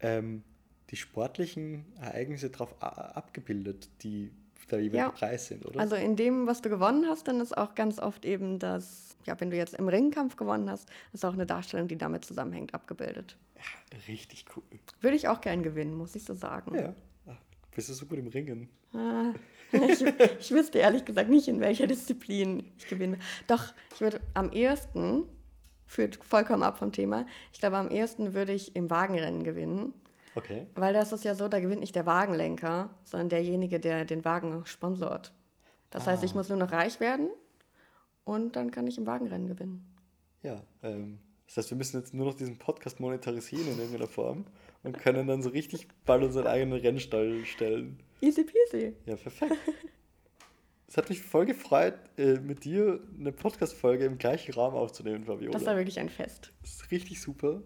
ähm, 0.00 0.42
die 0.90 0.96
sportlichen 0.96 1.84
Ereignisse 2.00 2.50
darauf 2.50 2.80
abgebildet, 2.80 3.88
die 4.02 4.32
der 4.70 4.80
jeweilige 4.80 4.96
ja. 4.96 5.10
Preis 5.10 5.46
sind, 5.46 5.64
oder? 5.64 5.80
Also 5.80 5.94
in 5.96 6.16
dem, 6.16 6.46
was 6.46 6.60
du 6.60 6.68
gewonnen 6.68 7.06
hast, 7.06 7.28
dann 7.28 7.40
ist 7.40 7.56
auch 7.56 7.74
ganz 7.74 7.98
oft 7.98 8.24
eben 8.24 8.58
das, 8.58 9.16
ja, 9.24 9.38
wenn 9.40 9.50
du 9.50 9.56
jetzt 9.56 9.74
im 9.74 9.88
Ringkampf 9.88 10.36
gewonnen 10.36 10.68
hast, 10.68 10.88
ist 11.12 11.24
auch 11.24 11.34
eine 11.34 11.46
Darstellung, 11.46 11.88
die 11.88 11.96
damit 11.96 12.24
zusammenhängt, 12.24 12.74
abgebildet. 12.74 13.36
Ja, 13.56 13.98
richtig 14.08 14.44
cool. 14.56 14.64
Würde 15.00 15.16
ich 15.16 15.28
auch 15.28 15.40
gern 15.40 15.62
gewinnen, 15.62 15.94
muss 15.94 16.14
ich 16.16 16.24
so 16.24 16.34
sagen. 16.34 16.74
Ja. 16.74 16.94
Ach, 17.26 17.38
bist 17.74 17.88
du 17.88 17.94
so 17.94 18.06
gut 18.06 18.18
im 18.18 18.26
Ringen? 18.26 18.68
Ah, 18.92 19.32
ich, 19.72 20.04
ich 20.40 20.50
wüsste 20.50 20.78
ehrlich 20.78 21.04
gesagt 21.04 21.28
nicht, 21.28 21.48
in 21.48 21.60
welcher 21.60 21.86
Disziplin 21.86 22.72
ich 22.78 22.86
gewinne. 22.86 23.18
Doch, 23.46 23.72
ich 23.94 24.00
würde 24.00 24.20
am 24.34 24.52
ehesten, 24.52 25.24
führt 25.86 26.16
vollkommen 26.24 26.62
ab 26.62 26.78
vom 26.78 26.92
Thema, 26.92 27.26
ich 27.52 27.60
glaube, 27.60 27.76
am 27.76 27.90
ehesten 27.90 28.34
würde 28.34 28.52
ich 28.52 28.76
im 28.76 28.90
Wagenrennen 28.90 29.44
gewinnen. 29.44 29.94
Okay. 30.34 30.66
Weil 30.74 30.92
das 30.92 31.12
ist 31.12 31.24
ja 31.24 31.34
so, 31.34 31.48
da 31.48 31.60
gewinnt 31.60 31.80
nicht 31.80 31.96
der 31.96 32.04
Wagenlenker, 32.04 32.90
sondern 33.04 33.30
derjenige, 33.30 33.80
der 33.80 34.04
den 34.04 34.24
Wagen 34.24 34.66
sponsort. 34.66 35.32
Das 35.90 36.06
ah. 36.06 36.10
heißt, 36.10 36.24
ich 36.24 36.34
muss 36.34 36.48
nur 36.48 36.58
noch 36.58 36.72
reich 36.72 37.00
werden 37.00 37.28
und 38.24 38.56
dann 38.56 38.70
kann 38.70 38.86
ich 38.86 38.98
im 38.98 39.06
Wagenrennen 39.06 39.46
gewinnen. 39.46 39.86
Ja, 40.42 40.62
ähm, 40.82 41.18
das 41.46 41.56
heißt, 41.56 41.70
wir 41.70 41.78
müssen 41.78 41.98
jetzt 41.98 42.12
nur 42.12 42.26
noch 42.26 42.34
diesen 42.34 42.58
Podcast 42.58 43.00
monetarisieren 43.00 43.66
in 43.66 43.78
irgendeiner 43.78 44.08
Form 44.08 44.44
und 44.82 44.98
können 44.98 45.26
dann 45.26 45.42
so 45.42 45.48
richtig 45.48 45.88
bald 46.04 46.22
unseren 46.22 46.46
eigenen 46.46 46.80
Rennstall 46.80 47.44
stellen. 47.44 47.98
Easy 48.20 48.44
peasy. 48.44 48.94
Ja, 49.06 49.16
perfekt. 49.16 49.56
Es 50.88 50.96
hat 50.96 51.08
mich 51.08 51.20
voll 51.20 51.46
gefreut, 51.46 51.94
äh, 52.16 52.38
mit 52.38 52.64
dir 52.64 53.00
eine 53.18 53.32
Podcast-Folge 53.32 54.04
im 54.04 54.18
gleichen 54.18 54.54
Raum 54.54 54.74
aufzunehmen, 54.74 55.24
Fabiola. 55.24 55.52
Das 55.52 55.66
war 55.66 55.76
wirklich 55.76 55.98
ein 55.98 56.08
Fest. 56.08 56.52
Das 56.62 56.74
ist 56.74 56.90
richtig 56.90 57.20
super. 57.20 57.60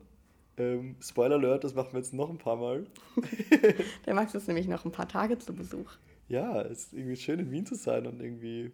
Ähm, 0.57 0.96
Spoiler 1.01 1.36
Alert, 1.36 1.64
das 1.64 1.74
machen 1.74 1.92
wir 1.92 2.01
jetzt 2.01 2.14
noch 2.14 2.30
ein 2.30 2.38
paar 2.38 2.57
Mal. 2.57 2.86
Der 4.07 4.14
Max 4.14 4.34
ist 4.34 4.48
nämlich 4.48 4.68
noch 4.68 4.84
ein 4.84 4.92
paar 4.92 5.07
Tage 5.07 5.38
zu 5.38 5.55
Besuch. 5.55 5.92
Ja, 6.28 6.62
es 6.62 6.84
ist 6.84 6.92
irgendwie 6.94 7.16
schön 7.16 7.38
in 7.40 7.51
Wien 7.51 7.66
zu 7.66 7.74
sein 7.74 8.07
und 8.07 8.20
irgendwie 8.22 8.72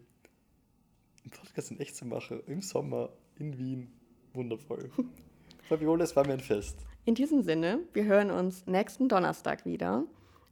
einen 1.24 1.30
Podcast 1.30 1.70
in 1.72 1.80
echt 1.80 1.96
zu 1.96 2.06
machen. 2.06 2.40
Im 2.46 2.62
Sommer 2.62 3.10
in 3.38 3.58
Wien. 3.58 3.92
Wundervoll. 4.32 4.90
Fabiola, 5.68 6.04
es 6.04 6.14
war 6.14 6.26
mir 6.26 6.34
ein 6.34 6.40
Fest. 6.40 6.78
In 7.04 7.14
diesem 7.14 7.42
Sinne, 7.42 7.80
wir 7.92 8.04
hören 8.04 8.30
uns 8.30 8.66
nächsten 8.66 9.08
Donnerstag 9.08 9.64
wieder. 9.64 10.04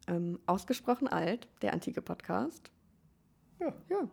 Ähm, 0.07 0.39
ausgesprochen 0.47 1.09
alt, 1.09 1.49
der 1.63 1.73
antike 1.73 2.03
Podcast. 2.03 2.71
Ja. 3.61 3.73
Ja. 3.89 4.09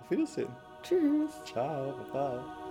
Auf 0.00 0.10
Wiedersehen. 0.10 0.54
Tschüss. 0.82 1.40
Ciao. 1.44 1.92
Baba. 2.12 2.63